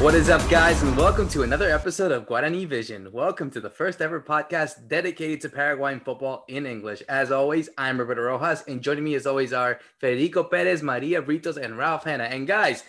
What 0.00 0.14
is 0.14 0.30
up, 0.30 0.40
guys, 0.48 0.82
and 0.82 0.96
welcome 0.96 1.28
to 1.28 1.42
another 1.42 1.68
episode 1.68 2.10
of 2.10 2.26
Guarani 2.26 2.66
Vision. 2.66 3.12
Welcome 3.12 3.50
to 3.50 3.60
the 3.60 3.68
first 3.68 4.00
ever 4.00 4.18
podcast 4.18 4.88
dedicated 4.88 5.42
to 5.42 5.50
Paraguayan 5.50 6.00
football 6.00 6.46
in 6.48 6.64
English. 6.64 7.02
As 7.06 7.30
always, 7.30 7.68
I'm 7.76 7.98
Roberto 7.98 8.22
Rojas, 8.22 8.64
and 8.66 8.80
joining 8.80 9.04
me 9.04 9.14
as 9.14 9.26
always 9.26 9.52
are 9.52 9.78
Federico 9.98 10.42
Perez, 10.42 10.82
Maria 10.82 11.20
Britos, 11.20 11.58
and 11.58 11.76
Ralph 11.76 12.04
Hanna. 12.04 12.24
And 12.24 12.46
guys, 12.46 12.82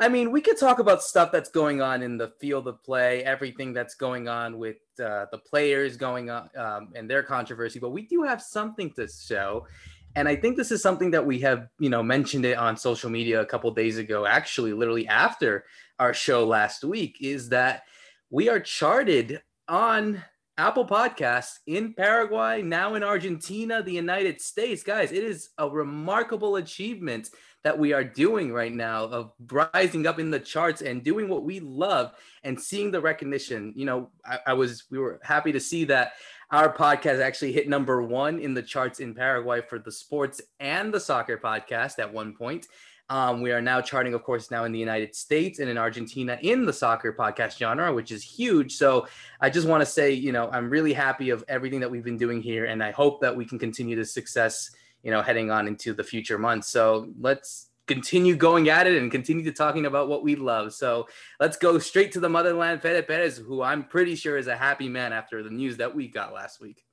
I 0.00 0.08
mean, 0.08 0.32
we 0.32 0.40
could 0.40 0.56
talk 0.56 0.78
about 0.78 1.02
stuff 1.02 1.30
that's 1.30 1.50
going 1.50 1.82
on 1.82 2.02
in 2.02 2.16
the 2.16 2.32
field 2.40 2.68
of 2.68 2.82
play, 2.82 3.22
everything 3.22 3.74
that's 3.74 3.94
going 3.94 4.26
on 4.26 4.56
with 4.56 4.78
uh, 4.98 5.26
the 5.30 5.38
players 5.46 5.98
going 5.98 6.30
on 6.30 6.48
um, 6.56 6.88
and 6.96 7.08
their 7.08 7.22
controversy, 7.22 7.80
but 7.80 7.90
we 7.90 8.06
do 8.06 8.22
have 8.22 8.40
something 8.40 8.90
to 8.94 9.06
show. 9.06 9.66
And 10.14 10.26
I 10.26 10.34
think 10.34 10.56
this 10.56 10.70
is 10.70 10.80
something 10.80 11.10
that 11.10 11.26
we 11.26 11.38
have, 11.40 11.68
you 11.78 11.90
know, 11.90 12.02
mentioned 12.02 12.46
it 12.46 12.56
on 12.56 12.78
social 12.78 13.10
media 13.10 13.42
a 13.42 13.44
couple 13.44 13.70
days 13.72 13.98
ago, 13.98 14.24
actually, 14.24 14.72
literally 14.72 15.06
after 15.06 15.66
our 15.98 16.14
show 16.14 16.46
last 16.46 16.84
week, 16.84 17.18
is 17.20 17.48
that 17.50 17.82
we 18.30 18.48
are 18.48 18.60
charted 18.60 19.42
on 19.68 20.22
Apple 20.58 20.86
Podcasts 20.86 21.58
in 21.66 21.92
Paraguay, 21.92 22.62
now 22.62 22.94
in 22.94 23.02
Argentina, 23.02 23.82
the 23.82 23.92
United 23.92 24.40
States. 24.40 24.82
Guys, 24.82 25.12
it 25.12 25.22
is 25.22 25.50
a 25.58 25.68
remarkable 25.68 26.56
achievement 26.56 27.28
that 27.62 27.78
we 27.78 27.92
are 27.92 28.04
doing 28.04 28.52
right 28.52 28.72
now 28.72 29.04
of 29.04 29.32
rising 29.50 30.06
up 30.06 30.18
in 30.18 30.30
the 30.30 30.40
charts 30.40 30.82
and 30.82 31.02
doing 31.02 31.28
what 31.28 31.42
we 31.42 31.60
love 31.60 32.12
and 32.44 32.60
seeing 32.60 32.90
the 32.90 33.00
recognition. 33.00 33.72
You 33.76 33.84
know, 33.84 34.10
I, 34.24 34.38
I 34.46 34.52
was, 34.54 34.84
we 34.90 34.98
were 34.98 35.20
happy 35.22 35.52
to 35.52 35.60
see 35.60 35.84
that 35.86 36.12
our 36.52 36.72
podcast 36.72 37.20
actually 37.20 37.52
hit 37.52 37.68
number 37.68 38.02
one 38.02 38.38
in 38.38 38.54
the 38.54 38.62
charts 38.62 39.00
in 39.00 39.14
Paraguay 39.14 39.60
for 39.60 39.78
the 39.78 39.92
sports 39.92 40.40
and 40.60 40.94
the 40.94 41.00
soccer 41.00 41.36
podcast 41.36 41.98
at 41.98 42.12
one 42.12 42.34
point. 42.34 42.66
Um, 43.08 43.40
we 43.40 43.52
are 43.52 43.62
now 43.62 43.80
charting, 43.80 44.14
of 44.14 44.24
course, 44.24 44.50
now 44.50 44.64
in 44.64 44.72
the 44.72 44.78
United 44.78 45.14
States 45.14 45.60
and 45.60 45.70
in 45.70 45.78
Argentina 45.78 46.38
in 46.42 46.66
the 46.66 46.72
soccer 46.72 47.12
podcast 47.12 47.56
genre, 47.56 47.92
which 47.94 48.10
is 48.10 48.22
huge. 48.22 48.74
So 48.76 49.06
I 49.40 49.48
just 49.48 49.68
want 49.68 49.80
to 49.80 49.86
say, 49.86 50.12
you 50.12 50.32
know, 50.32 50.50
I'm 50.50 50.68
really 50.68 50.92
happy 50.92 51.30
of 51.30 51.44
everything 51.46 51.80
that 51.80 51.90
we've 51.90 52.04
been 52.04 52.16
doing 52.16 52.42
here, 52.42 52.64
and 52.64 52.82
I 52.82 52.90
hope 52.90 53.20
that 53.20 53.36
we 53.36 53.44
can 53.44 53.58
continue 53.58 53.94
the 53.94 54.04
success, 54.04 54.70
you 55.04 55.12
know, 55.12 55.22
heading 55.22 55.50
on 55.52 55.68
into 55.68 55.92
the 55.92 56.02
future 56.02 56.38
months. 56.38 56.68
So 56.68 57.12
let's 57.20 57.68
continue 57.86 58.34
going 58.34 58.68
at 58.68 58.88
it 58.88 59.00
and 59.00 59.12
continue 59.12 59.44
to 59.44 59.52
talking 59.52 59.86
about 59.86 60.08
what 60.08 60.24
we 60.24 60.34
love. 60.34 60.74
So 60.74 61.06
let's 61.38 61.56
go 61.56 61.78
straight 61.78 62.10
to 62.12 62.20
the 62.20 62.28
motherland, 62.28 62.82
Fede 62.82 63.06
Perez, 63.06 63.38
who 63.38 63.62
I'm 63.62 63.84
pretty 63.84 64.16
sure 64.16 64.36
is 64.36 64.48
a 64.48 64.56
happy 64.56 64.88
man 64.88 65.12
after 65.12 65.44
the 65.44 65.50
news 65.50 65.76
that 65.76 65.94
we 65.94 66.08
got 66.08 66.34
last 66.34 66.60
week. 66.60 66.85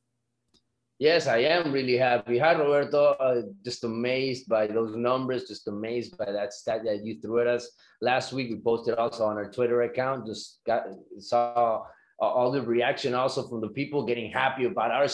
Yes, 1.04 1.28
I 1.28 1.40
am 1.40 1.74
really 1.74 1.98
happy. 1.98 2.38
Hi, 2.38 2.54
Roberto. 2.54 3.08
Uh, 3.20 3.42
just 3.66 3.84
amazed 3.84 4.48
by 4.48 4.68
those 4.68 4.96
numbers, 4.96 5.50
just 5.50 5.68
amazed 5.68 6.18
by 6.18 6.32
that 6.32 6.54
stat 6.54 6.86
that 6.86 7.04
you 7.04 7.20
threw 7.20 7.42
at 7.42 7.48
us 7.48 7.70
last 8.00 8.32
week. 8.32 8.50
We 8.50 8.62
posted 8.62 8.96
also 8.96 9.26
on 9.26 9.36
our 9.36 9.52
Twitter 9.52 9.82
account. 9.82 10.26
Just 10.26 10.62
got 10.66 10.84
saw 11.20 11.84
all 12.22 12.52
the 12.52 12.62
reaction 12.62 13.14
also 13.14 13.46
from 13.50 13.60
the 13.60 13.68
people 13.68 14.06
getting 14.06 14.32
happy 14.32 14.64
about 14.64 14.92
our 14.92 15.08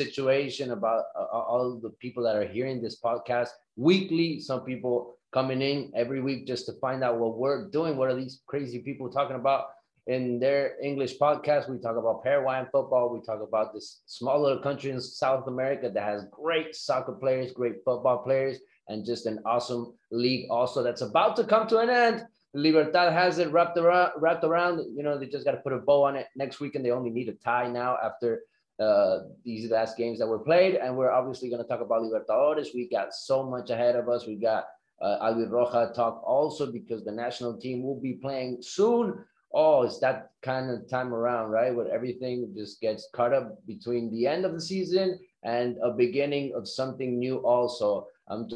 situation, 0.00 0.72
about 0.72 1.04
uh, 1.16 1.26
all 1.26 1.78
the 1.80 1.90
people 1.90 2.24
that 2.24 2.34
are 2.34 2.48
hearing 2.48 2.82
this 2.82 2.98
podcast 3.00 3.50
weekly. 3.76 4.40
Some 4.40 4.62
people 4.62 5.16
coming 5.32 5.62
in 5.62 5.92
every 5.94 6.20
week 6.20 6.48
just 6.48 6.66
to 6.66 6.72
find 6.80 7.04
out 7.04 7.20
what 7.20 7.38
we're 7.38 7.70
doing. 7.70 7.96
What 7.96 8.10
are 8.10 8.16
these 8.16 8.42
crazy 8.48 8.80
people 8.80 9.12
talking 9.12 9.36
about? 9.36 9.66
In 10.06 10.38
their 10.38 10.76
English 10.80 11.18
podcast, 11.18 11.68
we 11.68 11.78
talk 11.78 11.96
about 11.96 12.22
Paraguayan 12.22 12.68
football. 12.70 13.12
We 13.12 13.20
talk 13.22 13.40
about 13.42 13.74
this 13.74 14.02
small 14.06 14.40
little 14.40 14.62
country 14.62 14.90
in 14.90 15.00
South 15.00 15.48
America 15.48 15.90
that 15.92 16.02
has 16.02 16.26
great 16.30 16.76
soccer 16.76 17.12
players, 17.12 17.52
great 17.52 17.84
football 17.84 18.18
players, 18.18 18.58
and 18.88 19.04
just 19.04 19.26
an 19.26 19.40
awesome 19.44 19.94
league 20.12 20.48
also 20.48 20.82
that's 20.82 21.00
about 21.00 21.34
to 21.36 21.44
come 21.44 21.66
to 21.68 21.78
an 21.78 21.90
end. 21.90 22.24
Libertad 22.54 23.12
has 23.12 23.38
it 23.38 23.50
wrapped 23.50 23.76
around, 23.76 24.12
wrapped 24.18 24.44
around. 24.44 24.80
You 24.96 25.02
know, 25.02 25.18
they 25.18 25.26
just 25.26 25.44
got 25.44 25.52
to 25.52 25.58
put 25.58 25.72
a 25.72 25.78
bow 25.78 26.04
on 26.04 26.14
it 26.14 26.28
next 26.36 26.60
weekend. 26.60 26.84
They 26.84 26.92
only 26.92 27.10
need 27.10 27.28
a 27.28 27.34
tie 27.34 27.68
now 27.68 27.98
after 28.02 28.42
uh, 28.78 29.18
these 29.44 29.68
last 29.70 29.96
games 29.96 30.20
that 30.20 30.28
were 30.28 30.38
played. 30.38 30.76
And 30.76 30.96
we're 30.96 31.10
obviously 31.10 31.50
going 31.50 31.62
to 31.62 31.68
talk 31.68 31.80
about 31.80 32.02
Libertadores. 32.02 32.68
We 32.72 32.88
got 32.88 33.12
so 33.12 33.42
much 33.42 33.70
ahead 33.70 33.96
of 33.96 34.08
us. 34.08 34.26
We 34.26 34.36
got 34.36 34.66
uh, 35.02 35.18
Albirroja 35.20 35.92
talk 35.92 36.22
also 36.24 36.70
because 36.70 37.04
the 37.04 37.12
national 37.12 37.58
team 37.58 37.82
will 37.82 38.00
be 38.00 38.14
playing 38.14 38.58
soon 38.62 39.24
oh, 39.52 39.82
it's 39.82 39.98
that 40.00 40.30
kind 40.42 40.70
of 40.70 40.88
time 40.88 41.14
around, 41.14 41.50
right? 41.50 41.74
Where 41.74 41.92
everything 41.92 42.52
just 42.56 42.80
gets 42.80 43.08
cut 43.14 43.32
up 43.32 43.56
between 43.66 44.10
the 44.10 44.26
end 44.26 44.44
of 44.44 44.52
the 44.52 44.60
season 44.60 45.18
and 45.44 45.76
a 45.82 45.90
beginning 45.90 46.52
of 46.54 46.68
something 46.68 47.18
new. 47.18 47.36
Also, 47.38 48.06
I'm 48.28 48.48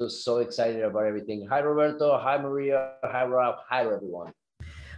just 0.00 0.24
so 0.24 0.38
excited 0.38 0.82
about 0.82 1.04
everything. 1.04 1.46
Hi, 1.48 1.60
Roberto. 1.60 2.18
Hi, 2.18 2.38
Maria. 2.38 2.92
Hi, 3.02 3.24
Rob. 3.24 3.56
Hi, 3.68 3.82
everyone. 3.82 4.32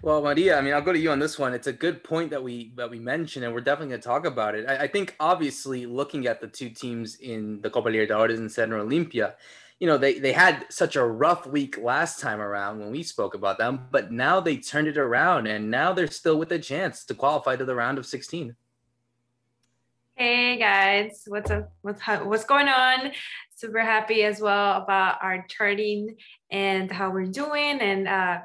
Well, 0.02 0.22
Maria, 0.22 0.58
I 0.58 0.60
mean, 0.60 0.74
I'll 0.74 0.82
go 0.82 0.92
to 0.92 0.98
you 0.98 1.10
on 1.10 1.18
this 1.18 1.38
one. 1.38 1.54
It's 1.54 1.66
a 1.66 1.72
good 1.72 2.04
point 2.04 2.30
that 2.30 2.42
we 2.42 2.72
that 2.76 2.90
we 2.90 2.98
mentioned, 2.98 3.44
and 3.44 3.54
we're 3.54 3.62
definitely 3.62 3.92
going 3.92 4.00
to 4.02 4.06
talk 4.06 4.26
about 4.26 4.54
it. 4.54 4.68
I, 4.68 4.84
I, 4.84 4.86
think, 4.86 5.16
obviously, 5.18 5.86
looking 5.86 6.26
at 6.26 6.40
the 6.40 6.46
two 6.46 6.68
teams 6.68 7.16
in 7.16 7.60
the 7.62 7.70
Copa 7.70 7.88
Libertadores 7.88 8.36
and 8.36 8.52
Cerro 8.52 8.86
Olimpia, 8.86 9.34
you 9.78 9.86
know, 9.86 9.98
they, 9.98 10.18
they 10.18 10.32
had 10.32 10.66
such 10.70 10.96
a 10.96 11.04
rough 11.04 11.46
week 11.46 11.78
last 11.78 12.20
time 12.20 12.40
around 12.40 12.78
when 12.78 12.90
we 12.90 13.02
spoke 13.02 13.34
about 13.34 13.58
them, 13.58 13.86
but 13.90 14.10
now 14.10 14.40
they 14.40 14.56
turned 14.56 14.88
it 14.88 14.96
around 14.96 15.46
and 15.46 15.70
now 15.70 15.92
they're 15.92 16.06
still 16.06 16.38
with 16.38 16.50
a 16.52 16.58
chance 16.58 17.04
to 17.04 17.14
qualify 17.14 17.56
to 17.56 17.64
the 17.64 17.74
round 17.74 17.98
of 17.98 18.06
16. 18.06 18.56
Hey 20.14 20.56
guys, 20.56 21.24
what's 21.26 21.50
up? 21.50 21.70
What's 21.82 22.00
what's 22.00 22.44
going 22.44 22.68
on? 22.68 23.12
Super 23.54 23.80
happy 23.80 24.22
as 24.22 24.40
well 24.40 24.80
about 24.80 25.18
our 25.22 25.44
charting 25.46 26.16
and 26.50 26.90
how 26.90 27.10
we're 27.10 27.26
doing. 27.26 27.80
And 27.80 28.08
uh, 28.08 28.38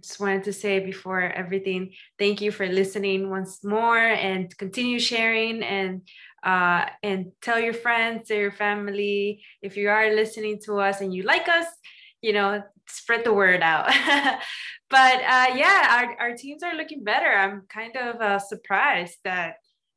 just 0.00 0.20
wanted 0.20 0.44
to 0.44 0.52
say 0.52 0.78
before 0.78 1.22
everything, 1.22 1.94
thank 2.16 2.40
you 2.40 2.52
for 2.52 2.68
listening 2.68 3.28
once 3.28 3.64
more 3.64 3.98
and 3.98 4.56
continue 4.56 5.00
sharing 5.00 5.64
and 5.64 6.02
uh, 6.46 6.86
and 7.02 7.32
tell 7.42 7.58
your 7.58 7.74
friends, 7.74 8.28
tell 8.28 8.36
your 8.36 8.52
family. 8.52 9.42
If 9.62 9.76
you 9.76 9.88
are 9.88 10.14
listening 10.14 10.60
to 10.66 10.78
us 10.78 11.00
and 11.00 11.12
you 11.12 11.24
like 11.24 11.48
us, 11.48 11.66
you 12.22 12.32
know, 12.32 12.62
spread 12.88 13.24
the 13.24 13.32
word 13.32 13.62
out. 13.62 13.86
but 14.90 15.16
uh, 15.36 15.48
yeah, 15.56 16.06
our, 16.20 16.28
our 16.28 16.36
teams 16.36 16.62
are 16.62 16.76
looking 16.76 17.02
better. 17.02 17.26
I'm 17.26 17.64
kind 17.68 17.96
of 17.96 18.20
uh, 18.20 18.38
surprised 18.38 19.18
that 19.24 19.56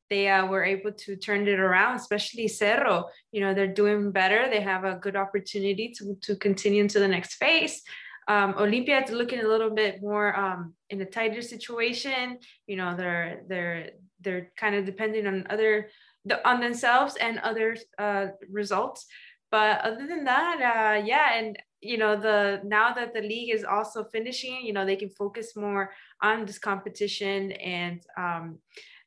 they 0.10 0.28
uh, 0.28 0.48
were 0.48 0.64
able 0.64 0.92
to 0.92 1.16
turn 1.16 1.48
it 1.48 1.60
around, 1.60 1.98
especially 1.98 2.48
Cerro. 2.48 3.10
You 3.32 3.42
know, 3.42 3.54
they're 3.54 3.68
doing 3.72 4.12
better. 4.12 4.50
They 4.50 4.62
have 4.62 4.86
a 4.86 4.96
good 4.96 5.16
opportunity 5.16 5.94
to, 6.00 6.18
to 6.24 6.36
continue 6.36 6.82
into 6.82 7.00
the 7.00 7.08
next 7.08 7.36
phase. 7.36 7.84
Um, 8.28 8.54
Olimpia 8.56 9.04
is 9.04 9.12
looking 9.12 9.42
a 9.42 9.48
little 9.48 9.70
bit 9.70 10.02
more 10.02 10.36
um, 10.36 10.74
in 10.90 11.00
a 11.02 11.06
tighter 11.06 11.44
situation. 11.44 12.40
You 12.66 12.78
know, 12.78 12.96
they're 12.96 13.44
they're 13.48 13.90
they're 14.22 14.52
kind 14.58 14.76
of 14.76 14.86
depending 14.86 15.26
on 15.26 15.48
other 15.50 15.90
the, 16.30 16.48
on 16.48 16.62
themselves 16.62 17.16
and 17.16 17.40
other 17.40 17.76
uh, 17.98 18.28
results. 18.50 19.06
But 19.52 19.82
other 19.82 20.06
than 20.08 20.26
that, 20.26 20.58
uh, 20.62 21.06
yeah, 21.06 21.34
and 21.34 21.58
you 21.82 21.98
know 21.98 22.16
the 22.16 22.62
now 22.64 22.94
that 22.94 23.14
the 23.14 23.22
league 23.22 23.54
is 23.54 23.64
also 23.64 24.04
finishing, 24.04 24.62
you 24.64 24.74
know 24.74 24.86
they 24.86 24.96
can 24.96 25.10
focus 25.10 25.56
more 25.56 25.92
on 26.22 26.46
this 26.46 26.60
competition 26.60 27.52
and 27.54 28.02
um, 28.18 28.60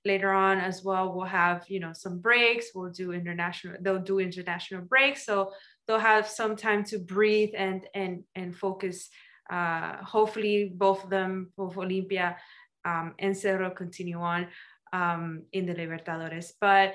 later 0.04 0.32
on 0.32 0.58
as 0.58 0.82
well 0.82 1.14
we'll 1.14 1.26
have 1.26 1.64
you 1.68 1.78
know 1.78 1.92
some 1.92 2.18
breaks. 2.18 2.66
We'll 2.74 2.90
do 2.90 3.12
international. 3.12 3.76
They'll 3.80 4.00
do 4.00 4.18
international 4.18 4.82
breaks, 4.82 5.24
so 5.24 5.52
they'll 5.86 5.98
have 5.98 6.26
some 6.26 6.56
time 6.56 6.82
to 6.84 6.98
breathe 6.98 7.52
and 7.56 7.86
and 7.94 8.24
and 8.34 8.56
focus. 8.56 9.08
Uh, 9.50 9.96
hopefully, 10.02 10.72
both 10.74 11.04
of 11.04 11.10
them, 11.10 11.52
both 11.56 11.74
Olimpia 11.74 12.36
um, 12.84 13.14
and 13.18 13.36
Cerro, 13.36 13.70
continue 13.70 14.18
on 14.18 14.48
um, 14.92 15.42
in 15.52 15.66
the 15.66 15.74
Libertadores. 15.74 16.52
But 16.60 16.94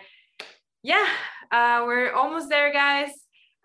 yeah, 0.84 1.08
uh, 1.52 1.84
we're 1.86 2.12
almost 2.12 2.50
there, 2.50 2.72
guys. 2.72 3.10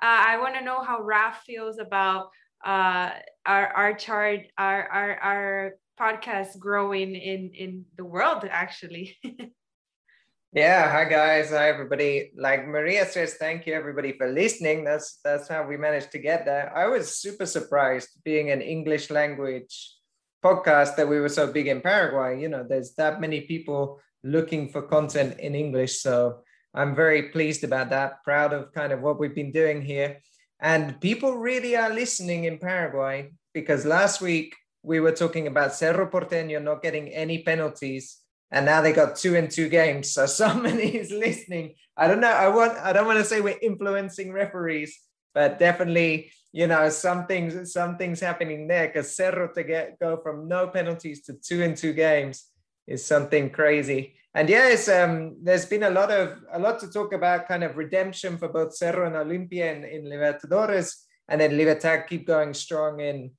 Uh, 0.02 0.34
I 0.34 0.38
want 0.38 0.54
to 0.54 0.64
know 0.64 0.82
how 0.82 1.02
Raf 1.02 1.42
feels 1.44 1.78
about 1.78 2.30
uh, 2.64 3.10
our 3.46 3.66
our 3.68 3.94
chart, 3.94 4.40
our 4.58 4.88
our 4.88 5.18
our 5.18 5.72
podcast 6.00 6.58
growing 6.58 7.14
in 7.14 7.50
in 7.54 7.84
the 7.96 8.04
world, 8.04 8.44
actually. 8.50 9.16
yeah, 10.52 10.90
hi 10.90 11.04
guys, 11.04 11.50
hi 11.50 11.68
everybody. 11.68 12.32
Like 12.36 12.66
Maria 12.66 13.06
says, 13.06 13.34
thank 13.34 13.66
you 13.66 13.74
everybody 13.74 14.12
for 14.12 14.28
listening. 14.28 14.84
That's 14.84 15.18
that's 15.22 15.48
how 15.48 15.66
we 15.66 15.76
managed 15.76 16.10
to 16.12 16.18
get 16.18 16.44
there. 16.44 16.76
I 16.76 16.86
was 16.86 17.18
super 17.20 17.46
surprised 17.46 18.08
being 18.24 18.50
an 18.50 18.62
English 18.62 19.10
language 19.10 19.94
podcast 20.42 20.96
that 20.96 21.08
we 21.08 21.20
were 21.20 21.28
so 21.28 21.52
big 21.52 21.68
in 21.68 21.80
Paraguay. 21.80 22.40
You 22.40 22.48
know, 22.48 22.66
there's 22.68 22.94
that 22.94 23.20
many 23.20 23.42
people 23.42 24.00
looking 24.24 24.68
for 24.68 24.82
content 24.82 25.38
in 25.38 25.54
English. 25.54 26.00
So 26.00 26.42
I'm 26.74 26.94
very 26.94 27.30
pleased 27.30 27.64
about 27.64 27.90
that, 27.90 28.24
proud 28.24 28.52
of 28.52 28.72
kind 28.72 28.92
of 28.92 29.00
what 29.00 29.18
we've 29.18 29.34
been 29.34 29.52
doing 29.52 29.82
here. 29.82 30.20
And 30.60 31.00
people 31.00 31.36
really 31.36 31.76
are 31.76 31.92
listening 31.92 32.44
in 32.44 32.58
Paraguay 32.58 33.32
because 33.52 33.84
last 33.84 34.20
week 34.20 34.54
we 34.82 35.00
were 35.00 35.12
talking 35.12 35.46
about 35.46 35.74
Cerro 35.74 36.08
Porteño 36.08 36.62
not 36.62 36.82
getting 36.82 37.08
any 37.08 37.42
penalties. 37.42 38.18
And 38.50 38.66
now 38.66 38.80
they 38.80 38.92
got 38.92 39.16
two 39.16 39.34
in 39.34 39.48
two 39.48 39.68
games. 39.68 40.12
So 40.12 40.26
somebody 40.42 40.96
is 40.96 41.10
listening. 41.10 41.74
I 41.96 42.08
don't 42.08 42.20
know. 42.20 42.32
I 42.32 42.48
want 42.48 42.78
I 42.78 42.92
don't 42.92 43.06
want 43.06 43.18
to 43.18 43.24
say 43.24 43.40
we're 43.40 43.58
influencing 43.60 44.32
referees, 44.32 44.98
but 45.34 45.58
definitely, 45.58 46.32
you 46.52 46.66
know, 46.66 46.88
some 46.88 47.26
things, 47.26 47.72
some 47.72 47.96
things 47.96 48.20
happening 48.20 48.66
there 48.66 48.86
because 48.86 49.14
Cerro 49.14 49.52
to 49.54 49.62
get 49.62 49.98
go 49.98 50.16
from 50.22 50.48
no 50.48 50.68
penalties 50.68 51.22
to 51.24 51.34
two 51.34 51.60
in 51.62 51.74
two 51.74 51.92
games 51.92 52.51
is 52.86 53.04
something 53.04 53.50
crazy. 53.50 54.14
And 54.34 54.48
yes, 54.48 54.88
um, 54.88 55.36
there's 55.42 55.66
been 55.66 55.82
a 55.82 55.90
lot 55.90 56.10
of 56.10 56.38
a 56.52 56.58
lot 56.58 56.80
to 56.80 56.90
talk 56.90 57.12
about, 57.12 57.48
kind 57.48 57.62
of 57.64 57.76
redemption 57.76 58.38
for 58.38 58.48
both 58.48 58.74
Cerro 58.74 59.06
and 59.06 59.16
Olimpia 59.16 59.76
in, 59.76 59.84
in 59.84 60.04
Libertadores, 60.04 60.94
and 61.28 61.40
then 61.40 61.56
Libertad 61.56 62.06
keep 62.08 62.26
going 62.26 62.54
strong 62.54 63.00
in 63.00 63.32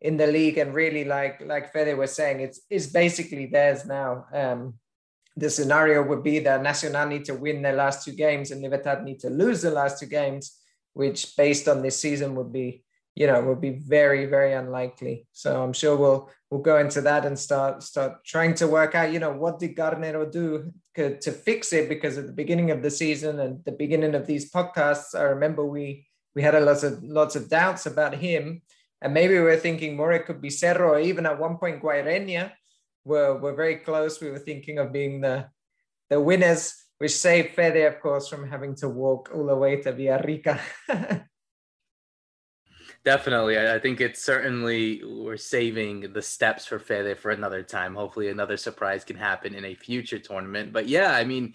in 0.00 0.16
the 0.16 0.26
league 0.26 0.58
and 0.58 0.74
really 0.74 1.04
like 1.04 1.42
like 1.44 1.72
Fede 1.72 1.98
was 1.98 2.12
saying, 2.12 2.40
it's 2.40 2.60
it's 2.70 2.86
basically 2.86 3.46
theirs 3.46 3.84
now. 3.84 4.26
Um, 4.32 4.74
the 5.36 5.50
scenario 5.50 6.02
would 6.02 6.24
be 6.24 6.40
that 6.40 6.62
Nacional 6.62 7.06
need 7.06 7.24
to 7.26 7.34
win 7.34 7.62
their 7.62 7.76
last 7.76 8.04
two 8.04 8.12
games 8.12 8.50
and 8.50 8.60
Libertad 8.60 9.04
need 9.04 9.20
to 9.20 9.30
lose 9.30 9.62
the 9.62 9.70
last 9.70 10.00
two 10.00 10.06
games, 10.06 10.58
which 10.94 11.36
based 11.36 11.68
on 11.68 11.80
this 11.80 12.00
season 12.00 12.34
would 12.34 12.52
be, 12.52 12.82
you 13.18 13.26
know, 13.26 13.42
would 13.42 13.60
be 13.60 13.70
very, 13.70 14.26
very 14.26 14.52
unlikely. 14.52 15.26
So 15.32 15.62
I'm 15.62 15.72
sure 15.72 15.96
we'll 15.96 16.30
we'll 16.50 16.62
go 16.62 16.78
into 16.78 17.00
that 17.02 17.26
and 17.26 17.38
start 17.38 17.82
start 17.82 18.24
trying 18.24 18.54
to 18.54 18.66
work 18.66 18.94
out, 18.94 19.12
you 19.12 19.18
know, 19.18 19.32
what 19.32 19.58
did 19.58 19.76
Garnero 19.76 20.30
do 20.30 20.72
to 20.96 21.32
fix 21.32 21.72
it? 21.72 21.88
Because 21.88 22.18
at 22.18 22.26
the 22.26 22.32
beginning 22.42 22.70
of 22.70 22.82
the 22.82 22.90
season 22.90 23.40
and 23.40 23.64
the 23.64 23.72
beginning 23.72 24.14
of 24.14 24.26
these 24.26 24.50
podcasts, 24.50 25.14
I 25.14 25.24
remember 25.34 25.64
we 25.64 26.06
we 26.34 26.42
had 26.42 26.54
a 26.54 26.60
lot 26.60 26.82
of 26.82 27.02
lots 27.02 27.34
of 27.36 27.48
doubts 27.48 27.86
about 27.86 28.14
him 28.14 28.62
and 29.00 29.14
maybe 29.14 29.34
we 29.34 29.40
were 29.40 29.56
thinking 29.56 29.96
more 29.96 30.12
it 30.12 30.26
could 30.26 30.40
be 30.40 30.50
Cerro, 30.50 30.90
or 30.90 31.00
even 31.00 31.26
at 31.26 31.38
one 31.38 31.56
point 31.56 31.82
Guaireña 31.82 32.52
were, 33.04 33.38
were 33.38 33.54
very 33.54 33.76
close. 33.76 34.20
We 34.20 34.30
were 34.30 34.38
thinking 34.38 34.78
of 34.78 34.92
being 34.92 35.20
the, 35.20 35.46
the 36.10 36.20
winners, 36.20 36.74
which 36.98 37.12
saved 37.12 37.54
Fede, 37.54 37.86
of 37.86 38.00
course, 38.00 38.28
from 38.28 38.48
having 38.48 38.74
to 38.76 38.88
walk 38.88 39.30
all 39.32 39.46
the 39.46 39.56
way 39.56 39.76
to 39.82 39.92
Villarrica. 39.92 40.58
Definitely. 43.04 43.58
I 43.58 43.78
think 43.78 44.00
it's 44.00 44.22
certainly 44.22 45.02
we're 45.04 45.36
saving 45.36 46.12
the 46.12 46.20
steps 46.20 46.66
for 46.66 46.78
Fede 46.78 47.18
for 47.18 47.30
another 47.30 47.62
time. 47.62 47.94
Hopefully 47.94 48.28
another 48.28 48.56
surprise 48.56 49.04
can 49.04 49.16
happen 49.16 49.54
in 49.54 49.64
a 49.64 49.74
future 49.74 50.18
tournament. 50.18 50.72
But 50.72 50.88
yeah, 50.88 51.12
I 51.12 51.24
mean, 51.24 51.54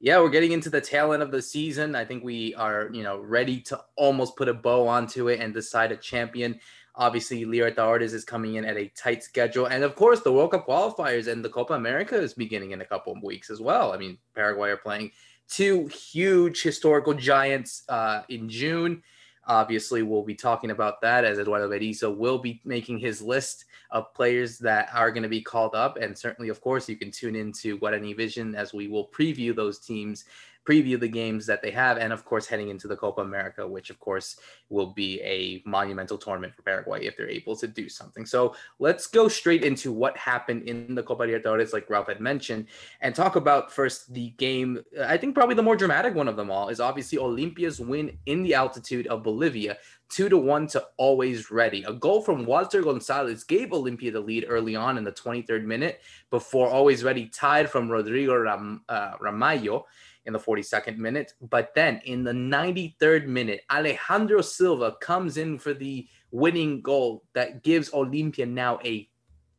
yeah, 0.00 0.18
we're 0.18 0.30
getting 0.30 0.52
into 0.52 0.70
the 0.70 0.80
tail 0.80 1.12
end 1.12 1.22
of 1.22 1.30
the 1.30 1.42
season. 1.42 1.94
I 1.94 2.04
think 2.04 2.24
we 2.24 2.54
are, 2.54 2.90
you 2.92 3.02
know, 3.02 3.18
ready 3.18 3.60
to 3.62 3.80
almost 3.96 4.36
put 4.36 4.48
a 4.48 4.54
bow 4.54 4.86
onto 4.86 5.28
it 5.28 5.40
and 5.40 5.52
decide 5.52 5.92
a 5.92 5.96
champion. 5.96 6.58
Obviously, 6.96 7.44
Libertadores 7.44 8.12
is 8.12 8.24
coming 8.24 8.54
in 8.54 8.64
at 8.64 8.76
a 8.76 8.88
tight 8.96 9.24
schedule. 9.24 9.66
And 9.66 9.82
of 9.82 9.96
course, 9.96 10.20
the 10.20 10.32
World 10.32 10.52
Cup 10.52 10.66
qualifiers 10.66 11.26
and 11.26 11.44
the 11.44 11.48
Copa 11.48 11.74
America 11.74 12.16
is 12.16 12.34
beginning 12.34 12.70
in 12.70 12.82
a 12.82 12.86
couple 12.86 13.12
of 13.12 13.22
weeks 13.22 13.50
as 13.50 13.60
well. 13.60 13.92
I 13.92 13.96
mean, 13.96 14.16
Paraguay 14.34 14.70
are 14.70 14.76
playing 14.76 15.10
two 15.48 15.86
huge 15.86 16.62
historical 16.62 17.14
giants 17.14 17.82
uh, 17.88 18.22
in 18.28 18.48
June. 18.48 19.02
Obviously, 19.46 20.02
we'll 20.02 20.22
be 20.22 20.34
talking 20.34 20.70
about 20.70 21.00
that 21.02 21.24
as 21.24 21.38
Eduardo 21.38 21.68
Berizzo 21.68 22.14
will 22.14 22.38
be 22.38 22.60
making 22.64 22.98
his 22.98 23.20
list 23.20 23.66
of 23.94 24.12
players 24.12 24.58
that 24.58 24.90
are 24.92 25.10
going 25.10 25.22
to 25.22 25.28
be 25.28 25.40
called 25.40 25.74
up. 25.74 25.96
And 25.96 26.18
certainly, 26.18 26.50
of 26.50 26.60
course, 26.60 26.88
you 26.88 26.96
can 26.96 27.10
tune 27.10 27.36
into 27.36 27.78
Guarani 27.78 28.14
Vision 28.14 28.54
as 28.54 28.74
we 28.74 28.88
will 28.88 29.08
preview 29.08 29.56
those 29.56 29.78
teams 29.78 30.24
preview 30.64 30.98
the 30.98 31.08
games 31.08 31.46
that 31.46 31.62
they 31.62 31.70
have, 31.70 31.98
and 31.98 32.12
of 32.12 32.24
course, 32.24 32.46
heading 32.46 32.70
into 32.70 32.88
the 32.88 32.96
Copa 32.96 33.20
America, 33.20 33.66
which 33.66 33.90
of 33.90 34.00
course 34.00 34.38
will 34.70 34.92
be 34.92 35.20
a 35.20 35.62
monumental 35.66 36.16
tournament 36.16 36.54
for 36.54 36.62
Paraguay 36.62 37.04
if 37.04 37.16
they're 37.16 37.28
able 37.28 37.54
to 37.56 37.66
do 37.66 37.88
something. 37.88 38.24
So 38.24 38.54
let's 38.78 39.06
go 39.06 39.28
straight 39.28 39.62
into 39.62 39.92
what 39.92 40.16
happened 40.16 40.68
in 40.68 40.94
the 40.94 41.02
Copa 41.02 41.24
Libertadores, 41.24 41.72
like 41.72 41.90
Ralph 41.90 42.08
had 42.08 42.20
mentioned, 42.20 42.66
and 43.00 43.14
talk 43.14 43.36
about 43.36 43.72
first 43.72 44.12
the 44.12 44.30
game. 44.30 44.82
I 45.02 45.16
think 45.16 45.34
probably 45.34 45.54
the 45.54 45.62
more 45.62 45.76
dramatic 45.76 46.14
one 46.14 46.28
of 46.28 46.36
them 46.36 46.50
all 46.50 46.68
is 46.68 46.80
obviously 46.80 47.18
Olimpia's 47.18 47.80
win 47.80 48.16
in 48.26 48.42
the 48.42 48.54
altitude 48.54 49.06
of 49.08 49.22
Bolivia 49.22 49.76
two 50.10 50.28
to 50.28 50.38
one 50.38 50.66
to 50.68 50.84
always 50.96 51.50
ready. 51.50 51.82
A 51.84 51.92
goal 51.92 52.22
from 52.22 52.44
Walter 52.44 52.82
Gonzalez 52.82 53.44
gave 53.44 53.70
Olimpia 53.70 54.12
the 54.12 54.20
lead 54.20 54.46
early 54.48 54.76
on 54.76 54.98
in 54.98 55.04
the 55.04 55.12
23rd 55.12 55.64
minute 55.64 56.00
before 56.30 56.68
always 56.68 57.02
ready 57.04 57.26
tied 57.26 57.70
from 57.70 57.90
Rodrigo 57.90 58.36
Ram, 58.36 58.82
uh, 58.88 59.16
Ramallo 59.18 59.84
in 60.26 60.32
the 60.32 60.38
42nd 60.38 60.96
minute. 60.98 61.32
But 61.40 61.74
then 61.74 62.00
in 62.04 62.24
the 62.24 62.32
93rd 62.32 63.26
minute, 63.26 63.62
Alejandro 63.70 64.40
Silva 64.40 64.96
comes 65.00 65.36
in 65.36 65.58
for 65.58 65.74
the 65.74 66.06
winning 66.30 66.80
goal 66.80 67.24
that 67.34 67.62
gives 67.62 67.90
Olimpia 67.90 68.48
now 68.48 68.78
a 68.84 69.08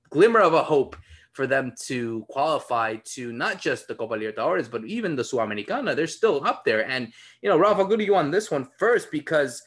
glimmer 0.09 0.41
of 0.41 0.53
a 0.53 0.63
hope 0.63 0.95
for 1.33 1.45
them 1.45 1.73
to 1.81 2.25
qualify 2.29 2.95
to 3.03 3.33
not 3.33 3.59
just 3.59 3.89
the 3.89 3.95
Copa 3.95 4.15
Libertadores, 4.15 4.71
but 4.71 4.85
even 4.85 5.17
the 5.17 5.23
Sudamericana. 5.23 5.93
They're 5.93 6.07
still 6.07 6.45
up 6.45 6.63
there. 6.63 6.87
And, 6.89 7.11
you 7.41 7.49
know, 7.49 7.57
Ralph, 7.57 7.77
I'll 7.77 7.85
go 7.85 7.97
to 7.97 8.03
you 8.03 8.15
on 8.15 8.31
this 8.31 8.49
one 8.49 8.69
first 8.79 9.11
because 9.11 9.61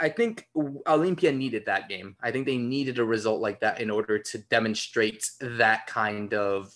I, 0.00 0.08
think 0.08 0.48
Olimpia 0.56 1.36
needed 1.36 1.66
that 1.66 1.90
game. 1.90 2.16
I 2.22 2.30
think 2.30 2.46
they 2.46 2.56
needed 2.56 2.98
a 2.98 3.04
result 3.04 3.40
like 3.40 3.60
that 3.60 3.82
in 3.82 3.90
order 3.90 4.18
to 4.18 4.38
demonstrate 4.38 5.30
that 5.40 5.86
kind 5.86 6.32
of 6.32 6.72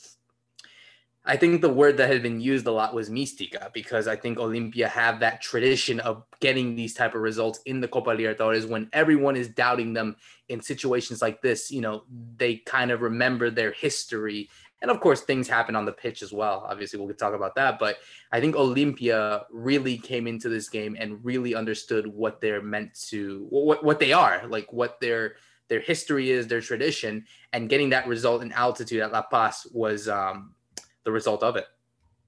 I 1.29 1.37
think 1.37 1.61
the 1.61 1.69
word 1.69 1.99
that 1.99 2.09
had 2.09 2.23
been 2.23 2.41
used 2.41 2.67
a 2.67 2.73
lot 2.73 2.95
was 2.95 3.11
mística 3.11 3.71
because 3.75 4.09
I 4.09 4.17
think 4.17 4.39
Olimpia 4.39 4.89
have 4.89 5.21
that 5.21 5.43
tradition 5.43 6.01
of 6.01 6.25
getting 6.41 6.75
these 6.75 6.95
type 6.95 7.15
of 7.15 7.21
results 7.21 7.61
in 7.67 7.83
the 7.83 7.89
Copa 7.89 8.11
Libertadores 8.11 8.67
when 8.67 8.89
everyone 8.95 9.37
is 9.37 9.49
doubting 9.49 9.93
them 9.93 10.17
in 10.49 10.63
situations 10.63 11.21
like 11.21 11.43
this. 11.43 11.71
You 11.71 11.83
know, 11.83 12.05
they 12.39 12.57
kind 12.57 12.91
of 12.91 13.03
remember 13.03 13.51
their 13.51 13.73
history. 13.73 14.49
And 14.81 14.91
of 14.91 15.01
course, 15.01 15.23
things 15.23 15.49
happen 15.49 15.75
on 15.75 15.85
the 15.85 15.93
pitch 15.93 16.23
as 16.23 16.33
well. 16.33 16.65
Obviously, 16.69 17.01
we'll 17.01 17.13
talk 17.15 17.35
about 17.35 17.55
that. 17.57 17.79
But 17.79 17.99
I 18.31 18.41
think 18.41 18.55
Olimpia 18.55 19.45
really 19.51 19.99
came 19.99 20.27
into 20.27 20.49
this 20.49 20.69
game 20.69 20.97
and 20.99 21.25
really 21.25 21.55
understood 21.55 22.07
what 22.07 22.41
they're 22.41 22.63
meant 22.63 22.95
to, 23.09 23.47
what, 23.51 23.85
what 23.85 23.99
they 23.99 24.13
are, 24.13 24.47
like 24.47 24.73
what 24.73 25.01
their 25.01 25.37
their 25.69 25.81
history 25.81 26.31
is, 26.31 26.47
their 26.47 26.63
tradition, 26.63 27.25
and 27.53 27.69
getting 27.69 27.91
that 27.91 28.07
result 28.07 28.43
in 28.43 28.53
altitude 28.53 29.03
at 29.03 29.13
La 29.13 29.23
Paz 29.23 29.67
was 29.73 30.09
um, 30.09 30.55
the 31.05 31.13
result 31.13 31.43
of 31.43 31.57
it. 31.57 31.67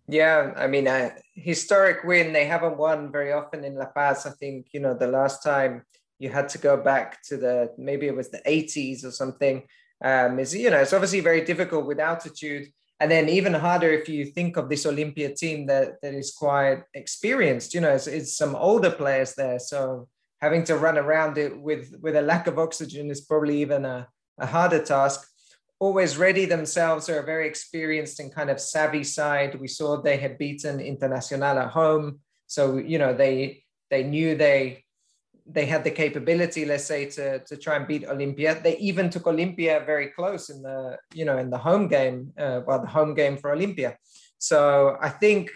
Yeah, 0.09 0.53
I 0.57 0.67
mean, 0.67 0.87
a 0.87 1.13
historic 1.35 2.05
win. 2.05 2.33
They 2.33 2.45
haven't 2.45 2.77
won 2.77 3.11
very 3.11 3.33
often 3.33 3.65
in 3.65 3.77
La 3.77 3.87
Paz. 3.87 4.27
I 4.27 4.31
think 4.31 4.67
you 4.73 4.81
know 4.81 4.93
the 4.93 5.07
last 5.07 5.43
time 5.43 5.85
you 6.19 6.29
had 6.29 6.49
to 6.51 6.59
go 6.59 6.77
back 6.77 7.23
to 7.25 7.37
the 7.37 7.73
maybe 7.79 8.07
it 8.07 8.15
was 8.15 8.29
the 8.29 8.43
80s 8.47 9.05
or 9.05 9.11
something. 9.11 9.63
Um, 10.03 10.39
is 10.39 10.55
you 10.55 10.71
know 10.71 10.81
it's 10.81 10.93
obviously 10.93 11.21
very 11.21 11.45
difficult 11.45 11.87
with 11.87 12.01
altitude, 12.01 12.69
and 13.01 13.11
then 13.11 13.29
even 13.29 13.55
harder 13.55 13.91
if 13.91 14.09
you 14.09 14.25
think 14.25 14.57
of 14.57 14.69
this 14.69 14.87
olimpia 14.87 15.35
team 15.37 15.67
that 15.67 16.01
that 16.03 16.15
is 16.15 16.33
quite 16.33 16.83
experienced. 16.95 17.75
You 17.75 17.83
know, 17.83 17.91
it's, 17.91 18.07
it's 18.07 18.37
some 18.37 18.55
older 18.55 18.91
players 18.91 19.35
there, 19.35 19.59
so 19.59 20.09
having 20.41 20.65
to 20.65 20.77
run 20.77 20.99
around 20.99 21.39
it 21.39 21.61
with 21.61 21.95
with 22.01 22.17
a 22.17 22.23
lack 22.23 22.47
of 22.47 22.59
oxygen 22.59 23.11
is 23.11 23.21
probably 23.21 23.61
even 23.61 23.85
a, 23.85 24.09
a 24.39 24.47
harder 24.47 24.83
task 24.83 25.27
always 25.81 26.19
ready 26.19 26.45
themselves 26.45 27.09
are 27.09 27.21
a 27.21 27.27
very 27.27 27.49
experienced 27.49 28.21
and 28.21 28.33
kind 28.33 28.51
of 28.51 28.61
savvy 28.61 29.03
side. 29.03 29.59
We 29.59 29.67
saw 29.67 29.97
they 29.97 30.19
had 30.19 30.39
beaten 30.39 30.79
Internacional 30.79 31.57
at 31.57 31.71
home. 31.71 32.21
So, 32.47 32.77
you 32.77 32.99
know, 32.99 33.15
they 33.15 33.65
they 33.91 34.05
knew 34.05 34.37
they 34.37 34.85
they 35.53 35.67
had 35.67 35.83
the 35.85 35.91
capability, 35.91 36.65
let's 36.65 36.85
say, 36.85 37.07
to, 37.07 37.41
to 37.41 37.57
try 37.57 37.77
and 37.77 37.87
beat 37.87 38.05
Olimpia. 38.05 38.63
They 38.63 38.77
even 38.79 39.11
took 39.11 39.25
Olimpia 39.25 39.85
very 39.85 40.09
close 40.09 40.51
in 40.51 40.63
the, 40.63 40.99
you 41.15 41.25
know, 41.25 41.39
in 41.39 41.51
the 41.51 41.59
home 41.59 41.89
game, 41.89 42.33
uh, 42.39 42.61
well, 42.67 42.81
the 42.81 42.87
home 42.87 43.15
game 43.15 43.37
for 43.37 43.55
Olimpia. 43.55 43.97
So 44.39 44.97
I 45.01 45.09
think 45.09 45.51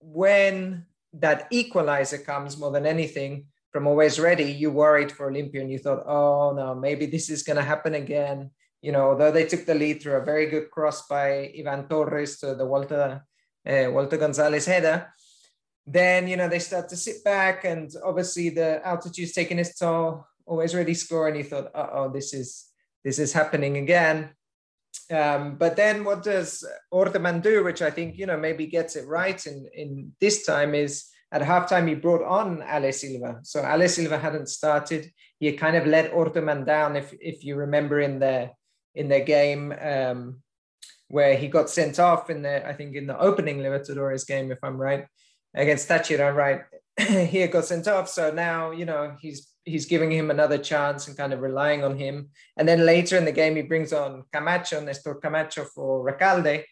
when 0.00 0.86
that 1.14 1.48
equalizer 1.50 2.18
comes 2.18 2.58
more 2.58 2.72
than 2.72 2.86
anything 2.86 3.46
from 3.72 3.86
always 3.86 4.18
ready, 4.18 4.44
you 4.44 4.70
worried 4.70 5.12
for 5.12 5.30
Olimpia 5.30 5.60
and 5.60 5.70
you 5.70 5.78
thought, 5.78 6.04
oh 6.06 6.52
no, 6.52 6.74
maybe 6.74 7.06
this 7.06 7.30
is 7.30 7.42
going 7.42 7.56
to 7.56 7.62
happen 7.62 7.94
again 7.94 8.50
you 8.86 8.92
know, 8.92 9.10
although 9.10 9.32
they 9.32 9.46
took 9.46 9.66
the 9.66 9.74
lead 9.74 10.00
through 10.00 10.14
a 10.14 10.24
very 10.24 10.46
good 10.46 10.70
cross 10.70 11.08
by 11.08 11.52
Ivan 11.58 11.88
Torres 11.88 12.38
to 12.38 12.54
the 12.54 12.64
Walter, 12.64 13.20
uh, 13.66 13.90
Walter 13.90 14.16
Gonzalez 14.16 14.66
header, 14.66 15.12
then, 15.86 16.26
you 16.28 16.36
know, 16.36 16.48
they 16.48 16.58
start 16.58 16.88
to 16.88 16.96
sit 16.96 17.22
back 17.24 17.64
and 17.64 17.90
obviously 18.04 18.50
the 18.50 18.84
altitude's 18.86 19.32
taking 19.32 19.58
its 19.58 19.78
toll, 19.78 20.26
always 20.44 20.74
ready 20.74 20.94
score. 20.94 21.28
And 21.28 21.36
he 21.36 21.42
thought, 21.42 21.70
oh, 21.74 22.10
this 22.10 22.34
is, 22.34 22.66
this 23.04 23.18
is 23.18 23.32
happening 23.32 23.76
again. 23.76 24.30
Um, 25.10 25.56
but 25.56 25.76
then 25.76 26.02
what 26.02 26.24
does 26.24 26.66
Orteman 26.92 27.42
do, 27.42 27.62
which 27.62 27.82
I 27.82 27.90
think, 27.90 28.18
you 28.18 28.26
know, 28.26 28.36
maybe 28.36 28.66
gets 28.66 28.96
it 28.96 29.06
right 29.06 29.46
in, 29.46 29.68
in 29.72 30.12
this 30.20 30.44
time 30.44 30.74
is 30.74 31.04
at 31.30 31.42
halftime, 31.42 31.88
he 31.88 31.94
brought 31.94 32.24
on 32.24 32.62
Ale 32.62 32.92
Silva. 32.92 33.40
So 33.42 33.60
Ale 33.64 33.88
Silva 33.88 34.18
hadn't 34.18 34.48
started. 34.48 35.10
He 35.38 35.52
kind 35.52 35.76
of 35.76 35.86
let 35.86 36.12
Orteman 36.12 36.64
down, 36.64 36.96
if, 36.96 37.12
if 37.20 37.44
you 37.44 37.56
remember 37.56 38.00
in 38.00 38.18
their 38.18 38.52
in 38.94 39.08
their 39.08 39.24
game 39.24 39.74
um, 39.80 40.42
where 41.08 41.36
he 41.36 41.48
got 41.48 41.68
sent 41.68 42.00
off 42.00 42.30
in 42.30 42.42
the, 42.42 42.66
I 42.66 42.72
think 42.72 42.96
in 42.96 43.06
the 43.06 43.18
opening 43.18 43.58
Libertadores 43.58 44.26
game, 44.26 44.50
if 44.50 44.58
I'm 44.62 44.78
right, 44.78 45.06
against 45.56 45.88
Táchira, 45.88 46.34
right? 46.34 46.62
he 46.98 47.46
got 47.48 47.64
sent 47.64 47.88
off. 47.88 48.08
So 48.08 48.30
now, 48.30 48.70
you 48.70 48.84
know, 48.84 49.16
he's 49.20 49.52
he's 49.64 49.86
giving 49.86 50.10
him 50.10 50.30
another 50.30 50.58
chance 50.58 51.08
and 51.08 51.16
kind 51.16 51.32
of 51.32 51.40
relying 51.40 51.82
on 51.82 51.98
him. 51.98 52.28
And 52.56 52.68
then 52.68 52.86
later 52.86 53.16
in 53.16 53.24
the 53.24 53.32
game, 53.32 53.56
he 53.56 53.62
brings 53.62 53.92
on 53.92 54.24
Camacho, 54.32 54.80
Nestor 54.80 55.16
Camacho 55.16 55.64
for 55.64 56.04
Recalde. 56.04 56.64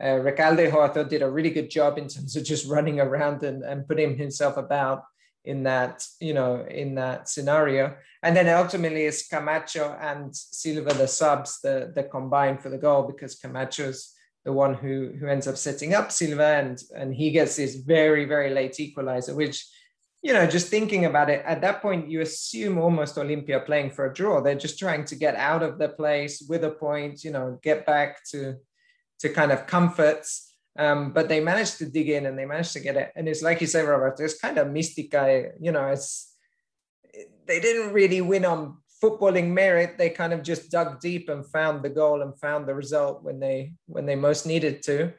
Uh, 0.00 0.20
Recalde, 0.20 0.70
who 0.70 0.80
I 0.80 0.88
thought 0.88 1.10
did 1.10 1.22
a 1.22 1.30
really 1.30 1.50
good 1.50 1.70
job 1.70 1.98
in 1.98 2.06
terms 2.06 2.36
of 2.36 2.44
just 2.44 2.68
running 2.68 3.00
around 3.00 3.42
and, 3.42 3.64
and 3.64 3.86
putting 3.86 4.16
himself 4.16 4.56
about 4.56 5.02
in 5.46 5.62
that 5.62 6.04
you 6.20 6.34
know 6.34 6.66
in 6.68 6.96
that 6.96 7.28
scenario 7.28 7.94
and 8.22 8.36
then 8.36 8.48
ultimately 8.48 9.04
it's 9.04 9.28
camacho 9.28 9.96
and 10.00 10.34
silva 10.34 10.92
the 10.92 11.06
subs 11.06 11.60
the 11.60 11.92
the 11.94 12.02
combine 12.02 12.58
for 12.58 12.68
the 12.68 12.76
goal 12.76 13.04
because 13.04 13.36
camacho's 13.36 14.12
the 14.46 14.52
one 14.52 14.74
who 14.74 15.12
who 15.18 15.26
ends 15.26 15.48
up 15.48 15.56
setting 15.56 15.92
up 15.92 16.10
silva 16.10 16.50
and 16.60 16.82
and 16.94 17.12
he 17.12 17.30
gets 17.30 17.56
this 17.56 17.74
very 17.74 18.24
very 18.24 18.50
late 18.50 18.78
equalizer 18.80 19.34
which 19.34 19.66
you 20.22 20.32
know 20.32 20.46
just 20.46 20.68
thinking 20.68 21.04
about 21.04 21.28
it 21.28 21.42
at 21.44 21.60
that 21.60 21.82
point 21.82 22.08
you 22.08 22.20
assume 22.20 22.78
almost 22.78 23.16
olimpia 23.16 23.66
playing 23.66 23.90
for 23.90 24.06
a 24.06 24.14
draw 24.14 24.40
they're 24.40 24.64
just 24.66 24.78
trying 24.78 25.04
to 25.04 25.16
get 25.16 25.34
out 25.34 25.62
of 25.64 25.78
the 25.78 25.88
place 25.88 26.46
with 26.48 26.62
a 26.64 26.70
point 26.70 27.24
you 27.24 27.32
know 27.32 27.58
get 27.60 27.84
back 27.84 28.24
to 28.24 28.54
to 29.18 29.28
kind 29.28 29.50
of 29.52 29.66
comforts 29.66 30.46
um, 30.78 31.12
but 31.12 31.28
they 31.28 31.40
managed 31.40 31.78
to 31.78 31.86
dig 31.86 32.10
in 32.10 32.26
and 32.26 32.38
they 32.38 32.44
managed 32.44 32.74
to 32.74 32.80
get 32.80 32.96
it. 32.96 33.12
And 33.16 33.28
it's 33.28 33.42
like 33.42 33.62
you 33.62 33.66
say, 33.66 33.82
Robert, 33.82 34.20
it's 34.20 34.38
kind 34.38 34.58
of 34.58 34.68
mística, 34.68 35.52
you 35.58 35.72
know, 35.72 35.86
it's 35.86 36.34
they 37.46 37.60
didn't 37.60 37.94
really 37.94 38.20
win 38.20 38.44
on 38.44 38.76
footballing 39.06 39.48
merit. 39.48 39.98
They 39.98 40.10
kind 40.10 40.32
of 40.32 40.42
just 40.42 40.70
dug 40.70 41.00
deep 41.00 41.28
and 41.28 41.46
found 41.46 41.82
the 41.82 41.90
goal 41.90 42.22
and 42.22 42.38
found 42.38 42.66
the 42.66 42.74
result 42.74 43.22
when 43.22 43.38
they 43.40 43.74
when 43.86 44.06
they 44.06 44.16
most 44.16 44.46
needed 44.46 44.82
to. 44.84 45.12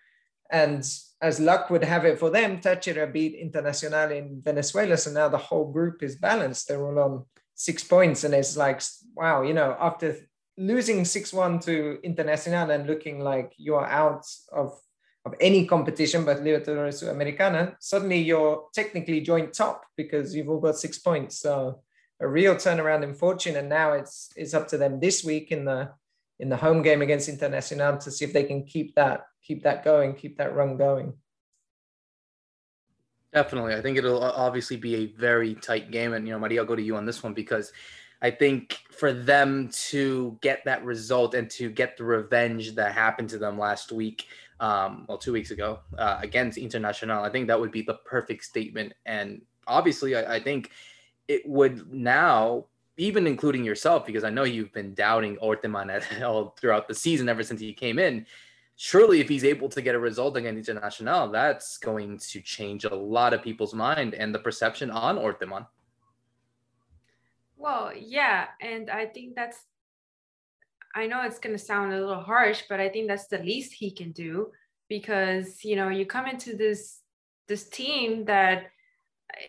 And 0.51 0.84
as 1.22 1.39
luck 1.39 1.70
would 1.70 1.84
have 1.84 2.06
it 2.06 2.20
for 2.20 2.29
them, 2.29 2.60
Táchira 2.60 3.12
beat 3.12 3.41
Internacional 3.41 4.15
in 4.15 4.41
Venezuela. 4.44 4.98
So 4.98 5.12
now 5.12 5.29
the 5.29 5.38
whole 5.38 5.72
group 5.72 6.03
is 6.03 6.15
balanced. 6.15 6.67
They're 6.67 6.86
all 6.86 7.00
on 7.00 7.25
six 7.56 7.84
points. 7.84 8.24
And 8.24 8.34
it's 8.34 8.56
like, 8.56 8.82
wow, 9.15 9.41
you 9.41 9.53
know, 9.53 9.75
after 9.79 10.15
losing 10.58 11.01
6-1 11.01 11.63
to 11.65 12.00
Internacional 12.03 12.74
and 12.74 12.88
looking 12.88 13.20
like 13.20 13.53
you're 13.58 13.86
out 13.86 14.25
of 14.51 14.79
of 15.27 15.36
any 15.41 15.65
competition 15.65 16.25
but 16.25 16.38
Libertadores 16.38 17.08
Americana, 17.08 17.75
suddenly 17.79 18.20
you're 18.20 18.67
technically 18.74 19.22
joint 19.22 19.53
top 19.53 19.86
because 19.98 20.34
you've 20.34 20.50
all 20.50 20.60
got 20.60 20.77
six 20.77 20.98
points. 21.00 21.39
So 21.39 21.82
a 22.19 22.27
real 22.27 22.55
turnaround 22.55 23.03
in 23.03 23.13
fortune. 23.13 23.55
And 23.55 23.69
now 23.69 23.93
it's 23.93 24.29
it's 24.36 24.53
up 24.53 24.67
to 24.69 24.77
them 24.77 25.00
this 25.00 25.24
week 25.24 25.51
in 25.51 25.65
the 25.65 25.91
in 26.39 26.50
the 26.50 26.57
home 26.57 26.81
game 26.81 27.01
against 27.01 27.29
Internacional 27.29 28.01
to 28.03 28.12
see 28.12 28.25
if 28.25 28.33
they 28.33 28.43
can 28.43 28.63
keep 28.63 28.95
that 28.95 29.27
keep 29.43 29.63
that 29.63 29.83
going, 29.83 30.13
keep 30.13 30.38
that 30.38 30.55
run 30.55 30.77
going. 30.77 31.13
Definitely, 33.33 33.75
I 33.75 33.81
think 33.81 33.97
it'll 33.97 34.24
obviously 34.24 34.77
be 34.77 34.95
a 34.95 35.05
very 35.17 35.53
tight 35.55 35.91
game, 35.91 36.13
and 36.13 36.25
you 36.25 36.33
know, 36.33 36.39
Maria, 36.39 36.62
I'll 36.62 36.65
go 36.65 36.75
to 36.75 36.81
you 36.81 36.95
on 36.95 37.05
this 37.05 37.21
one 37.21 37.33
because 37.33 37.71
I 38.21 38.31
think 38.31 38.79
for 38.89 39.13
them 39.13 39.69
to 39.89 40.38
get 40.41 40.63
that 40.65 40.83
result 40.83 41.36
and 41.36 41.50
to 41.51 41.69
get 41.69 41.97
the 41.97 42.03
revenge 42.03 42.74
that 42.75 42.93
happened 42.93 43.29
to 43.29 43.38
them 43.38 43.59
last 43.59 43.91
week 43.91 44.25
um, 44.59 45.05
well, 45.07 45.17
two 45.17 45.33
weeks 45.33 45.51
ago 45.51 45.79
uh, 45.97 46.17
against 46.21 46.57
Internacional. 46.57 47.21
I 47.21 47.29
think 47.29 47.47
that 47.47 47.59
would 47.59 47.71
be 47.71 47.81
the 47.81 47.95
perfect 48.05 48.43
statement. 48.43 48.93
And 49.05 49.41
obviously, 49.67 50.15
I, 50.15 50.36
I, 50.36 50.39
think 50.39 50.71
it 51.27 51.48
would 51.48 51.91
now, 51.91 52.65
even 52.98 53.27
including 53.27 53.63
yourself, 53.63 54.05
because 54.05 54.24
I 54.24 54.29
know 54.29 54.43
you've 54.43 54.74
been 54.74 54.93
doubting 54.93 55.38
Orteman 55.38 56.22
all 56.24 56.55
throughout 56.60 56.88
the 56.88 56.96
season 56.96 57.29
ever 57.29 57.43
since 57.43 57.62
he 57.62 57.74
came 57.74 58.00
in. 58.00 58.25
Surely, 58.75 59.19
if 59.19 59.27
he's 59.27 59.43
able 59.43 59.69
to 59.69 59.81
get 59.81 59.96
a 59.96 60.00
result 60.00 60.38
against 60.38 60.69
Internacional, 60.69 61.31
that's 61.31 61.79
going 61.79 62.19
to 62.19 62.41
change 62.41 62.86
a 62.86 62.93
lot 62.93 63.34
of 63.34 63.41
people's 63.41 63.74
mind 63.74 64.13
and 64.13 64.34
the 64.34 64.39
perception 64.39 64.91
on 64.91 65.17
Orteman. 65.17 65.65
Well, 67.55 67.91
yeah, 67.98 68.50
and 68.62 68.91
I 68.91 69.07
think 69.07 69.36
that's 69.36 69.65
I 70.98 71.05
know 71.05 71.22
it's 71.22 71.38
going 71.38 71.55
to 71.55 71.63
sound 71.63 71.93
a 71.93 72.00
little 72.00 72.24
harsh, 72.24 72.63
but 72.67 72.79
I 72.79 72.89
think 72.89 73.07
that's 73.07 73.27
the 73.27 73.38
least 73.38 73.74
he 73.74 73.91
can 73.91 74.12
do 74.12 74.51
because, 74.89 75.63
you 75.63 75.75
know, 75.75 75.89
you 75.89 76.07
come 76.07 76.25
into 76.25 76.55
this 76.55 77.01
this 77.48 77.69
team 77.69 78.25
that 78.25 78.72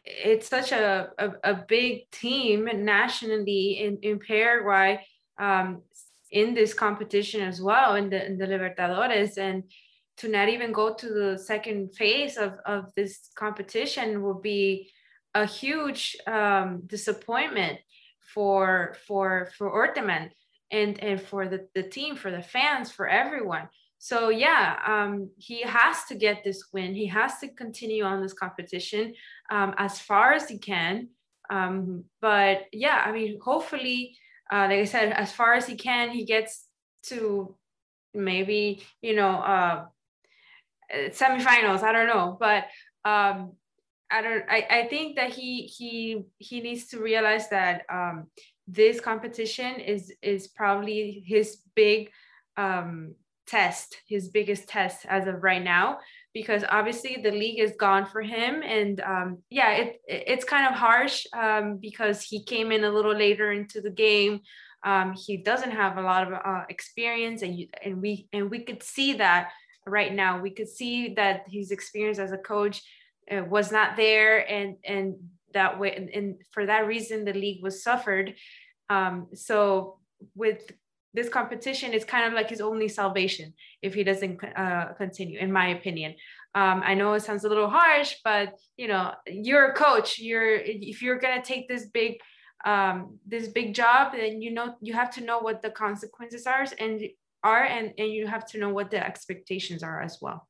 it's 0.04 0.48
such 0.48 0.72
a, 0.72 1.10
a, 1.18 1.30
a 1.44 1.54
big 1.54 2.10
team 2.10 2.68
nationally 2.84 3.80
in, 3.80 3.98
in 4.02 4.18
Paraguay 4.18 5.00
um, 5.38 5.82
in 6.30 6.54
this 6.54 6.74
competition 6.74 7.40
as 7.40 7.60
well 7.60 7.94
in 7.94 8.10
the, 8.10 8.24
in 8.24 8.38
the 8.38 8.46
Libertadores. 8.46 9.38
And 9.38 9.64
to 10.18 10.28
not 10.28 10.48
even 10.48 10.72
go 10.72 10.94
to 10.94 11.08
the 11.08 11.38
second 11.38 11.94
phase 11.94 12.36
of, 12.36 12.54
of 12.66 12.86
this 12.96 13.30
competition 13.36 14.22
will 14.22 14.40
be 14.40 14.90
a 15.34 15.46
huge 15.46 16.16
um, 16.26 16.82
disappointment 16.86 17.78
for 18.34 18.96
for 19.06 19.48
for 19.56 19.70
Orteman 19.70 20.30
and 20.70 21.02
and 21.02 21.20
for 21.20 21.48
the, 21.48 21.66
the 21.74 21.82
team 21.82 22.16
for 22.16 22.30
the 22.30 22.42
fans 22.42 22.90
for 22.90 23.08
everyone 23.08 23.68
so 23.98 24.28
yeah 24.28 24.78
um, 24.86 25.30
he 25.36 25.62
has 25.62 26.04
to 26.04 26.14
get 26.14 26.44
this 26.44 26.64
win. 26.72 26.94
He 26.94 27.06
has 27.06 27.38
to 27.40 27.48
continue 27.48 28.04
on 28.04 28.22
this 28.22 28.32
competition 28.32 29.14
um, 29.50 29.74
as 29.78 29.98
far 30.00 30.32
as 30.32 30.48
he 30.48 30.58
can. 30.58 31.08
Um, 31.50 32.04
but 32.20 32.66
yeah 32.72 33.02
i 33.06 33.10
mean 33.10 33.38
hopefully 33.42 34.14
uh, 34.52 34.66
like 34.68 34.80
i 34.80 34.84
said 34.84 35.12
as 35.12 35.32
far 35.32 35.54
as 35.54 35.66
he 35.66 35.76
can 35.76 36.10
he 36.10 36.26
gets 36.26 36.66
to 37.04 37.56
maybe 38.14 38.82
you 39.00 39.14
know 39.14 39.30
uh, 39.30 39.86
semifinals. 40.92 41.82
I 41.82 41.92
don't 41.92 42.06
know. 42.06 42.36
But 42.38 42.64
um, 43.04 43.52
I 44.10 44.22
don't 44.22 44.44
I, 44.48 44.66
I 44.70 44.86
think 44.88 45.16
that 45.16 45.30
he 45.30 45.62
he 45.62 46.24
he 46.38 46.60
needs 46.60 46.88
to 46.88 47.00
realize 47.00 47.48
that 47.50 47.82
um, 47.92 48.28
this 48.66 49.00
competition 49.00 49.80
is 49.80 50.12
is 50.22 50.48
probably 50.48 51.22
his 51.26 51.58
big 51.74 52.10
um, 52.56 53.14
test, 53.48 53.96
his 54.06 54.28
biggest 54.28 54.68
test 54.68 55.06
as 55.08 55.26
of 55.26 55.42
right 55.42 55.62
now, 55.62 55.98
because 56.34 56.64
obviously 56.68 57.20
the 57.22 57.30
league 57.30 57.58
is 57.58 57.72
gone 57.78 58.06
for 58.06 58.22
him, 58.22 58.62
and 58.62 59.00
um, 59.00 59.38
yeah, 59.50 59.72
it 59.72 60.00
it's 60.06 60.44
kind 60.44 60.66
of 60.66 60.78
harsh 60.78 61.26
um, 61.32 61.78
because 61.78 62.22
he 62.22 62.44
came 62.44 62.70
in 62.70 62.84
a 62.84 62.90
little 62.90 63.16
later 63.16 63.52
into 63.52 63.80
the 63.80 63.90
game. 63.90 64.40
Um, 64.84 65.14
he 65.14 65.38
doesn't 65.38 65.72
have 65.72 65.98
a 65.98 66.02
lot 66.02 66.30
of 66.30 66.32
uh, 66.34 66.64
experience, 66.68 67.42
and 67.42 67.58
you, 67.58 67.68
and 67.84 68.00
we 68.00 68.28
and 68.32 68.50
we 68.50 68.60
could 68.60 68.82
see 68.82 69.14
that 69.14 69.50
right 69.86 70.14
now. 70.14 70.40
We 70.40 70.50
could 70.50 70.68
see 70.68 71.14
that 71.14 71.44
his 71.48 71.70
experience 71.70 72.18
as 72.18 72.32
a 72.32 72.38
coach 72.38 72.82
uh, 73.30 73.42
was 73.48 73.72
not 73.72 73.96
there, 73.96 74.48
and 74.50 74.76
and 74.84 75.16
that 75.54 75.78
way 75.78 75.94
and, 75.96 76.10
and 76.10 76.42
for 76.50 76.66
that 76.66 76.86
reason 76.86 77.24
the 77.24 77.32
league 77.32 77.62
was 77.62 77.82
suffered 77.82 78.34
um, 78.90 79.28
so 79.34 79.98
with 80.34 80.72
this 81.14 81.28
competition 81.28 81.92
is 81.92 82.04
kind 82.04 82.26
of 82.26 82.32
like 82.32 82.50
his 82.50 82.60
only 82.60 82.88
salvation 82.88 83.54
if 83.82 83.94
he 83.94 84.04
doesn't 84.04 84.42
uh, 84.44 84.92
continue 84.96 85.38
in 85.38 85.52
my 85.52 85.68
opinion. 85.68 86.14
Um, 86.54 86.82
i 86.84 86.94
know 86.94 87.12
it 87.12 87.20
sounds 87.20 87.44
a 87.44 87.48
little 87.48 87.68
harsh 87.68 88.14
but 88.24 88.54
you 88.76 88.88
know 88.88 89.12
you're 89.26 89.66
a 89.66 89.74
coach. 89.74 90.18
You're 90.18 90.56
if 90.56 91.02
you're 91.02 91.18
going 91.18 91.40
to 91.40 91.46
take 91.46 91.68
this 91.68 91.86
big 91.86 92.18
um, 92.64 93.18
this 93.26 93.48
big 93.48 93.74
job 93.74 94.12
then 94.12 94.42
you 94.42 94.52
know 94.52 94.74
you 94.80 94.94
have 94.94 95.10
to 95.16 95.24
know 95.24 95.38
what 95.38 95.62
the 95.62 95.70
consequences 95.70 96.46
are 96.46 96.66
and 96.78 97.02
are 97.44 97.64
and, 97.64 97.92
and 97.98 98.10
you 98.10 98.26
have 98.26 98.46
to 98.46 98.58
know 98.58 98.70
what 98.70 98.90
the 98.90 99.04
expectations 99.04 99.82
are 99.82 100.00
as 100.02 100.18
well 100.20 100.48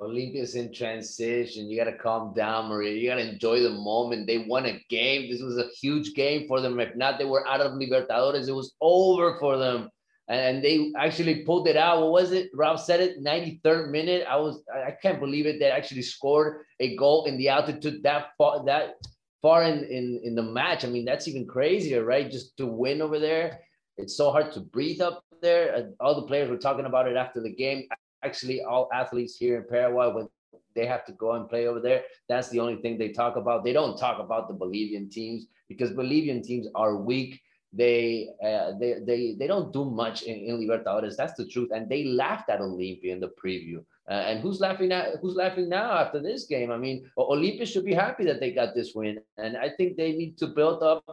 Olimpia's 0.00 0.54
in 0.54 0.72
transition. 0.72 1.68
You 1.68 1.76
got 1.76 1.90
to 1.90 1.96
calm 1.96 2.32
down, 2.34 2.68
Maria. 2.68 2.94
You 2.94 3.10
got 3.10 3.16
to 3.16 3.32
enjoy 3.32 3.60
the 3.60 3.70
moment. 3.70 4.26
They 4.26 4.38
won 4.38 4.66
a 4.66 4.82
game. 4.88 5.30
This 5.30 5.42
was 5.42 5.58
a 5.58 5.68
huge 5.80 6.14
game 6.14 6.48
for 6.48 6.60
them. 6.60 6.80
If 6.80 6.96
not, 6.96 7.18
they 7.18 7.26
were 7.26 7.46
out 7.46 7.60
of 7.60 7.72
Libertadores. 7.72 8.48
It 8.48 8.52
was 8.52 8.74
over 8.80 9.36
for 9.38 9.58
them. 9.58 9.90
And 10.28 10.64
they 10.64 10.92
actually 10.96 11.44
pulled 11.44 11.68
it 11.68 11.76
out. 11.76 12.00
What 12.00 12.12
was 12.12 12.32
it? 12.32 12.50
Rob 12.54 12.78
said 12.78 13.00
it, 13.00 13.22
93rd 13.22 13.90
minute. 13.90 14.24
I 14.28 14.36
was 14.36 14.62
I 14.72 14.92
can't 14.92 15.18
believe 15.18 15.44
it. 15.44 15.58
They 15.58 15.70
actually 15.70 16.02
scored 16.02 16.62
a 16.78 16.96
goal 16.96 17.24
in 17.26 17.36
the 17.36 17.48
altitude 17.48 18.02
that 18.04 18.28
far 18.38 18.64
that 18.64 18.94
far 19.42 19.64
in, 19.64 19.84
in, 19.84 20.20
in 20.22 20.34
the 20.36 20.42
match. 20.42 20.84
I 20.84 20.88
mean, 20.88 21.04
that's 21.04 21.26
even 21.26 21.48
crazier, 21.48 22.04
right? 22.04 22.30
Just 22.30 22.56
to 22.58 22.66
win 22.66 23.02
over 23.02 23.18
there. 23.18 23.60
It's 23.96 24.16
so 24.16 24.30
hard 24.30 24.52
to 24.52 24.60
breathe 24.60 25.00
up 25.00 25.24
there. 25.42 25.74
Uh, 25.74 25.82
all 25.98 26.14
the 26.14 26.26
players 26.28 26.48
were 26.48 26.58
talking 26.58 26.86
about 26.86 27.08
it 27.08 27.16
after 27.16 27.42
the 27.42 27.52
game 27.52 27.88
actually 28.22 28.62
all 28.62 28.88
athletes 28.92 29.36
here 29.36 29.56
in 29.56 29.64
Paraguay 29.68 30.12
when 30.12 30.28
they 30.74 30.86
have 30.86 31.04
to 31.06 31.12
go 31.12 31.32
and 31.32 31.48
play 31.48 31.66
over 31.66 31.80
there. 31.80 32.04
That's 32.28 32.48
the 32.48 32.60
only 32.60 32.76
thing 32.76 32.98
they 32.98 33.10
talk 33.10 33.36
about. 33.36 33.64
They 33.64 33.72
don't 33.72 33.98
talk 33.98 34.18
about 34.18 34.48
the 34.48 34.54
Bolivian 34.54 35.08
teams 35.08 35.46
because 35.68 35.90
Bolivian 35.90 36.42
teams 36.42 36.68
are 36.74 36.96
weak. 36.96 37.40
They 37.72 38.28
uh, 38.44 38.72
they 38.80 38.96
they 39.06 39.36
they 39.38 39.46
don't 39.46 39.72
do 39.72 39.84
much 39.84 40.22
in, 40.22 40.36
in 40.36 40.60
Libertadores. 40.60 41.16
That's 41.16 41.34
the 41.34 41.46
truth. 41.46 41.70
And 41.72 41.88
they 41.88 42.04
laughed 42.04 42.50
at 42.50 42.60
Olimpia 42.60 43.12
in 43.12 43.20
the 43.20 43.30
preview. 43.42 43.84
Uh, 44.10 44.14
and 44.14 44.40
who's 44.40 44.58
laughing 44.58 44.90
at 44.90 45.16
who's 45.20 45.36
laughing 45.36 45.68
now 45.68 45.92
after 45.92 46.20
this 46.20 46.46
game? 46.46 46.72
I 46.72 46.76
mean, 46.76 47.08
Olimpia 47.16 47.66
should 47.66 47.84
be 47.84 47.94
happy 47.94 48.24
that 48.24 48.40
they 48.40 48.50
got 48.52 48.74
this 48.74 48.92
win. 48.94 49.20
And 49.38 49.56
I 49.56 49.70
think 49.70 49.96
they 49.96 50.12
need 50.12 50.36
to 50.38 50.48
build 50.48 50.82
up 50.82 51.04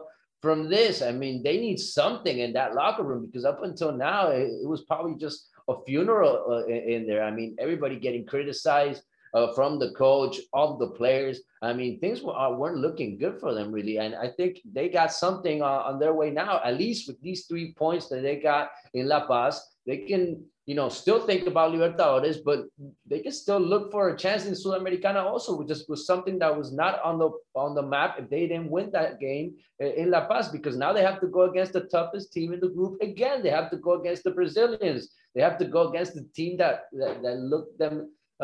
from 0.42 0.68
this. 0.68 1.00
I 1.00 1.12
mean, 1.12 1.44
they 1.44 1.58
need 1.60 1.78
something 1.78 2.38
in 2.38 2.52
that 2.54 2.74
locker 2.74 3.04
room 3.04 3.26
because 3.26 3.44
up 3.44 3.62
until 3.62 3.92
now, 3.92 4.28
it, 4.30 4.50
it 4.62 4.68
was 4.68 4.82
probably 4.82 5.14
just 5.14 5.50
a 5.68 5.74
funeral 5.86 6.44
uh, 6.50 6.66
in 6.66 7.06
there. 7.06 7.22
I 7.22 7.30
mean, 7.30 7.56
everybody 7.58 7.96
getting 7.96 8.24
criticized 8.24 9.02
uh, 9.34 9.52
from 9.52 9.78
the 9.78 9.92
coach, 9.92 10.40
of 10.52 10.78
the 10.78 10.88
players. 10.88 11.40
I 11.62 11.72
mean, 11.72 12.00
things 12.00 12.22
were, 12.22 12.36
uh, 12.36 12.50
weren't 12.50 12.78
looking 12.78 13.18
good 13.18 13.38
for 13.40 13.54
them 13.54 13.72
really. 13.72 13.98
And 13.98 14.14
I 14.14 14.28
think 14.28 14.60
they 14.64 14.88
got 14.88 15.12
something 15.12 15.62
uh, 15.62 15.82
on 15.88 15.98
their 15.98 16.14
way 16.14 16.30
now, 16.30 16.60
at 16.64 16.78
least 16.78 17.08
with 17.08 17.20
these 17.20 17.46
three 17.46 17.72
points 17.74 18.08
that 18.08 18.22
they 18.22 18.36
got 18.36 18.70
in 18.94 19.08
La 19.08 19.26
Paz. 19.26 19.62
They 19.88 19.96
can, 20.10 20.44
you 20.66 20.74
know, 20.74 20.90
still 20.90 21.20
think 21.26 21.46
about 21.46 21.72
Libertadores, 21.72 22.38
but 22.44 22.66
they 23.10 23.20
can 23.20 23.32
still 23.32 23.58
look 23.58 23.90
for 23.90 24.10
a 24.10 24.18
chance 24.24 24.44
in 24.44 24.52
Sudamericana 24.52 25.24
also, 25.24 25.56
which 25.56 25.68
just 25.68 25.88
was 25.88 26.04
something 26.04 26.38
that 26.40 26.54
was 26.54 26.74
not 26.82 27.00
on 27.02 27.18
the 27.18 27.30
on 27.54 27.74
the 27.74 27.86
map 27.94 28.16
if 28.18 28.28
they 28.28 28.46
didn't 28.46 28.70
win 28.70 28.90
that 28.92 29.18
game 29.18 29.54
uh, 29.82 29.92
in 30.00 30.10
La 30.10 30.26
Paz, 30.28 30.50
because 30.56 30.76
now 30.76 30.92
they 30.92 31.02
have 31.02 31.20
to 31.22 31.28
go 31.36 31.42
against 31.50 31.72
the 31.72 31.84
toughest 31.96 32.34
team 32.34 32.52
in 32.52 32.60
the 32.60 32.68
group 32.68 33.00
again. 33.00 33.42
They 33.42 33.54
have 33.58 33.70
to 33.70 33.78
go 33.78 33.92
against 34.00 34.24
the 34.24 34.34
Brazilians. 34.38 35.08
They 35.34 35.40
have 35.40 35.56
to 35.62 35.64
go 35.64 35.88
against 35.88 36.12
the 36.14 36.26
team 36.36 36.58
that 36.58 36.76
that, 37.00 37.22
that 37.22 37.36
looked 37.52 37.78
them 37.78 37.94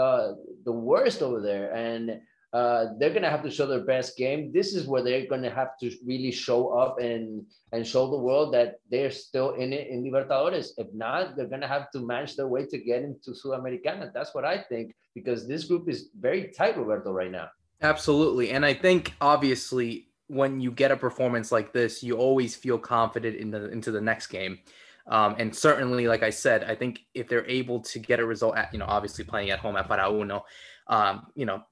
uh, 0.03 0.33
the 0.65 0.73
worst 0.73 1.21
over 1.21 1.43
there, 1.43 1.67
and 1.75 2.23
uh, 2.55 2.95
they're 2.99 3.13
gonna 3.13 3.29
have 3.29 3.43
to 3.43 3.51
show 3.51 3.67
their 3.67 3.85
best 3.85 4.17
game. 4.17 4.53
This 4.53 4.77
is 4.77 4.87
where 4.87 5.03
they're 5.03 5.27
gonna 5.27 5.51
have 5.51 5.77
to 5.79 5.91
really 6.07 6.31
show 6.31 6.69
up 6.69 7.01
and 7.01 7.45
and 7.73 7.85
show 7.85 8.09
the 8.09 8.17
world 8.17 8.55
that 8.55 8.77
they're 8.89 9.11
still 9.11 9.55
in 9.55 9.73
it 9.73 9.89
in 9.89 10.05
Libertadores. 10.05 10.69
If 10.79 10.87
not, 10.95 11.37
they're 11.37 11.49
gonna 11.49 11.67
have 11.67 11.91
to 11.91 11.99
manage 11.99 12.37
their 12.37 12.47
way 12.47 12.65
to 12.67 12.79
get 12.79 13.03
into 13.03 13.33
Sudamericana. 13.33 14.13
That's 14.15 14.33
what 14.37 14.45
I 14.45 14.63
think 14.63 14.95
because 15.17 15.49
this 15.49 15.65
group 15.65 15.89
is 15.89 16.11
very 16.19 16.53
tight, 16.57 16.79
Roberto, 16.79 17.11
right 17.11 17.31
now. 17.31 17.49
Absolutely, 17.83 18.51
and 18.51 18.65
I 18.65 18.73
think 18.73 19.15
obviously 19.21 20.07
when 20.29 20.61
you 20.61 20.71
get 20.71 20.93
a 20.93 20.97
performance 20.97 21.51
like 21.51 21.73
this, 21.73 22.05
you 22.05 22.17
always 22.17 22.55
feel 22.55 22.79
confident 22.79 23.37
in 23.37 23.51
the 23.51 23.69
into 23.71 23.91
the 23.91 24.01
next 24.01 24.29
game. 24.29 24.61
Um, 25.09 25.35
and 25.39 25.55
certainly, 25.55 26.07
like 26.07 26.23
I 26.23 26.31
said, 26.31 26.63
I 26.63 26.77
think 26.77 27.01
if 27.15 27.29
they're 27.29 27.47
able 27.47 27.81
to 27.81 27.99
get 27.99 28.21
a 28.21 28.25
result 28.25 28.57
at, 28.57 28.73
you 28.73 28.79
know, 28.79 28.87
obviously 28.87 29.25
playing 29.25 29.51
at 29.51 29.59
home 29.59 29.77
at 29.77 29.87
Para 29.87 30.11
Uno, 30.11 30.45
um, 30.87 31.27
you 31.35 31.45
know, 31.45 31.63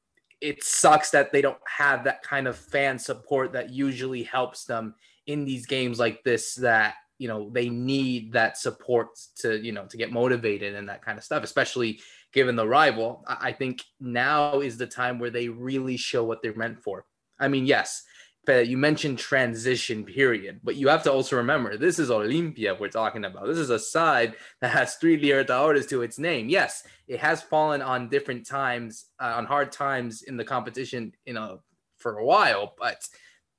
it 0.43 0.63
sucks 0.65 1.11
that 1.11 1.33
they 1.33 1.41
don't 1.41 1.59
have 1.67 2.05
that 2.05 2.23
kind 2.23 2.49
of 2.49 2.59
fan 2.59 2.99
support 2.99 3.53
that 3.53 3.71
usually 3.71 4.25
helps 4.25 4.65
them 4.65 4.95
in 5.27 5.45
these 5.45 5.67
games 5.67 6.01
like 6.01 6.23
this 6.25 6.57
that 6.57 6.95
you 7.19 7.29
know 7.29 7.49
they 7.51 7.69
need 7.69 8.33
that 8.33 8.59
support 8.59 9.09
to 9.37 9.65
you 9.65 9.71
know 9.71 9.87
to 9.87 9.97
get 9.97 10.11
motivated 10.11 10.75
and 10.75 10.89
that 10.89 11.05
kind 11.05 11.17
of 11.17 11.25
stuff 11.25 11.45
especially 11.45 12.01
given 12.33 12.57
the 12.57 12.67
rival. 12.67 13.25
I 13.29 13.53
think 13.53 13.83
now 14.01 14.61
is 14.61 14.79
the 14.79 14.87
time 14.87 15.19
where 15.19 15.31
they 15.31 15.49
really 15.49 15.99
show 15.99 16.25
what 16.25 16.43
they're 16.43 16.57
meant 16.57 16.83
for. 16.83 17.05
I 17.39 17.49
mean 17.49 17.65
yes 17.65 18.03
you 18.49 18.77
mentioned 18.77 19.19
transition 19.19 20.05
period, 20.05 20.61
but 20.65 20.77
you 20.77 20.89
have 20.89 21.03
to 21.05 21.13
also 21.13 21.37
remember 21.37 21.77
this 21.77 21.99
is 21.99 22.11
Olimpia 22.11 22.79
we're 22.79 22.89
talking 22.89 23.25
about. 23.25 23.47
This 23.47 23.59
is 23.59 23.71
a 23.71 23.79
side 23.79 24.35
that 24.61 24.71
has 24.71 24.97
three 24.97 25.21
Libertadores 25.21 25.89
to 25.91 26.03
its 26.03 26.19
name. 26.19 26.49
Yes, 26.49 26.83
it 27.07 27.21
has 27.21 27.41
fallen 27.43 27.83
on 27.83 28.09
different 28.09 28.47
times, 28.47 29.07
uh, 29.21 29.35
on 29.37 29.47
hard 29.47 29.71
times 29.71 30.23
in 30.23 30.37
the 30.37 30.45
competition, 30.45 31.13
you 31.25 31.35
know, 31.35 31.61
for 31.99 32.19
a 32.19 32.25
while, 32.25 32.75
but 32.79 33.07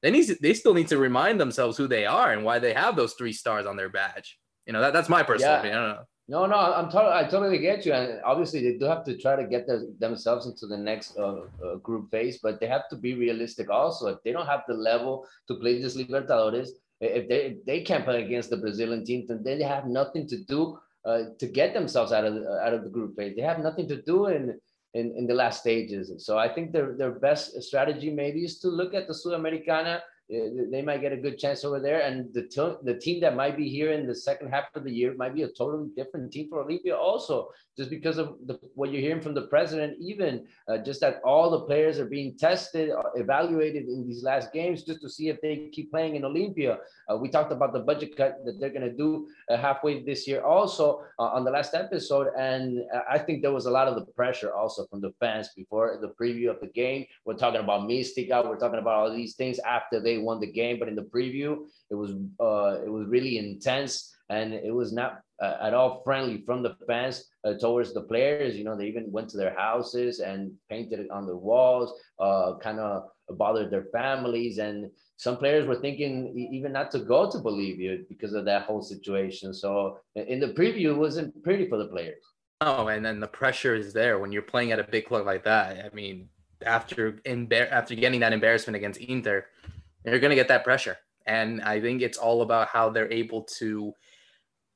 they 0.02 0.12
need 0.12 0.28
to, 0.28 0.36
they 0.42 0.54
still 0.54 0.74
need 0.74 0.90
to 0.90 0.98
remind 0.98 1.40
themselves 1.40 1.78
who 1.78 1.88
they 1.88 2.06
are 2.06 2.34
and 2.34 2.44
why 2.44 2.60
they 2.60 2.74
have 2.74 2.98
those 2.98 3.14
three 3.14 3.32
stars 3.32 3.66
on 3.66 3.78
their 3.78 3.90
badge. 3.90 4.38
You 4.66 4.74
know, 4.74 4.82
that, 4.82 4.92
that's 4.92 5.10
my 5.10 5.24
personal 5.24 5.54
yeah. 5.54 5.60
opinion. 5.60 5.98
No, 6.30 6.46
no, 6.46 6.56
I'm 6.56 6.90
totally, 6.90 7.14
I 7.14 7.24
totally 7.26 7.58
get 7.58 7.86
you, 7.86 7.92
and 7.92 8.22
obviously 8.24 8.62
they 8.62 8.78
do 8.78 8.86
have 8.86 9.04
to 9.06 9.18
try 9.18 9.36
to 9.36 9.46
get 9.46 9.68
themselves 10.00 10.46
into 10.46 10.68
the 10.68 10.78
next 10.78 11.18
uh, 11.18 11.42
uh, 11.64 11.76
group 11.84 12.12
phase, 12.12 12.40
but 12.42 12.62
they 12.62 12.68
have 12.68 12.88
to 12.92 12.96
be 12.96 13.14
realistic 13.14 13.70
also. 13.70 14.08
If 14.08 14.24
they 14.24 14.32
don't 14.32 14.46
have 14.46 14.64
the 14.66 14.74
level 14.74 15.28
to 15.50 15.56
play 15.56 15.82
this 15.82 15.98
Libertadores, 15.98 16.70
if 17.02 17.28
they 17.28 17.42
if 17.48 17.66
they 17.66 17.82
can't 17.82 18.06
play 18.06 18.24
against 18.24 18.50
the 18.50 18.58
Brazilian 18.58 19.04
team, 19.04 19.26
then 19.28 19.44
they 19.44 19.62
have 19.64 19.86
nothing 19.86 20.26
to 20.28 20.38
do 20.46 20.80
uh, 21.04 21.24
to 21.40 21.46
get 21.46 21.74
themselves 21.74 22.14
out 22.14 22.24
of 22.24 22.36
the, 22.36 22.50
out 22.66 22.74
of 22.74 22.84
the 22.86 22.90
group 22.90 23.18
phase. 23.18 23.36
They 23.36 23.42
have 23.42 23.60
nothing 23.60 23.90
to 23.90 24.02
do 24.02 24.28
in 24.28 24.58
in, 24.94 25.14
in 25.18 25.28
the 25.28 25.34
last 25.34 25.60
stages. 25.60 26.10
So 26.26 26.38
I 26.38 26.48
think 26.48 26.72
their 26.72 26.96
their 26.96 27.12
best 27.12 27.62
strategy 27.64 28.12
maybe 28.12 28.46
is 28.46 28.60
to 28.60 28.70
look 28.70 28.94
at 28.94 29.08
the 29.08 29.14
Sudamericana 29.14 30.00
they 30.30 30.82
might 30.82 31.02
get 31.02 31.12
a 31.12 31.18
good 31.18 31.38
chance 31.38 31.64
over 31.64 31.80
there. 31.80 32.02
And 32.02 32.34
the, 32.34 32.44
t- 32.44 32.78
the 32.84 32.98
team 33.00 33.22
that 33.22 33.36
might 33.36 33.58
be 33.58 33.70
here 33.70 33.92
in 33.92 34.08
the 34.08 34.16
second 34.16 34.50
half 34.50 34.66
of 34.76 34.84
the 34.84 34.92
year 34.92 35.14
might 35.16 35.36
be 35.36 35.44
a 35.44 35.50
totally 35.50 35.90
different 35.96 36.32
team 36.32 36.50
for 36.50 36.64
Olimpia. 36.64 36.98
also, 36.98 37.50
just 37.76 37.90
because 37.90 38.18
of 38.18 38.36
the, 38.46 38.60
what 38.76 38.92
you're 38.92 39.02
hearing 39.02 39.22
from 39.22 39.34
the 39.34 39.48
president, 39.48 39.98
even 40.00 40.46
uh, 40.68 40.78
just 40.78 41.02
that 41.02 41.22
all 41.26 41.50
the 41.50 41.62
players 41.62 42.00
are 42.00 42.06
being 42.06 42.38
tested, 42.38 42.92
uh, 42.92 43.02
evaluated 43.16 43.88
in 43.88 44.08
these 44.08 44.24
last 44.24 44.54
games 44.54 44.84
just 44.84 45.02
to 45.02 45.10
see 45.10 45.30
if 45.30 45.42
they 45.42 45.70
keep 45.72 45.92
playing 45.92 46.16
in 46.16 46.22
Olimpia. 46.22 46.78
Uh, 47.12 47.18
we 47.18 47.30
talked 47.30 47.52
about 47.52 47.74
the 47.74 47.80
budget 47.80 48.16
cut 48.16 48.38
that 48.46 48.60
they're 48.60 48.70
going 48.70 48.82
to 48.90 48.94
do 48.96 49.28
uh, 49.50 49.58
halfway 49.58 50.04
this 50.04 50.28
year 50.28 50.42
also 50.44 51.04
uh, 51.20 51.24
on 51.24 51.44
the 51.44 51.52
last 51.52 51.74
episode. 51.74 52.28
And 52.38 52.82
I 53.10 53.18
think 53.18 53.42
there 53.42 53.52
was 53.52 53.66
a 53.66 53.72
lot 53.72 53.88
of 53.88 53.96
the 53.96 54.06
pressure 54.14 54.54
also 54.54 54.86
from 54.86 55.02
the 55.02 55.12
fans 55.20 55.50
before 55.56 55.98
the 56.00 56.10
preview 56.10 56.50
of 56.50 56.60
the 56.60 56.68
game. 56.68 57.06
We're 57.26 57.36
talking 57.38 57.62
about 57.62 57.90
Mística. 57.90 58.48
We're 58.48 58.58
talking 58.58 58.80
about 58.80 58.94
all 58.94 59.16
these 59.16 59.36
things 59.36 59.58
after 59.60 60.00
they 60.00 60.13
won 60.18 60.40
the 60.40 60.52
game, 60.52 60.80
but 60.80 60.88
in 60.88 60.96
the 60.96 61.04
preview, 61.04 61.66
it 61.90 61.96
was 61.96 62.12
uh, 62.40 62.84
it 62.86 62.90
was 62.90 63.08
really 63.08 63.38
intense 63.38 64.14
and 64.30 64.54
it 64.54 64.74
was 64.74 64.94
not 64.94 65.22
uh, 65.42 65.58
at 65.62 65.74
all 65.74 66.02
friendly 66.04 66.44
from 66.46 66.64
the 66.64 66.76
fans 66.88 67.26
uh, 67.44 67.54
towards 67.54 67.94
the 67.94 68.02
players. 68.02 68.56
You 68.56 68.64
know, 68.64 68.78
they 68.78 68.88
even 68.88 69.12
went 69.12 69.30
to 69.30 69.38
their 69.38 69.56
houses 69.56 70.20
and 70.20 70.52
painted 70.70 71.00
it 71.00 71.12
on 71.12 71.26
the 71.26 71.36
walls, 71.36 71.94
uh, 72.20 72.54
kind 72.62 72.80
of 72.80 73.10
bothered 73.38 73.72
their 73.72 73.86
families. 73.92 74.58
And 74.58 74.90
some 75.18 75.38
players 75.38 75.68
were 75.68 75.80
thinking 75.80 76.36
even 76.52 76.72
not 76.72 76.92
to 76.92 77.00
go 77.00 77.30
to 77.30 77.38
Bolivia 77.40 78.00
because 78.10 78.34
of 78.34 78.46
that 78.46 78.64
whole 78.64 78.82
situation. 78.82 79.54
So 79.54 80.00
in 80.16 80.40
the 80.40 80.54
preview, 80.54 80.92
it 80.92 80.98
wasn't 80.98 81.44
pretty 81.44 81.68
for 81.68 81.78
the 81.78 81.88
players. 81.88 82.24
Oh, 82.62 82.88
and 82.88 83.06
then 83.06 83.20
the 83.20 83.28
pressure 83.28 83.76
is 83.76 83.92
there 83.92 84.20
when 84.20 84.32
you're 84.32 84.42
playing 84.42 84.72
at 84.72 84.80
a 84.80 84.86
big 84.86 85.06
club 85.06 85.26
like 85.26 85.44
that. 85.44 85.86
I 85.86 85.94
mean, 85.94 86.30
after 86.66 87.14
embar- 87.26 87.70
after 87.70 87.94
getting 87.94 88.22
that 88.22 88.32
embarrassment 88.32 88.78
against 88.78 89.02
Inter, 89.02 89.46
you're 90.06 90.20
going 90.20 90.30
to 90.30 90.36
get 90.36 90.48
that 90.50 90.64
pressure. 90.64 90.98
And 91.26 91.62
I 91.62 91.80
think 91.80 92.02
it's 92.02 92.18
all 92.18 92.42
about 92.42 92.68
how 92.68 92.90
they're 92.90 93.12
able 93.12 93.44
to 93.58 93.94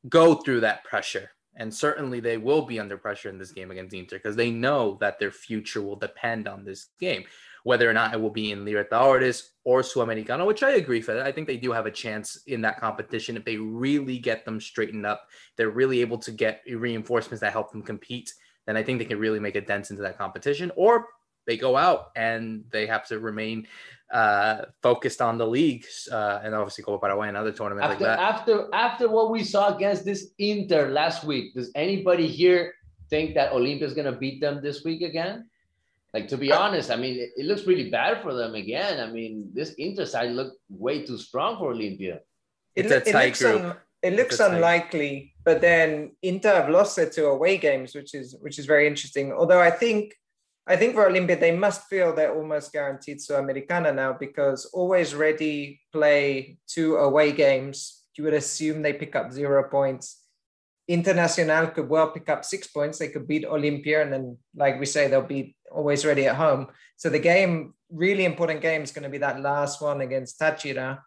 go 0.08 0.36
through 0.36 0.62
that 0.62 0.84
pressure. 0.84 1.32
And 1.56 1.74
certainly 1.74 2.20
they 2.20 2.38
will 2.38 2.62
be 2.62 2.80
under 2.80 2.98
pressure 2.98 3.30
in 3.30 3.38
this 3.38 3.52
game 3.52 3.72
against 3.72 3.96
Inter 3.96 4.18
because 4.18 4.36
they 4.36 4.52
know 4.52 4.98
that 5.02 5.20
their 5.20 5.32
future 5.32 5.82
will 5.82 5.96
depend 5.96 6.48
on 6.48 6.64
this 6.64 6.90
game, 7.00 7.24
whether 7.64 7.90
or 7.90 7.94
not 7.94 8.14
it 8.14 8.22
will 8.22 8.30
be 8.30 8.52
in 8.52 8.64
Libertadores 8.64 9.50
or 9.64 9.82
Sudamericana, 9.82 10.46
which 10.46 10.62
I 10.62 10.74
agree 10.74 11.00
with. 11.00 11.10
I 11.10 11.32
think 11.32 11.48
they 11.48 11.58
do 11.58 11.72
have 11.72 11.88
a 11.88 11.92
chance 11.92 12.44
in 12.46 12.62
that 12.62 12.80
competition 12.80 13.36
if 13.36 13.44
they 13.44 13.58
really 13.58 14.20
get 14.20 14.46
them 14.46 14.62
straightened 14.62 15.06
up. 15.06 15.28
They're 15.56 15.72
really 15.72 16.00
able 16.02 16.20
to 16.20 16.32
get 16.32 16.62
reinforcements 16.72 17.42
that 17.42 17.54
help 17.54 17.72
them 17.72 17.82
compete. 17.82 18.32
Then 18.68 18.78
I 18.78 18.84
think 18.84 19.00
they 19.00 19.06
can 19.06 19.20
really 19.20 19.40
make 19.40 19.56
a 19.56 19.62
dent 19.62 19.90
into 19.90 20.04
that 20.04 20.18
competition. 20.18 20.72
Or 20.76 21.08
they 21.48 21.58
go 21.58 21.76
out 21.76 22.12
and 22.16 22.66
they 22.72 22.86
have 22.86 23.08
to 23.08 23.20
remain 23.20 23.66
uh, 24.12 24.66
focused 24.82 25.22
on 25.22 25.38
the 25.38 25.46
league 25.46 25.86
uh, 26.12 26.40
and 26.44 26.56
obviously 26.56 26.84
Copa 26.84 27.00
Paraguay 27.00 27.30
another 27.30 27.52
tournament 27.52 27.86
after, 27.86 28.06
like 28.06 28.18
that. 28.18 28.20
After 28.20 28.68
after 28.74 29.10
what 29.10 29.32
we 29.32 29.44
saw 29.44 29.76
against 29.76 30.06
this 30.06 30.32
Inter 30.40 30.90
last 30.90 31.24
week, 31.24 31.54
does 31.54 31.72
anybody 31.76 32.28
here 32.28 32.74
think 33.10 33.36
that 33.36 33.52
Olimpia 33.52 33.84
is 33.84 33.94
going 33.94 34.12
to 34.12 34.18
beat 34.18 34.40
them 34.40 34.62
this 34.62 34.84
week 34.84 35.02
again? 35.02 35.50
Like 36.14 36.28
to 36.30 36.38
be 36.38 36.52
uh, 36.52 36.60
honest, 36.60 36.90
I 36.90 36.96
mean, 36.96 37.20
it, 37.20 37.32
it, 37.36 37.46
looks 37.46 37.68
really 37.68 37.90
bad 37.90 38.22
for 38.22 38.34
them 38.34 38.56
again. 38.56 39.00
I 39.02 39.12
mean, 39.12 39.50
this 39.54 39.74
Inter 39.74 40.06
side 40.06 40.32
looked 40.32 40.58
way 40.70 41.06
too 41.06 41.18
strong 41.18 41.58
for 41.58 41.74
Olimpia. 41.74 42.20
It's 42.76 42.92
it, 42.92 43.08
a 43.08 43.12
tight 43.12 43.40
it 43.40 43.44
group. 43.44 43.62
Un, 43.62 43.76
it 44.02 44.14
looks 44.14 44.40
unlikely, 44.40 45.34
but 45.44 45.60
then 45.60 46.16
Inter 46.22 46.54
have 46.56 46.70
lost 46.70 46.96
their 46.96 47.10
two 47.10 47.26
away 47.26 47.58
games, 47.58 47.94
which 47.94 48.14
is 48.14 48.36
which 48.40 48.58
is 48.58 48.66
very 48.66 48.88
interesting. 48.88 49.34
Although 49.34 49.60
I 49.60 49.70
think 49.70 50.16
I 50.70 50.76
think 50.76 50.96
for 50.96 51.10
Olimpia, 51.10 51.40
they 51.40 51.56
must 51.56 51.88
feel 51.88 52.14
they're 52.14 52.36
almost 52.36 52.74
guaranteed 52.74 53.20
Sudamericana 53.20 53.96
now 53.96 54.12
because 54.12 54.66
always 54.66 55.16
ready 55.16 55.82
play 55.94 56.58
two 56.68 56.98
away 56.98 57.32
games. 57.32 58.04
You 58.18 58.26
would 58.26 58.34
assume 58.34 58.82
they 58.82 58.94
pick 58.94 59.16
up 59.16 59.32
zero 59.32 59.64
points. 59.70 60.24
Internacional 60.90 61.74
could 61.74 61.88
well 61.88 62.10
pick 62.10 62.28
up 62.30 62.44
six 62.44 62.68
points. 62.68 62.98
They 63.00 63.08
could 63.10 63.28
beat 63.28 63.46
Olimpia, 63.46 64.02
and 64.02 64.12
then, 64.12 64.38
like 64.56 64.80
we 64.80 64.86
say, 64.86 65.08
they'll 65.08 65.22
be 65.22 65.56
always 65.72 66.06
ready 66.06 66.28
at 66.28 66.36
home. 66.36 66.68
So 66.98 67.10
the 67.10 67.20
game, 67.20 67.74
really 67.90 68.26
important 68.26 68.62
game, 68.62 68.82
is 68.82 68.92
going 68.92 69.04
to 69.04 69.10
be 69.10 69.20
that 69.20 69.42
last 69.42 69.82
one 69.82 70.02
against 70.02 70.40
Táchira. 70.40 71.00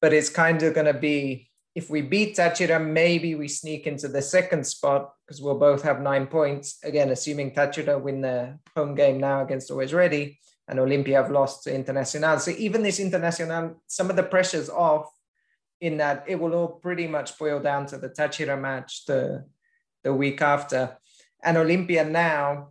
But 0.00 0.12
it's 0.12 0.30
kind 0.30 0.62
of 0.62 0.74
going 0.74 0.86
to 0.86 0.98
be 0.98 1.50
if 1.74 1.88
we 1.90 2.02
beat 2.02 2.36
Táchira, 2.36 2.84
maybe 2.84 3.34
we 3.34 3.48
sneak 3.48 3.86
into 3.86 4.08
the 4.08 4.22
second 4.22 4.66
spot 4.66 5.12
because 5.30 5.40
we'll 5.40 5.54
both 5.54 5.82
have 5.82 6.02
nine 6.02 6.26
points. 6.26 6.80
Again, 6.82 7.10
assuming 7.10 7.52
Táchira 7.52 8.02
win 8.02 8.20
the 8.20 8.58
home 8.74 8.96
game 8.96 9.20
now 9.20 9.44
against 9.44 9.70
Always 9.70 9.94
Ready 9.94 10.40
and 10.66 10.80
Olimpia 10.80 11.22
have 11.22 11.30
lost 11.30 11.62
to 11.62 11.70
Internacional. 11.70 12.40
So 12.40 12.50
even 12.58 12.82
this 12.82 12.98
Internacional, 12.98 13.76
some 13.86 14.10
of 14.10 14.16
the 14.16 14.24
pressure's 14.24 14.68
off 14.68 15.08
in 15.80 15.98
that 15.98 16.24
it 16.26 16.34
will 16.34 16.52
all 16.52 16.66
pretty 16.66 17.06
much 17.06 17.38
boil 17.38 17.60
down 17.60 17.86
to 17.86 17.96
the 17.96 18.08
Táchira 18.08 18.60
match 18.60 19.04
the, 19.06 19.44
the 20.02 20.12
week 20.12 20.42
after. 20.42 20.98
And 21.44 21.56
Olympia 21.56 22.04
now 22.04 22.70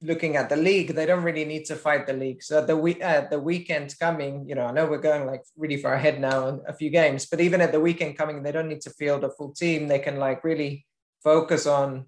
looking 0.00 0.36
at 0.36 0.48
the 0.48 0.56
league, 0.56 0.94
they 0.94 1.04
don't 1.04 1.22
really 1.22 1.44
need 1.44 1.66
to 1.66 1.76
fight 1.76 2.06
the 2.06 2.14
league. 2.14 2.42
So 2.42 2.64
the 2.64 2.74
week, 2.74 3.04
uh, 3.04 3.26
the 3.30 3.38
weekend 3.38 3.94
coming, 4.00 4.48
you 4.48 4.54
know, 4.54 4.64
I 4.64 4.72
know 4.72 4.86
we're 4.86 4.96
going 4.96 5.26
like 5.26 5.42
really 5.58 5.76
far 5.76 5.92
ahead 5.92 6.22
now 6.22 6.62
a 6.66 6.72
few 6.72 6.88
games, 6.88 7.26
but 7.26 7.42
even 7.42 7.60
at 7.60 7.70
the 7.70 7.80
weekend 7.80 8.16
coming, 8.16 8.42
they 8.42 8.50
don't 8.50 8.68
need 8.68 8.80
to 8.80 8.90
field 8.90 9.24
a 9.24 9.30
full 9.30 9.52
team. 9.52 9.88
They 9.88 9.98
can 9.98 10.16
like 10.16 10.42
really 10.42 10.86
focus 11.22 11.66
on 11.66 12.06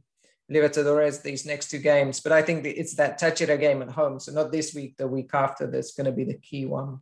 Libertadores 0.51 1.23
these 1.23 1.47
next 1.47 1.71
two 1.71 1.79
games. 1.79 2.21
But 2.21 2.33
I 2.33 2.43
think 2.43 2.67
it's 2.67 2.95
that 2.97 3.19
Táchira 3.19 3.59
game 3.59 3.83
at 3.83 3.89
home. 3.89 4.21
So 4.21 4.33
not 4.33 4.53
this 4.53 4.75
week, 4.75 4.97
the 4.97 5.09
week 5.09 5.31
after, 5.33 5.67
that's 5.67 5.95
going 5.95 6.07
to 6.07 6.13
be 6.13 6.25
the 6.25 6.35
key 6.35 6.67
one. 6.67 7.01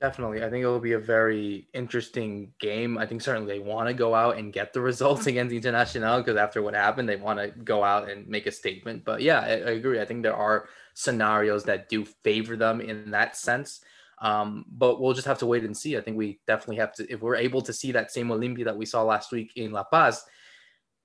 Definitely. 0.00 0.44
I 0.44 0.50
think 0.50 0.62
it'll 0.62 0.80
be 0.80 0.92
a 0.92 0.98
very 0.98 1.66
interesting 1.72 2.52
game. 2.60 2.98
I 2.98 3.06
think 3.06 3.22
certainly 3.22 3.54
they 3.54 3.58
want 3.58 3.88
to 3.88 3.94
go 3.94 4.14
out 4.14 4.36
and 4.36 4.52
get 4.52 4.74
the 4.74 4.80
results 4.82 5.26
against 5.28 5.54
Internacional 5.54 6.18
because 6.18 6.36
after 6.36 6.62
what 6.62 6.74
happened, 6.74 7.08
they 7.08 7.16
want 7.16 7.38
to 7.38 7.48
go 7.48 7.82
out 7.82 8.10
and 8.10 8.28
make 8.28 8.46
a 8.46 8.52
statement. 8.52 9.04
But 9.04 9.22
yeah, 9.22 9.40
I, 9.40 9.52
I, 9.52 9.70
agree. 9.70 10.00
I 10.00 10.04
think 10.04 10.22
there 10.22 10.36
are 10.36 10.68
scenarios 10.92 11.64
that 11.64 11.88
do 11.88 12.04
favor 12.04 12.54
them 12.54 12.82
in 12.82 13.12
that 13.12 13.34
sense. 13.34 13.80
Um, 14.20 14.66
but 14.70 15.00
we'll 15.00 15.14
just 15.14 15.26
have 15.26 15.38
to 15.38 15.46
wait 15.46 15.64
and 15.64 15.76
see. 15.76 15.96
I 15.96 16.02
think 16.02 16.18
we 16.18 16.38
definitely 16.46 16.76
have 16.76 16.92
to, 16.96 17.10
if 17.10 17.22
we're 17.22 17.36
able 17.36 17.62
to 17.62 17.72
see 17.72 17.92
that 17.92 18.12
same 18.12 18.28
Olimpia 18.28 18.64
that 18.64 18.76
we 18.76 18.84
saw 18.84 19.02
last 19.02 19.32
week 19.32 19.52
in 19.56 19.72
La 19.72 19.84
Paz, 19.84 20.24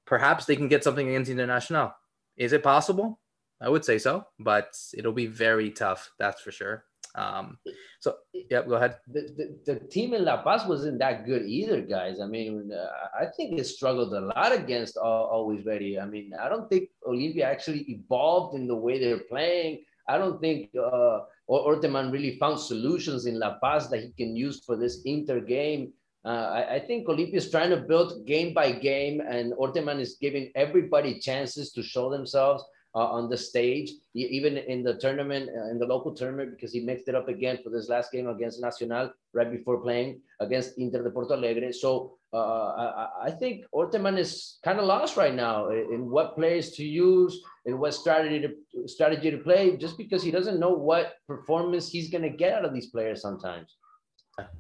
perhaps 0.09 0.45
they 0.45 0.55
can 0.55 0.67
get 0.67 0.83
something 0.83 1.07
against 1.07 1.31
Internacional. 1.31 1.93
Is 2.35 2.51
it 2.51 2.63
possible? 2.63 3.19
I 3.61 3.69
would 3.69 3.85
say 3.85 3.99
so, 3.99 4.25
but 4.39 4.75
it'll 4.97 5.13
be 5.13 5.27
very 5.27 5.69
tough. 5.69 6.11
That's 6.17 6.41
for 6.41 6.51
sure. 6.51 6.85
Um, 7.15 7.57
so 7.99 8.15
yeah, 8.33 8.61
go 8.63 8.75
ahead. 8.75 8.97
The, 9.07 9.21
the, 9.37 9.73
the, 9.73 9.79
team 9.87 10.13
in 10.13 10.25
La 10.25 10.41
Paz 10.43 10.65
wasn't 10.65 10.99
that 10.99 11.25
good 11.25 11.45
either, 11.45 11.81
guys. 11.81 12.19
I 12.19 12.27
mean, 12.27 12.71
uh, 12.71 12.87
I 13.19 13.25
think 13.35 13.59
it 13.59 13.65
struggled 13.65 14.13
a 14.13 14.21
lot 14.21 14.53
against 14.53 14.95
Always 14.97 15.65
Ready. 15.65 15.99
I 15.99 16.05
mean, 16.05 16.31
I 16.39 16.49
don't 16.49 16.69
think 16.69 16.89
Olimpia 17.05 17.43
actually 17.43 17.81
evolved 17.89 18.55
in 18.55 18.67
the 18.67 18.75
way 18.75 18.99
they're 18.99 19.25
playing. 19.29 19.83
I 20.07 20.17
don't 20.17 20.39
think 20.39 20.69
uh, 20.75 21.19
Orteman 21.49 22.11
really 22.11 22.37
found 22.37 22.59
solutions 22.59 23.25
in 23.25 23.39
La 23.39 23.57
Paz 23.61 23.89
that 23.89 24.01
he 24.01 24.11
can 24.11 24.35
use 24.35 24.63
for 24.63 24.75
this 24.75 25.01
inter 25.05 25.39
game. 25.39 25.93
Uh, 26.25 26.27
I, 26.27 26.75
I, 26.75 26.79
think 26.79 27.07
Olimpia 27.07 27.35
is 27.35 27.49
trying 27.49 27.69
to 27.69 27.77
build 27.77 28.25
game 28.25 28.53
by 28.53 28.73
game, 28.73 29.21
and 29.21 29.53
Orteman 29.53 30.01
is 30.01 30.17
giving 30.19 30.51
everybody 30.53 31.17
chances 31.17 31.71
to 31.71 31.81
show 31.81 32.09
themselves 32.09 32.61
uh, 32.93 33.05
on 33.05 33.29
the 33.29 33.37
stage, 33.37 33.91
even 34.13 34.57
in 34.57 34.83
the 34.83 34.95
tournament, 34.95 35.49
uh, 35.55 35.69
in 35.69 35.79
the 35.79 35.85
local 35.85 36.13
tournament, 36.13 36.51
because 36.51 36.73
he 36.73 36.81
mixed 36.81 37.07
it 37.07 37.15
up 37.15 37.29
again 37.29 37.59
for 37.63 37.69
this 37.69 37.87
last 37.87 38.11
game 38.11 38.27
against 38.27 38.61
Nacional 38.61 39.11
right 39.33 39.49
before 39.49 39.79
playing 39.81 40.19
against 40.41 40.77
Inter 40.77 41.03
de 41.03 41.09
Porto 41.09 41.35
Alegre. 41.35 41.71
So 41.71 42.17
uh, 42.33 42.37
I, 42.37 43.09
I, 43.27 43.31
think 43.31 43.65
Orteman 43.73 44.17
is 44.17 44.57
kind 44.63 44.79
of 44.79 44.85
lost 44.85 45.17
right 45.17 45.33
now 45.33 45.69
in 45.69 46.09
what 46.09 46.35
players 46.35 46.71
to 46.71 46.83
use, 46.83 47.41
in 47.65 47.79
what 47.79 47.93
strategy 47.93 48.41
to 48.41 48.87
strategy 48.87 49.31
to 49.31 49.37
play, 49.37 49.77
just 49.77 49.97
because 49.97 50.21
he 50.21 50.31
doesn't 50.31 50.59
know 50.59 50.73
what 50.73 51.13
performance 51.27 51.89
he's 51.89 52.09
going 52.09 52.23
to 52.23 52.29
get 52.29 52.53
out 52.53 52.65
of 52.65 52.73
these 52.73 52.87
players 52.87 53.21
sometimes. 53.21 53.77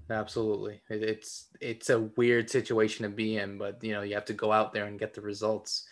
Yeah, 0.09 0.19
absolutely, 0.19 0.81
it's 0.89 1.47
it's 1.61 1.89
a 1.89 2.01
weird 2.17 2.49
situation 2.49 3.03
to 3.03 3.09
be 3.09 3.37
in, 3.37 3.57
but 3.57 3.83
you 3.83 3.93
know 3.93 4.01
you 4.01 4.15
have 4.15 4.25
to 4.25 4.33
go 4.33 4.51
out 4.51 4.73
there 4.73 4.85
and 4.85 4.99
get 4.99 5.13
the 5.13 5.21
results 5.21 5.87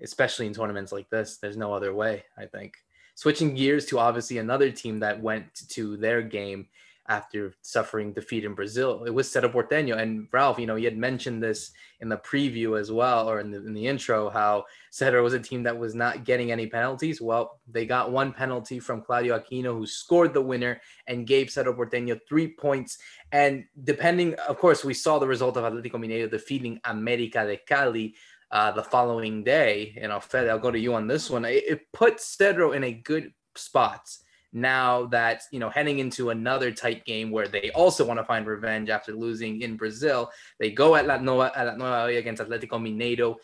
especially 0.00 0.46
in 0.46 0.54
tournaments 0.54 0.92
like 0.92 1.10
this. 1.10 1.38
There's 1.38 1.56
no 1.56 1.72
other 1.72 1.94
way, 1.94 2.24
I 2.36 2.46
think. 2.46 2.76
Switching 3.14 3.54
gears 3.54 3.86
to 3.86 3.98
obviously 3.98 4.38
another 4.38 4.70
team 4.70 5.00
that 5.00 5.20
went 5.20 5.68
to 5.70 5.96
their 5.96 6.22
game 6.22 6.68
after 7.08 7.54
suffering 7.62 8.12
defeat 8.12 8.44
in 8.44 8.54
Brazil. 8.54 9.04
It 9.04 9.14
was 9.14 9.30
Cerro 9.30 9.48
Porteño. 9.48 9.98
And 9.98 10.28
Ralph, 10.30 10.58
you 10.58 10.66
know, 10.66 10.76
you 10.76 10.84
had 10.84 10.96
mentioned 10.96 11.42
this 11.42 11.72
in 12.00 12.08
the 12.08 12.18
preview 12.18 12.78
as 12.78 12.92
well, 12.92 13.28
or 13.28 13.40
in 13.40 13.50
the, 13.50 13.58
in 13.58 13.72
the 13.72 13.86
intro, 13.86 14.28
how 14.28 14.66
Cerro 14.90 15.22
was 15.22 15.32
a 15.32 15.40
team 15.40 15.62
that 15.62 15.78
was 15.78 15.94
not 15.94 16.24
getting 16.24 16.52
any 16.52 16.66
penalties. 16.66 17.20
Well, 17.20 17.60
they 17.66 17.86
got 17.86 18.12
one 18.12 18.32
penalty 18.32 18.78
from 18.78 19.02
Claudio 19.02 19.38
Aquino, 19.38 19.76
who 19.76 19.86
scored 19.86 20.34
the 20.34 20.42
winner 20.42 20.80
and 21.06 21.26
gave 21.26 21.50
Cerro 21.50 21.74
Porteño 21.74 22.20
three 22.28 22.48
points. 22.48 22.98
And 23.32 23.64
depending, 23.84 24.34
of 24.34 24.58
course, 24.58 24.84
we 24.84 24.94
saw 24.94 25.18
the 25.18 25.26
result 25.26 25.56
of 25.56 25.64
Atlético 25.64 25.94
Mineiro 25.94 26.30
defeating 26.30 26.78
América 26.84 27.46
de 27.46 27.56
Cali 27.56 28.14
uh, 28.50 28.70
the 28.72 28.82
following 28.82 29.42
day. 29.44 29.98
Know, 30.00 30.20
Fed, 30.20 30.48
I'll 30.48 30.58
go 30.58 30.70
to 30.70 30.78
you 30.78 30.94
on 30.94 31.06
this 31.06 31.30
one. 31.30 31.44
It, 31.46 31.64
it 31.66 31.92
puts 31.92 32.36
Cerro 32.36 32.72
in 32.72 32.84
a 32.84 32.92
good 32.92 33.32
spot 33.56 34.08
now 34.52 35.06
that 35.06 35.42
you 35.52 35.58
know 35.58 35.70
heading 35.70 35.98
into 35.98 36.30
another 36.30 36.70
tight 36.72 37.04
game 37.04 37.30
where 37.30 37.48
they 37.48 37.70
also 37.74 38.04
want 38.04 38.18
to 38.18 38.24
find 38.24 38.46
revenge 38.46 38.88
after 38.88 39.12
losing 39.12 39.62
in 39.62 39.76
Brazil. 39.76 40.30
They 40.58 40.70
go 40.70 40.96
at 40.96 41.06
La 41.06 41.18
Nova, 41.18 41.52
at 41.54 41.66
La 41.66 41.74
Nova 41.74 42.16
against 42.16 42.42
Atletico 42.42 42.80
Mineiro. 42.80 43.36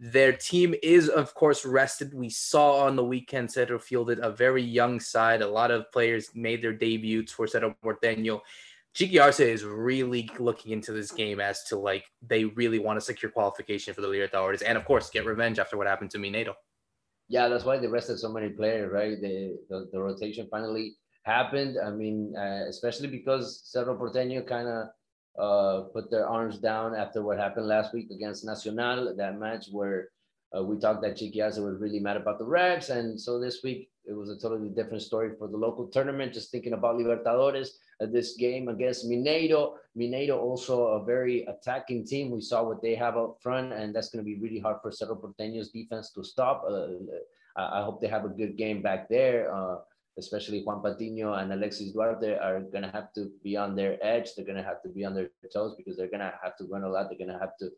Their 0.00 0.32
team 0.32 0.76
is, 0.80 1.08
of 1.08 1.34
course, 1.34 1.64
rested. 1.64 2.14
We 2.14 2.30
saw 2.30 2.86
on 2.86 2.94
the 2.94 3.04
weekend 3.04 3.50
Cerro 3.50 3.80
fielded 3.80 4.20
a 4.20 4.30
very 4.30 4.62
young 4.62 5.00
side. 5.00 5.42
A 5.42 5.48
lot 5.48 5.72
of 5.72 5.90
players 5.90 6.30
made 6.34 6.62
their 6.62 6.72
debuts 6.72 7.32
for 7.32 7.48
Cerro 7.48 7.74
Porteño. 7.84 8.40
Chiqui 8.94 9.20
Arce 9.22 9.40
is 9.40 9.64
really 9.64 10.30
looking 10.38 10.72
into 10.72 10.92
this 10.92 11.10
game 11.10 11.40
as 11.40 11.62
to 11.64 11.76
like 11.76 12.04
they 12.26 12.44
really 12.44 12.78
want 12.78 12.96
to 12.96 13.00
secure 13.04 13.30
qualification 13.30 13.94
for 13.94 14.00
the 14.00 14.08
Libertadores 14.08 14.62
and 14.66 14.76
of 14.76 14.84
course 14.84 15.10
get 15.10 15.24
revenge 15.24 15.58
after 15.58 15.76
what 15.76 15.86
happened 15.86 16.10
to 16.10 16.18
Mineiro. 16.18 16.54
Yeah, 17.28 17.48
that's 17.48 17.64
why 17.64 17.78
they 17.78 17.86
rested 17.86 18.18
so 18.18 18.32
many 18.32 18.48
players, 18.48 18.90
right? 18.92 19.20
The 19.20 19.58
the, 19.68 19.88
the 19.92 20.00
rotation 20.00 20.48
finally 20.50 20.96
happened. 21.24 21.76
I 21.84 21.90
mean, 21.90 22.34
uh, 22.36 22.64
especially 22.68 23.08
because 23.08 23.62
Cerro 23.64 23.96
Porteño 23.98 24.46
kind 24.46 24.68
of 24.68 24.88
uh, 25.38 25.88
put 25.92 26.10
their 26.10 26.26
arms 26.26 26.58
down 26.58 26.94
after 26.96 27.22
what 27.22 27.38
happened 27.38 27.66
last 27.66 27.92
week 27.92 28.10
against 28.10 28.44
Nacional, 28.44 29.14
that 29.16 29.38
match 29.38 29.66
where 29.70 30.08
uh, 30.56 30.62
we 30.64 30.78
talked 30.78 31.02
that 31.02 31.16
Chiqui 31.16 31.42
Arce 31.42 31.58
was 31.58 31.78
really 31.78 32.00
mad 32.00 32.16
about 32.16 32.38
the 32.38 32.44
refs, 32.46 32.88
and 32.88 33.20
so 33.20 33.38
this 33.38 33.60
week 33.62 33.90
it 34.06 34.14
was 34.14 34.30
a 34.30 34.38
totally 34.38 34.70
different 34.70 35.02
story 35.02 35.32
for 35.38 35.48
the 35.48 35.56
local 35.56 35.86
tournament. 35.88 36.32
Just 36.32 36.50
thinking 36.50 36.72
about 36.72 36.96
Libertadores, 36.96 37.68
this 38.06 38.36
game 38.36 38.68
against 38.68 39.08
Mineiro. 39.08 39.74
Mineiro 39.96 40.38
also 40.38 40.98
a 40.98 41.04
very 41.04 41.44
attacking 41.46 42.06
team. 42.06 42.30
We 42.30 42.40
saw 42.40 42.62
what 42.62 42.82
they 42.82 42.94
have 42.94 43.16
up 43.16 43.38
front, 43.40 43.72
and 43.72 43.94
that's 43.94 44.08
going 44.10 44.24
to 44.24 44.28
be 44.28 44.38
really 44.38 44.60
hard 44.60 44.78
for 44.82 44.92
Cerro 44.92 45.16
Porteño's 45.16 45.70
defense 45.70 46.12
to 46.12 46.22
stop. 46.22 46.64
Uh, 46.68 46.88
I 47.56 47.82
hope 47.82 48.00
they 48.00 48.08
have 48.08 48.24
a 48.24 48.28
good 48.28 48.56
game 48.56 48.82
back 48.82 49.08
there. 49.08 49.52
Uh, 49.52 49.78
especially 50.18 50.62
Juan 50.62 50.82
Patiño 50.82 51.40
and 51.40 51.52
Alexis 51.52 51.92
Duarte 51.92 52.36
are 52.36 52.60
going 52.60 52.82
to 52.82 52.90
have 52.90 53.12
to 53.12 53.30
be 53.42 53.56
on 53.56 53.76
their 53.76 53.96
edge. 54.04 54.34
They're 54.34 54.44
going 54.44 54.58
to 54.58 54.64
have 54.64 54.82
to 54.82 54.88
be 54.88 55.04
on 55.04 55.14
their 55.14 55.30
toes 55.52 55.74
because 55.76 55.96
they're 55.96 56.08
going 56.10 56.20
to 56.20 56.34
have 56.42 56.56
to 56.56 56.64
run 56.64 56.82
a 56.82 56.88
lot. 56.88 57.08
They're 57.08 57.18
going 57.18 57.32
to 57.32 57.38
have 57.38 57.56
to 57.60 57.70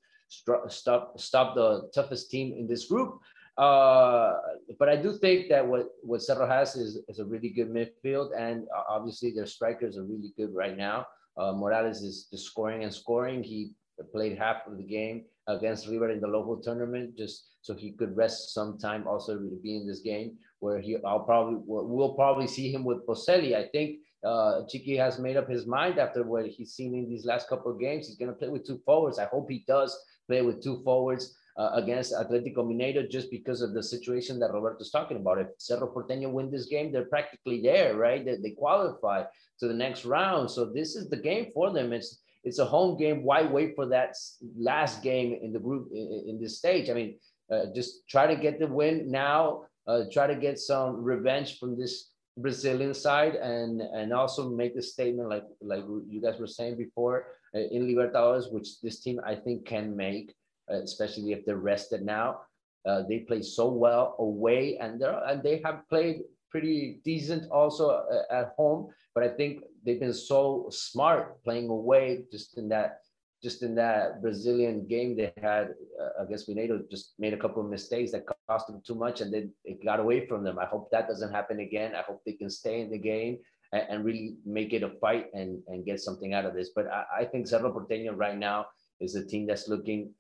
stop 0.69 1.21
stop 1.21 1.55
the 1.55 1.91
toughest 1.95 2.31
team 2.31 2.55
in 2.57 2.67
this 2.67 2.87
group. 2.87 3.21
Uh, 3.59 4.37
but 4.79 4.89
I 4.89 4.97
do 4.97 5.17
think 5.19 5.49
that 5.51 5.67
what, 5.67 5.89
what 6.03 6.23
Cerro 6.23 6.47
has 6.47 6.77
is, 6.77 7.01
is 7.09 7.19
a 7.19 7.25
really 7.25 7.51
good 7.51 7.69
midfield, 7.69 8.31
and 8.37 8.67
uh, 8.77 8.83
obviously 8.89 9.33
their 9.33 9.47
strikers 9.47 9.99
are 9.99 10.05
really 10.05 10.33
good 10.37 10.55
right 10.55 10.77
now. 10.77 11.07
Uh, 11.37 11.53
Morales 11.53 12.03
is 12.03 12.29
just 12.31 12.47
scoring 12.47 12.85
and 12.85 12.93
scoring. 12.93 13.43
He 13.43 13.73
played 14.13 14.39
half 14.39 14.67
of 14.67 14.79
the 14.79 14.85
game 14.85 15.25
against 15.47 15.89
River 15.89 16.11
in 16.11 16.21
the 16.21 16.27
local 16.27 16.57
tournament, 16.57 17.17
just 17.17 17.49
so 17.63 17.75
he 17.75 17.93
could 17.93 18.17
rest 18.17 18.55
some 18.55 18.79
time 18.79 19.07
also 19.07 19.37
to 19.37 19.61
be 19.63 19.77
in 19.77 19.87
this 19.87 20.01
game 20.01 20.39
where 20.61 20.79
he 20.79 20.97
I'll 21.05 21.21
probably 21.21 21.61
we'll 21.67 22.15
probably 22.15 22.47
see 22.47 22.73
him 22.73 22.85
with 22.85 23.07
Boselli. 23.07 23.55
I 23.57 23.69
think 23.69 23.99
uh, 24.25 24.63
Chiqui 24.69 24.99
has 24.99 25.19
made 25.19 25.37
up 25.37 25.49
his 25.49 25.67
mind 25.67 25.99
after 25.99 26.23
what 26.23 26.47
he's 26.47 26.75
seen 26.75 26.95
in 26.95 27.09
these 27.09 27.25
last 27.25 27.49
couple 27.49 27.73
of 27.73 27.81
games. 27.81 28.07
He's 28.07 28.17
going 28.17 28.31
to 28.31 28.37
play 28.37 28.49
with 28.49 28.67
two 28.67 28.81
forwards. 28.85 29.19
I 29.19 29.25
hope 29.25 29.51
he 29.51 29.65
does 29.67 29.99
play 30.29 30.43
with 30.43 30.63
two 30.63 30.83
forwards 30.85 31.37
uh, 31.59 31.71
against 31.75 32.13
Atletico 32.13 32.59
Mineiro 32.59 33.09
just 33.09 33.31
because 33.31 33.61
of 33.63 33.75
the 33.75 33.83
situation 33.83 34.39
that 34.41 34.53
Roberto's 34.53 34.91
talking 34.91 35.17
about. 35.17 35.39
If 35.39 35.49
Cerro 35.59 35.93
Porteño 35.93 36.31
win 36.31 36.51
this 36.51 36.67
game, 36.67 36.93
they're 36.93 37.05
practically 37.05 37.61
there, 37.63 37.97
right? 37.97 38.25
They, 38.25 38.37
they 38.37 38.51
qualify 38.51 39.25
to 39.61 39.69
the 39.69 39.75
next 39.75 40.05
round. 40.05 40.51
So 40.51 40.65
this 40.65 40.97
is 40.97 41.09
the 41.09 41.17
game 41.17 41.51
for 41.55 41.73
them. 41.73 41.93
It's 41.93 42.23
it's 42.43 42.59
a 42.59 42.65
home 42.65 42.97
game. 42.97 43.23
Why 43.23 43.43
wait 43.43 43.75
for 43.77 43.87
that 43.87 44.17
last 44.59 45.03
game 45.03 45.39
in 45.43 45.53
the 45.53 45.59
group 45.59 45.89
in, 45.93 46.25
in 46.29 46.41
this 46.41 46.57
stage? 46.57 46.89
I 46.89 46.95
mean, 46.95 47.19
uh, 47.53 47.67
just 47.75 48.09
try 48.09 48.27
to 48.27 48.37
get 48.37 48.59
the 48.59 48.67
win 48.67 49.11
now. 49.11 49.65
Uh, 49.87 50.05
try 50.13 50.27
to 50.27 50.37
get 50.37 50.59
some 50.59 51.03
revenge 51.03 51.59
from 51.59 51.79
this 51.79 52.13
Brazilian 52.39 52.95
side, 52.95 53.35
and 53.35 53.81
and 53.81 54.13
also 54.13 54.49
make 54.49 54.75
a 54.77 54.83
statement 54.83 55.29
like 55.29 55.45
like 55.61 55.85
you 56.09 56.21
guys 56.23 56.39
were 56.39 56.47
saying 56.47 56.77
before 56.77 57.27
uh, 57.55 57.59
in 57.59 57.87
Libertadores, 57.87 58.53
which 58.53 58.81
this 58.81 59.01
team 59.01 59.21
I 59.25 59.35
think 59.35 59.67
can 59.67 59.97
make. 59.97 60.35
Especially 60.71 61.33
if 61.33 61.45
they're 61.45 61.57
rested 61.57 62.03
now. 62.03 62.41
Uh, 62.87 63.03
they 63.09 63.21
play 63.21 63.43
so 63.43 63.69
well 63.69 64.17
away, 64.19 64.79
and 64.79 65.01
they 65.01 65.13
and 65.27 65.43
they 65.43 65.61
have 65.65 65.87
played 65.89 66.23
pretty 66.51 67.01
decent 67.05 67.51
also 67.51 67.91
uh, 67.91 68.23
at 68.31 68.55
home. 68.57 68.89
But 69.15 69.25
I 69.25 69.29
think 69.29 69.65
they've 69.85 70.01
been 70.01 70.15
so 70.15 70.69
smart 70.71 71.43
playing 71.45 71.69
away, 71.69 72.25
just 72.33 72.57
in 72.57 72.69
that 72.71 73.01
just 73.43 73.63
in 73.63 73.75
that 73.75 74.21
Brazilian 74.21 74.87
game 74.87 75.17
they 75.17 75.33
had 75.41 75.75
uh, 76.01 76.23
against 76.23 76.49
Mineiro, 76.49 76.89
just 76.91 77.15
made 77.19 77.33
a 77.33 77.39
couple 77.39 77.63
of 77.63 77.71
mistakes 77.71 78.13
that 78.13 78.27
cost 78.49 78.67
them 78.67 78.83
too 78.87 78.95
much, 78.95 79.21
and 79.21 79.33
then 79.33 79.53
it 79.65 79.85
got 79.85 80.01
away 80.01 80.27
from 80.27 80.45
them. 80.45 80.59
I 80.59 80.67
hope 80.67 80.91
that 80.91 81.09
doesn't 81.09 81.33
happen 81.33 81.61
again. 81.61 81.95
I 81.95 82.03
hope 82.03 82.21
they 82.25 82.33
can 82.33 82.51
stay 82.51 82.81
in 82.81 82.91
the 82.91 82.99
game 82.99 83.39
and, 83.73 83.85
and 83.89 84.05
really 84.05 84.37
make 84.45 84.73
it 84.73 84.83
a 84.83 84.91
fight 85.01 85.27
and 85.35 85.63
and 85.69 85.85
get 85.85 86.01
something 86.01 86.35
out 86.35 86.45
of 86.45 86.55
this. 86.55 86.71
But 86.75 86.87
I, 86.89 87.05
I 87.21 87.25
think 87.25 87.47
Cerro 87.47 87.73
Porteño 87.73 88.17
right 88.17 88.39
now 88.39 88.67
is 89.01 89.15
a 89.17 89.27
team 89.27 89.47
that's 89.47 89.69
looking 89.69 90.13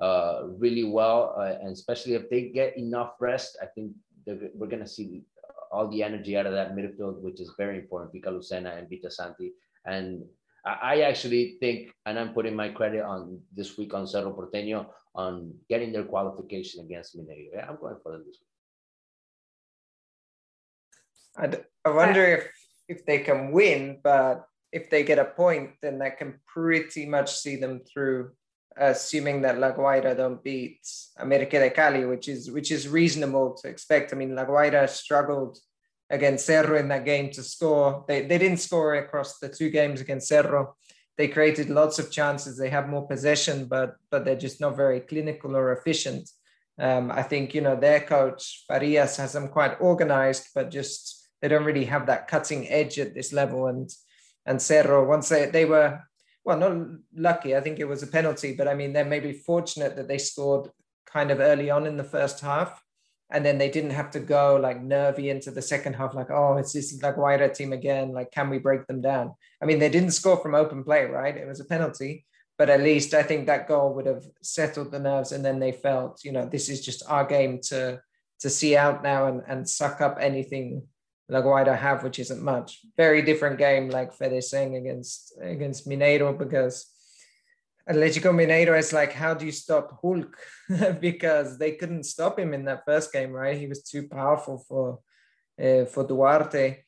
uh, 0.00 0.42
really 0.58 0.84
well, 0.84 1.34
uh, 1.38 1.54
and 1.60 1.70
especially 1.70 2.14
if 2.14 2.28
they 2.30 2.48
get 2.48 2.76
enough 2.76 3.12
rest, 3.20 3.56
I 3.62 3.66
think 3.66 3.92
we're 4.26 4.68
going 4.68 4.82
to 4.82 4.88
see 4.88 5.22
all 5.70 5.88
the 5.88 6.02
energy 6.02 6.36
out 6.36 6.46
of 6.46 6.52
that 6.52 6.74
midfield, 6.74 7.20
which 7.20 7.40
is 7.40 7.52
very 7.58 7.78
important. 7.78 8.12
Pika 8.12 8.32
Lucena 8.32 8.78
and 8.78 8.88
Villasanti, 8.88 9.50
and 9.84 10.24
I, 10.64 11.02
actually 11.02 11.58
think, 11.60 11.90
and 12.06 12.18
I'm 12.18 12.32
putting 12.32 12.56
my 12.56 12.70
credit 12.70 13.02
on 13.02 13.40
this 13.54 13.76
week 13.76 13.92
on 13.92 14.06
Cerro 14.06 14.32
Porteño 14.32 14.86
on 15.14 15.52
getting 15.68 15.92
their 15.92 16.04
qualification 16.04 16.84
against 16.84 17.16
Mineiro. 17.16 17.48
Yeah, 17.52 17.66
I'm 17.68 17.76
going 17.76 17.96
for 18.02 18.12
them 18.12 18.24
this 18.26 18.38
week. 18.40 18.48
I, 21.36 21.88
I 21.88 21.92
wonder 21.92 22.24
if 22.24 22.50
if 22.88 23.04
they 23.06 23.18
can 23.18 23.52
win, 23.52 24.00
but 24.02 24.46
if 24.72 24.90
they 24.90 25.04
get 25.04 25.18
a 25.18 25.24
point, 25.24 25.70
then 25.82 25.98
that 25.98 26.18
can 26.18 26.40
pretty 26.46 27.06
much 27.06 27.36
see 27.36 27.56
them 27.56 27.80
through, 27.80 28.32
assuming 28.76 29.42
that 29.42 29.58
La 29.58 29.72
Guaira 29.72 30.16
don't 30.16 30.42
beat 30.42 30.80
América 31.18 31.58
de 31.60 31.70
Cali, 31.70 32.04
which 32.04 32.28
is 32.28 32.50
which 32.50 32.70
is 32.70 32.88
reasonable 32.88 33.54
to 33.54 33.68
expect. 33.68 34.12
I 34.12 34.16
mean, 34.16 34.34
La 34.34 34.44
Guaira 34.44 34.88
struggled 34.88 35.58
against 36.10 36.46
Cerro 36.46 36.78
in 36.78 36.88
that 36.88 37.04
game 37.04 37.30
to 37.30 37.42
score. 37.42 38.04
They, 38.06 38.22
they 38.26 38.38
didn't 38.38 38.58
score 38.58 38.94
across 38.94 39.38
the 39.38 39.48
two 39.48 39.70
games 39.70 40.00
against 40.00 40.28
Cerro. 40.28 40.76
They 41.16 41.28
created 41.28 41.70
lots 41.70 41.98
of 41.98 42.10
chances. 42.10 42.58
They 42.58 42.70
have 42.70 42.88
more 42.88 43.06
possession, 43.06 43.66
but 43.66 43.96
but 44.10 44.24
they're 44.24 44.36
just 44.36 44.60
not 44.60 44.76
very 44.76 45.00
clinical 45.00 45.56
or 45.56 45.72
efficient. 45.72 46.28
Um, 46.78 47.10
I 47.10 47.22
think 47.22 47.54
you 47.54 47.60
know 47.60 47.76
their 47.76 48.00
coach 48.00 48.64
Farias 48.68 49.16
has 49.16 49.32
them 49.32 49.48
quite 49.48 49.80
organized, 49.80 50.48
but 50.54 50.70
just 50.70 51.28
they 51.40 51.48
don't 51.48 51.64
really 51.64 51.84
have 51.84 52.06
that 52.06 52.26
cutting 52.26 52.68
edge 52.68 52.98
at 52.98 53.14
this 53.14 53.32
level. 53.32 53.68
And 53.68 53.88
and 54.44 54.60
Cerro 54.60 55.06
once 55.06 55.28
they 55.28 55.46
they 55.46 55.64
were 55.64 56.00
well 56.44 56.58
not 56.58 56.86
lucky. 57.14 57.56
I 57.56 57.60
think 57.60 57.78
it 57.78 57.88
was 57.88 58.02
a 58.02 58.06
penalty, 58.06 58.54
but 58.54 58.68
I 58.68 58.74
mean 58.74 58.92
they're 58.92 59.04
maybe 59.04 59.32
fortunate 59.32 59.96
that 59.96 60.08
they 60.08 60.18
scored 60.18 60.70
kind 61.06 61.30
of 61.30 61.40
early 61.40 61.70
on 61.70 61.86
in 61.86 61.96
the 61.96 62.04
first 62.04 62.40
half 62.40 62.84
and 63.30 63.44
then 63.44 63.58
they 63.58 63.70
didn't 63.70 63.90
have 63.90 64.10
to 64.12 64.20
go 64.20 64.56
like 64.56 64.82
nervy 64.82 65.30
into 65.30 65.50
the 65.50 65.62
second 65.62 65.94
half, 65.94 66.14
like, 66.14 66.30
oh, 66.30 66.56
it's 66.56 66.72
this 66.72 67.02
La 67.02 67.12
Guaira 67.12 67.52
team 67.52 67.72
again. 67.72 68.12
Like, 68.12 68.30
can 68.30 68.50
we 68.50 68.58
break 68.58 68.86
them 68.86 69.00
down? 69.00 69.34
I 69.62 69.64
mean, 69.64 69.78
they 69.78 69.88
didn't 69.88 70.12
score 70.12 70.36
from 70.36 70.54
open 70.54 70.84
play, 70.84 71.06
right? 71.06 71.36
It 71.36 71.46
was 71.46 71.60
a 71.60 71.64
penalty, 71.64 72.26
but 72.58 72.68
at 72.68 72.82
least 72.82 73.14
I 73.14 73.22
think 73.22 73.46
that 73.46 73.66
goal 73.66 73.94
would 73.94 74.06
have 74.06 74.24
settled 74.42 74.92
the 74.92 75.00
nerves. 75.00 75.32
And 75.32 75.44
then 75.44 75.58
they 75.58 75.72
felt, 75.72 76.22
you 76.22 76.32
know, 76.32 76.46
this 76.46 76.68
is 76.68 76.84
just 76.84 77.02
our 77.08 77.24
game 77.24 77.60
to 77.68 78.00
to 78.40 78.50
see 78.50 78.76
out 78.76 79.02
now 79.02 79.26
and, 79.26 79.42
and 79.48 79.68
suck 79.68 80.00
up 80.00 80.18
anything 80.20 80.82
La 81.28 81.40
Guaira 81.40 81.76
have, 81.76 82.02
which 82.02 82.18
isn't 82.18 82.42
much. 82.42 82.80
Very 82.96 83.22
different 83.22 83.58
game, 83.58 83.88
like 83.88 84.12
Fede 84.12 84.42
saying 84.44 84.76
against 84.76 85.32
against 85.40 85.88
Mineiro, 85.88 86.36
because 86.36 86.86
Atletico 87.88 88.32
Mineiro 88.32 88.78
is 88.78 88.92
like, 88.92 89.12
how 89.12 89.34
do 89.34 89.46
you 89.46 89.52
stop 89.52 89.98
Hulk? 90.02 90.36
because 91.00 91.58
they 91.58 91.72
couldn't 91.72 92.04
stop 92.04 92.38
him 92.38 92.54
in 92.54 92.64
that 92.64 92.84
first 92.84 93.12
game, 93.12 93.32
right? 93.32 93.56
He 93.56 93.66
was 93.66 93.82
too 93.82 94.08
powerful 94.08 94.64
for 94.68 95.00
uh, 95.62 95.84
for 95.86 96.06
Duarte. 96.06 96.84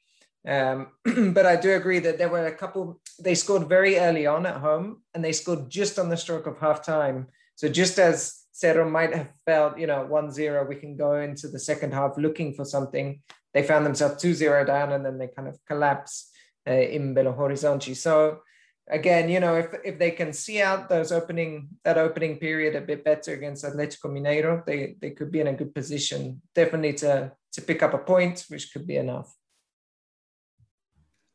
Um, 0.46 0.88
but 1.32 1.46
I 1.46 1.56
do 1.56 1.74
agree 1.74 1.98
that 2.00 2.18
there 2.18 2.28
were 2.28 2.46
a 2.46 2.54
couple. 2.54 3.00
They 3.18 3.34
scored 3.34 3.68
very 3.68 3.98
early 3.98 4.26
on 4.26 4.46
at 4.46 4.56
home, 4.56 5.02
and 5.14 5.24
they 5.24 5.32
scored 5.32 5.70
just 5.70 5.98
on 5.98 6.08
the 6.08 6.16
stroke 6.16 6.46
of 6.46 6.58
half 6.58 6.84
time. 6.84 7.28
So 7.56 7.68
just 7.68 7.98
as 7.98 8.46
Cerro 8.52 8.88
might 8.88 9.14
have 9.14 9.28
felt, 9.44 9.78
you 9.78 9.86
know, 9.86 10.06
1-0, 10.10 10.68
we 10.68 10.76
can 10.76 10.96
go 10.96 11.16
into 11.16 11.48
the 11.48 11.58
second 11.58 11.92
half 11.92 12.16
looking 12.16 12.54
for 12.54 12.64
something. 12.64 13.22
They 13.56 13.62
found 13.62 13.86
themselves 13.86 14.22
2-0 14.22 14.66
down, 14.66 14.92
and 14.92 15.02
then 15.02 15.16
they 15.16 15.28
kind 15.28 15.48
of 15.48 15.58
collapse 15.66 16.30
uh, 16.68 16.72
in 16.72 17.14
Belo 17.14 17.34
Horizonte. 17.34 17.96
So 17.96 18.40
again, 18.86 19.30
you 19.30 19.40
know, 19.40 19.56
if 19.56 19.68
if 19.82 19.98
they 19.98 20.10
can 20.10 20.34
see 20.34 20.60
out 20.60 20.90
those 20.90 21.10
opening 21.10 21.68
that 21.82 21.96
opening 21.96 22.36
period 22.36 22.76
a 22.76 22.82
bit 22.82 23.02
better 23.02 23.32
against 23.32 23.64
Atletico 23.64 24.10
Mineiro, 24.10 24.62
they 24.66 24.96
they 25.00 25.12
could 25.12 25.32
be 25.32 25.40
in 25.40 25.46
a 25.46 25.54
good 25.54 25.74
position, 25.74 26.42
definitely 26.54 26.92
to 27.00 27.32
to 27.54 27.62
pick 27.62 27.82
up 27.82 27.94
a 27.94 27.98
point, 28.12 28.44
which 28.50 28.74
could 28.74 28.86
be 28.86 28.96
enough. 28.96 29.34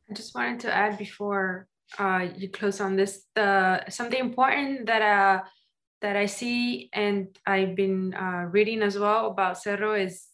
I 0.08 0.14
just 0.14 0.36
wanted 0.36 0.60
to 0.60 0.72
add 0.72 1.00
before 1.00 1.68
uh, 1.98 2.28
you 2.38 2.50
close 2.50 2.80
on 2.82 2.98
this, 2.98 3.26
the 3.34 3.90
something 3.90 4.20
important 4.20 4.86
that 4.86 5.02
uh, 5.02 5.44
that 6.02 6.16
I 6.16 6.28
see 6.28 6.92
and 6.94 7.36
I've 7.48 7.76
been 7.76 8.14
uh, 8.14 8.46
reading 8.52 8.84
as 8.84 9.00
well 9.00 9.26
about 9.26 9.58
Cerro 9.58 9.96
is 9.96 10.28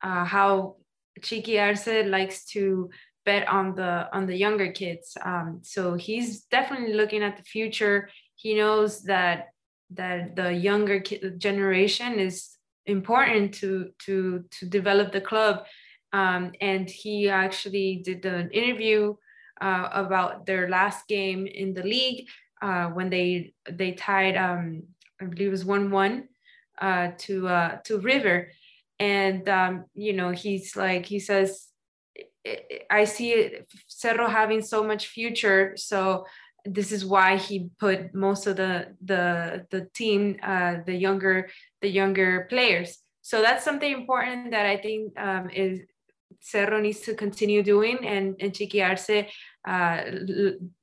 uh, 0.00 0.24
how 0.24 0.76
Chiqui 1.20 1.60
Arce 1.60 2.08
likes 2.08 2.44
to 2.46 2.90
bet 3.24 3.48
on 3.48 3.74
the 3.74 4.08
on 4.12 4.26
the 4.26 4.36
younger 4.36 4.70
kids. 4.72 5.16
Um, 5.22 5.60
so 5.62 5.94
he's 5.94 6.42
definitely 6.44 6.94
looking 6.94 7.22
at 7.22 7.36
the 7.36 7.42
future. 7.42 8.10
He 8.36 8.54
knows 8.54 9.02
that 9.04 9.48
that 9.90 10.36
the 10.36 10.52
younger 10.52 11.00
generation 11.38 12.18
is 12.18 12.56
important 12.86 13.54
to 13.54 13.90
to 14.06 14.44
to 14.58 14.66
develop 14.66 15.12
the 15.12 15.20
club. 15.20 15.64
Um, 16.12 16.52
and 16.60 16.88
he 16.88 17.28
actually 17.28 18.02
did 18.04 18.24
an 18.24 18.50
interview 18.50 19.14
uh, 19.60 19.88
about 19.92 20.46
their 20.46 20.68
last 20.68 21.08
game 21.08 21.46
in 21.46 21.74
the 21.74 21.82
league 21.82 22.28
uh, 22.62 22.86
when 22.86 23.10
they 23.10 23.54
they 23.70 23.92
tied 23.92 24.36
um, 24.36 24.84
I 25.20 25.24
believe 25.24 25.48
it 25.48 25.50
was 25.50 25.64
one 25.64 25.90
one 25.90 26.28
uh, 26.80 27.12
to 27.18 27.48
uh, 27.48 27.76
to 27.84 28.00
River, 28.00 28.48
and 28.98 29.48
um, 29.48 29.84
you 29.94 30.12
know 30.12 30.30
he's 30.30 30.76
like 30.76 31.06
he 31.06 31.18
says 31.18 31.68
I 32.90 33.04
see 33.04 33.58
Cerro 33.86 34.28
having 34.28 34.62
so 34.62 34.84
much 34.84 35.08
future. 35.08 35.74
So 35.76 36.26
this 36.64 36.92
is 36.92 37.04
why 37.04 37.36
he 37.36 37.70
put 37.78 38.14
most 38.14 38.46
of 38.46 38.56
the 38.56 38.94
the 39.04 39.66
the 39.70 39.88
team, 39.94 40.38
uh, 40.42 40.76
the 40.86 40.94
younger 40.94 41.48
the 41.80 41.88
younger 41.88 42.46
players. 42.50 42.98
So 43.22 43.40
that's 43.40 43.64
something 43.64 43.90
important 43.90 44.50
that 44.50 44.66
I 44.66 44.76
think 44.76 45.18
um, 45.18 45.48
is 45.50 45.80
Cerro 46.40 46.80
needs 46.80 47.00
to 47.00 47.14
continue 47.14 47.62
doing, 47.62 48.06
and 48.06 48.36
and 48.40 48.52
Chiqui 48.52 48.82
Arce 48.82 49.26
uh, 49.66 50.02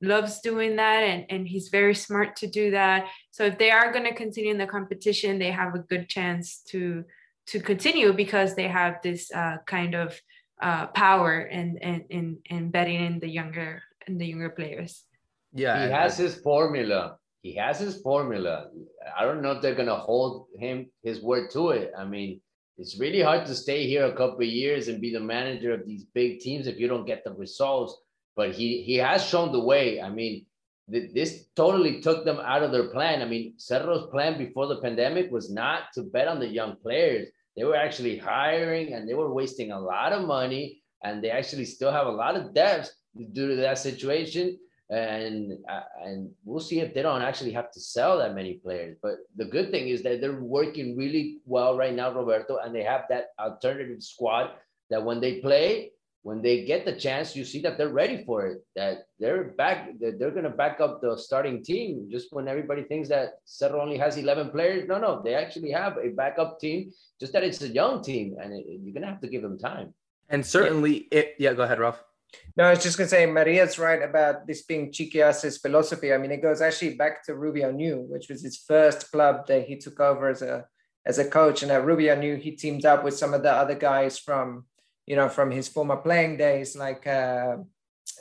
loves 0.02 0.42
doing 0.42 0.76
that, 0.78 1.04
and 1.04 1.26
and 1.30 1.48
he's 1.48 1.70
very 1.70 1.94
smart 1.94 2.36
to 2.38 2.48
do 2.48 2.72
that. 2.72 3.08
So 3.30 3.46
if 3.46 3.58
they 3.60 3.70
are 3.70 3.92
going 3.92 4.06
to 4.06 4.16
continue 4.16 4.52
in 4.52 4.58
the 4.58 4.68
competition, 4.68 5.38
they 5.38 5.52
have 5.52 5.76
a 5.76 5.80
good 5.80 6.10
chance 6.10 6.64
to 6.70 7.06
to 7.48 7.60
continue 7.60 8.14
because 8.14 8.56
they 8.56 8.68
have 8.68 9.02
this 9.04 9.32
uh, 9.32 9.58
kind 9.66 9.96
of 9.96 10.20
uh, 10.62 10.88
power 10.88 11.40
and 11.40 11.82
and 11.82 12.04
in, 12.10 12.38
in 12.46 12.70
betting 12.70 13.04
in 13.04 13.20
the 13.20 13.28
younger 13.28 13.82
in 14.08 14.18
the 14.18 14.26
younger 14.26 14.50
players. 14.50 15.04
Yeah, 15.54 15.86
he 15.86 15.92
has 15.92 16.18
his 16.18 16.36
formula. 16.36 17.18
He 17.42 17.56
has 17.56 17.80
his 17.80 18.02
formula. 18.02 18.68
I 19.18 19.26
don't 19.26 19.42
know 19.42 19.52
if 19.52 19.62
they're 19.62 19.76
gonna 19.76 19.98
hold 19.98 20.48
him 20.60 20.88
his 21.04 21.22
word 21.22 21.50
to 21.52 21.72
it. 21.72 21.92
I 21.98 22.06
mean, 22.06 22.42
it's 22.78 23.00
really 23.00 23.22
hard 23.22 23.46
to 23.48 23.56
stay 23.56 23.88
here 23.88 24.06
a 24.06 24.16
couple 24.16 24.42
of 24.42 24.46
years 24.46 24.88
and 24.88 25.02
be 25.02 25.12
the 25.12 25.20
manager 25.20 25.74
of 25.74 25.86
these 25.86 26.06
big 26.14 26.40
teams 26.40 26.68
if 26.68 26.80
you 26.80 26.88
don't 26.88 27.06
get 27.06 27.24
the 27.24 27.34
results. 27.34 27.98
But 28.36 28.52
he 28.52 28.84
he 28.84 28.96
has 28.98 29.26
shown 29.26 29.52
the 29.52 29.64
way. 29.64 30.02
I 30.02 30.10
mean, 30.10 30.34
th- 30.34 30.46
this 30.92 31.46
totally 31.56 32.02
took 32.02 32.26
them 32.26 32.40
out 32.44 32.64
of 32.64 32.72
their 32.72 32.90
plan. 32.90 33.22
I 33.22 33.26
mean, 33.26 33.54
Cerro's 33.58 34.10
plan 34.12 34.38
before 34.38 34.68
the 34.68 34.82
pandemic 34.82 35.32
was 35.32 35.50
not 35.52 35.84
to 35.94 36.04
bet 36.04 36.28
on 36.28 36.40
the 36.40 36.48
young 36.48 36.76
players. 36.78 37.28
They 37.56 37.64
were 37.64 37.76
actually 37.76 38.18
hiring 38.18 38.94
and 38.94 39.08
they 39.08 39.14
were 39.14 39.34
wasting 39.34 39.72
a 39.72 39.80
lot 39.80 40.14
of 40.14 40.28
money 40.28 40.82
and 41.04 41.24
they 41.24 41.30
actually 41.32 41.66
still 41.66 41.92
have 41.92 42.08
a 42.08 42.12
lot 42.12 42.36
of 42.36 42.54
debts 42.54 42.92
due 43.34 43.50
to 43.50 43.56
that 43.58 43.80
situation. 43.80 44.58
And 44.90 45.54
uh, 45.70 45.84
and 46.04 46.32
we'll 46.44 46.60
see 46.60 46.82
if 46.82 46.94
they 46.94 47.02
don't 47.02 47.22
actually 47.22 47.54
have 47.54 47.72
to 47.72 47.80
sell 47.80 48.18
that 48.18 48.36
many 48.36 48.56
players. 48.56 48.98
But 49.02 49.20
the 49.38 49.46
good 49.46 49.72
thing 49.72 49.88
is 49.88 50.04
that 50.04 50.20
they're 50.20 50.42
working 50.42 50.98
really 50.98 51.40
well 51.46 51.78
right 51.78 51.96
now, 51.96 52.12
Roberto, 52.12 52.58
and 52.58 52.76
they 52.76 52.84
have 52.84 53.06
that 53.08 53.28
alternative 53.40 54.04
squad 54.04 54.52
that 54.90 55.02
when 55.02 55.22
they 55.22 55.40
play, 55.40 55.92
when 56.24 56.42
they 56.42 56.66
get 56.66 56.86
the 56.86 56.94
chance, 56.94 57.36
you 57.36 57.44
see 57.44 57.62
that 57.62 57.78
they're 57.78 57.90
ready 57.90 58.24
for 58.24 58.46
it. 58.46 58.64
That 58.76 59.08
they're 59.20 59.46
back, 59.46 60.00
that 60.00 60.20
they're 60.20 60.32
going 60.32 60.44
to 60.44 60.52
back 60.52 60.80
up 60.80 61.02
the 61.02 61.18
starting 61.18 61.64
team. 61.64 62.08
Just 62.12 62.32
when 62.32 62.48
everybody 62.48 62.84
thinks 62.84 63.10
that 63.10 63.40
Cerro 63.46 63.82
only 63.82 63.98
has 63.98 64.18
11 64.18 64.52
players, 64.52 64.88
no, 64.88 65.00
no, 65.00 65.22
they 65.24 65.34
actually 65.34 65.72
have 65.72 65.98
a 65.98 66.10
backup 66.10 66.60
team. 66.60 66.92
Just 67.20 67.34
that 67.34 67.44
it's 67.44 67.62
a 67.62 67.68
young 67.68 68.04
team, 68.04 68.38
and 68.42 68.54
it, 68.54 68.66
you're 68.68 68.94
going 68.94 69.02
to 69.02 69.10
have 69.10 69.22
to 69.22 69.28
give 69.28 69.42
them 69.42 69.58
time. 69.58 69.94
And 70.30 70.46
certainly, 70.46 71.08
yeah. 71.12 71.20
it. 71.20 71.36
Yeah, 71.40 71.54
go 71.54 71.64
ahead, 71.64 71.80
Ralph. 71.80 72.04
No, 72.56 72.66
I 72.66 72.70
was 72.70 72.84
just 72.84 72.98
going 72.98 73.08
to 73.08 73.10
say, 73.10 73.26
Maria's 73.26 73.80
right 73.80 74.02
about 74.02 74.48
this 74.48 74.62
being 74.62 74.92
Chiqui 74.92 75.26
Arce's 75.26 75.58
philosophy. 75.58 76.14
I 76.14 76.18
mean, 76.18 76.32
it 76.32 76.42
goes 76.42 76.62
actually 76.62 76.96
back 76.96 77.26
to 77.26 77.36
Rubio 77.36 77.72
Ñu, 77.74 78.08
which 78.08 78.30
was 78.30 78.42
his 78.42 78.58
first 78.58 79.12
club 79.12 79.48
that 79.48 79.66
he 79.66 79.78
took 79.78 80.00
over 80.00 80.30
as 80.30 80.42
a 80.42 80.66
as 81.06 81.18
a 81.18 81.28
coach. 81.28 81.64
And 81.64 81.72
at 81.72 81.84
Rubio 81.84 82.16
Ñu, 82.16 82.40
he 82.40 82.52
teamed 82.52 82.86
up 82.86 83.04
with 83.04 83.18
some 83.18 83.34
of 83.34 83.42
the 83.42 83.52
other 83.52 83.76
guys 83.76 84.20
from 84.20 84.66
you 85.06 85.16
know, 85.16 85.30
from 85.30 85.52
his 85.52 85.68
former 85.68 85.98
playing 85.98 86.38
days, 86.38 86.76
like 86.76 87.06
uh, 87.08 87.58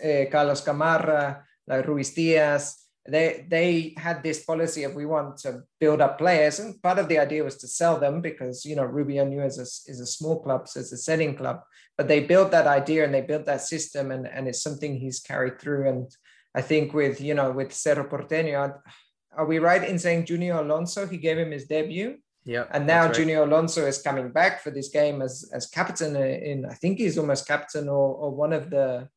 uh, 0.04 0.24
Carlos 0.30 0.64
Gamarra, 0.64 1.42
like 1.66 1.86
Ruiz 1.86 2.14
Diaz. 2.14 2.76
They 3.08 3.46
they 3.48 3.94
had 3.96 4.22
this 4.22 4.44
policy 4.44 4.84
of 4.84 4.94
we 4.94 5.06
want 5.06 5.38
to 5.38 5.62
build 5.78 6.00
up 6.00 6.18
players, 6.18 6.58
and 6.60 6.80
part 6.82 6.98
of 6.98 7.08
the 7.08 7.18
idea 7.18 7.42
was 7.42 7.56
to 7.58 7.66
sell 7.66 7.98
them 7.98 8.20
because 8.20 8.64
you 8.64 8.76
know 8.76 8.84
Rubio 8.84 9.24
Ñu 9.24 9.44
is 9.46 9.58
a, 9.58 9.90
is 9.90 10.00
a 10.00 10.06
small 10.06 10.42
club, 10.42 10.68
so 10.68 10.80
it's 10.80 10.92
a 10.92 10.98
selling 10.98 11.34
club. 11.34 11.62
But 11.96 12.08
they 12.08 12.20
built 12.20 12.50
that 12.50 12.66
idea 12.66 13.04
and 13.04 13.14
they 13.14 13.22
built 13.22 13.46
that 13.46 13.62
system, 13.62 14.10
and 14.10 14.28
and 14.28 14.48
it's 14.48 14.62
something 14.62 14.96
he's 14.96 15.20
carried 15.20 15.58
through. 15.58 15.88
And 15.88 16.14
I 16.54 16.60
think 16.60 16.92
with 16.92 17.20
you 17.20 17.34
know 17.34 17.50
with 17.50 17.72
Cerro 17.72 18.04
Porteño, 18.04 18.78
are 19.36 19.46
we 19.46 19.58
right 19.58 19.82
in 19.82 19.98
saying 19.98 20.26
Junior 20.26 20.60
Alonso? 20.60 21.06
He 21.06 21.16
gave 21.16 21.38
him 21.38 21.52
his 21.52 21.66
debut. 21.66 22.18
Yeah. 22.50 22.64
And 22.72 22.84
now 22.84 23.06
right. 23.06 23.14
Junior 23.14 23.44
Alonso 23.44 23.86
is 23.86 24.02
coming 24.02 24.30
back 24.30 24.60
for 24.60 24.72
this 24.72 24.88
game 24.88 25.22
as 25.22 25.48
as 25.52 25.68
captain 25.68 26.16
uh, 26.16 26.20
in 26.20 26.66
I 26.66 26.74
think 26.74 26.98
he's 26.98 27.16
almost 27.16 27.46
captain 27.46 27.88
or, 27.88 28.12
or 28.22 28.34
one 28.34 28.52
of 28.52 28.70
the 28.70 29.08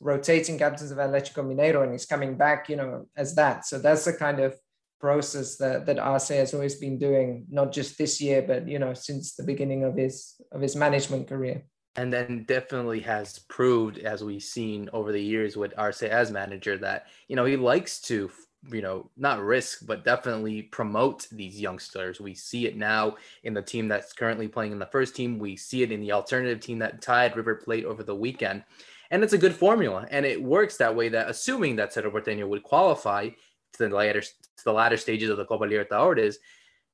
rotating 0.00 0.58
captains 0.58 0.90
of 0.90 0.96
Atletico 0.96 1.44
Mineiro, 1.44 1.82
and 1.82 1.92
he's 1.92 2.06
coming 2.06 2.38
back, 2.38 2.70
you 2.70 2.76
know, 2.76 3.06
as 3.14 3.34
that. 3.34 3.66
So 3.66 3.78
that's 3.78 4.06
the 4.06 4.14
kind 4.14 4.40
of 4.40 4.56
process 5.00 5.58
that 5.58 5.84
that 5.84 5.98
Arce 5.98 6.28
has 6.28 6.54
always 6.54 6.76
been 6.76 6.98
doing, 6.98 7.44
not 7.50 7.72
just 7.72 7.98
this 7.98 8.22
year, 8.22 8.40
but 8.40 8.66
you 8.66 8.78
know, 8.78 8.94
since 8.94 9.34
the 9.34 9.44
beginning 9.44 9.84
of 9.84 9.94
his 9.94 10.40
of 10.50 10.62
his 10.62 10.74
management 10.74 11.28
career. 11.28 11.64
And 11.96 12.10
then 12.10 12.44
definitely 12.48 13.00
has 13.00 13.40
proved, 13.50 13.98
as 13.98 14.24
we've 14.24 14.42
seen 14.42 14.88
over 14.94 15.12
the 15.12 15.22
years 15.22 15.58
with 15.58 15.74
Arce 15.76 16.02
as 16.04 16.30
manager, 16.30 16.78
that 16.78 17.08
you 17.28 17.36
know 17.36 17.44
he 17.44 17.56
likes 17.56 18.00
to 18.08 18.30
you 18.70 18.82
know 18.82 19.08
not 19.16 19.40
risk 19.40 19.86
but 19.86 20.04
definitely 20.04 20.62
promote 20.62 21.28
these 21.30 21.60
youngsters. 21.60 22.20
We 22.20 22.34
see 22.34 22.66
it 22.66 22.76
now 22.76 23.16
in 23.44 23.54
the 23.54 23.62
team 23.62 23.88
that's 23.88 24.12
currently 24.12 24.48
playing 24.48 24.72
in 24.72 24.78
the 24.78 24.86
first 24.86 25.14
team. 25.14 25.38
We 25.38 25.56
see 25.56 25.82
it 25.82 25.92
in 25.92 26.00
the 26.00 26.12
alternative 26.12 26.60
team 26.60 26.78
that 26.80 27.02
tied 27.02 27.36
river 27.36 27.54
plate 27.54 27.84
over 27.84 28.02
the 28.02 28.14
weekend. 28.14 28.64
And 29.10 29.22
it's 29.24 29.32
a 29.32 29.38
good 29.38 29.54
formula 29.54 30.06
and 30.10 30.26
it 30.26 30.42
works 30.42 30.76
that 30.76 30.94
way 30.94 31.08
that 31.10 31.30
assuming 31.30 31.76
that 31.76 31.92
Cerro 31.92 32.10
Porteño 32.10 32.48
would 32.48 32.62
qualify 32.62 33.28
to 33.74 33.88
the 33.88 33.88
later 33.88 34.20
to 34.20 34.64
the 34.64 34.72
latter 34.72 34.96
stages 34.96 35.30
of 35.30 35.36
the 35.36 35.44
Copa 35.44 35.64
Libertadores 35.64 36.36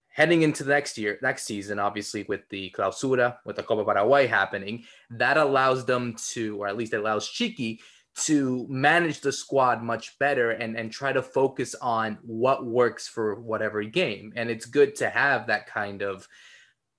heading 0.08 0.42
into 0.42 0.62
the 0.62 0.70
next 0.70 0.96
year 0.96 1.18
next 1.22 1.44
season 1.44 1.78
obviously 1.78 2.24
with 2.28 2.48
the 2.48 2.72
clausura 2.76 3.36
with 3.44 3.56
the 3.56 3.62
Copa 3.62 3.84
Paraguay 3.84 4.26
happening 4.26 4.84
that 5.10 5.36
allows 5.36 5.84
them 5.84 6.14
to 6.14 6.56
or 6.60 6.68
at 6.68 6.76
least 6.76 6.92
it 6.92 7.00
allows 7.00 7.28
Chiqui 7.28 7.80
to 8.16 8.66
manage 8.68 9.20
the 9.20 9.32
squad 9.32 9.82
much 9.82 10.18
better 10.18 10.52
and 10.52 10.76
and 10.76 10.92
try 10.92 11.12
to 11.12 11.22
focus 11.22 11.74
on 11.80 12.18
what 12.22 12.64
works 12.64 13.08
for 13.08 13.40
whatever 13.40 13.82
game. 13.82 14.32
And 14.36 14.50
it's 14.50 14.66
good 14.66 14.94
to 14.96 15.10
have 15.10 15.48
that 15.48 15.66
kind 15.66 16.02
of 16.02 16.28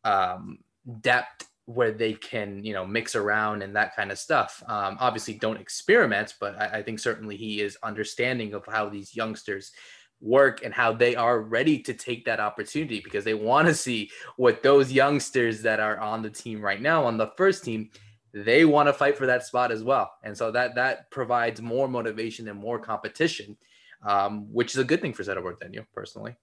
um, 0.03 0.59
depth 1.01 1.47
where 1.67 1.91
they 1.91 2.13
can 2.13 2.63
you 2.63 2.73
know 2.73 2.85
mix 2.85 3.15
around 3.15 3.61
and 3.61 3.75
that 3.75 3.95
kind 3.95 4.11
of 4.11 4.19
stuff. 4.19 4.61
Um, 4.67 4.97
obviously 4.99 5.35
don't 5.35 5.59
experiment 5.59 6.33
but 6.39 6.61
I, 6.61 6.79
I 6.79 6.83
think 6.83 6.99
certainly 6.99 7.37
he 7.37 7.61
is 7.61 7.77
understanding 7.81 8.53
of 8.53 8.65
how 8.65 8.89
these 8.89 9.15
youngsters 9.15 9.71
work 10.21 10.63
and 10.63 10.73
how 10.73 10.93
they 10.93 11.15
are 11.15 11.41
ready 11.41 11.79
to 11.79 11.93
take 11.93 12.25
that 12.25 12.39
opportunity 12.39 12.99
because 12.99 13.23
they 13.23 13.33
want 13.33 13.67
to 13.67 13.73
see 13.73 14.09
what 14.37 14.63
those 14.63 14.91
youngsters 14.91 15.61
that 15.61 15.79
are 15.79 15.99
on 15.99 16.21
the 16.21 16.29
team 16.29 16.61
right 16.61 16.81
now 16.81 17.05
on 17.05 17.17
the 17.17 17.31
first 17.37 17.63
team 17.63 17.89
they 18.35 18.65
want 18.65 18.89
to 18.89 18.93
fight 18.93 19.17
for 19.17 19.25
that 19.27 19.45
spot 19.45 19.71
as 19.71 19.81
well. 19.81 20.11
And 20.23 20.37
so 20.37 20.51
that 20.51 20.75
that 20.75 21.09
provides 21.09 21.61
more 21.61 21.87
motivation 21.87 22.49
and 22.49 22.59
more 22.59 22.79
competition, 22.79 23.55
um, 24.05 24.51
which 24.51 24.73
is 24.73 24.77
a 24.77 24.83
good 24.83 25.01
thing 25.01 25.13
for 25.13 25.23
Cerro 25.23 25.41
Porteño, 25.41 25.85
personally. 25.93 26.35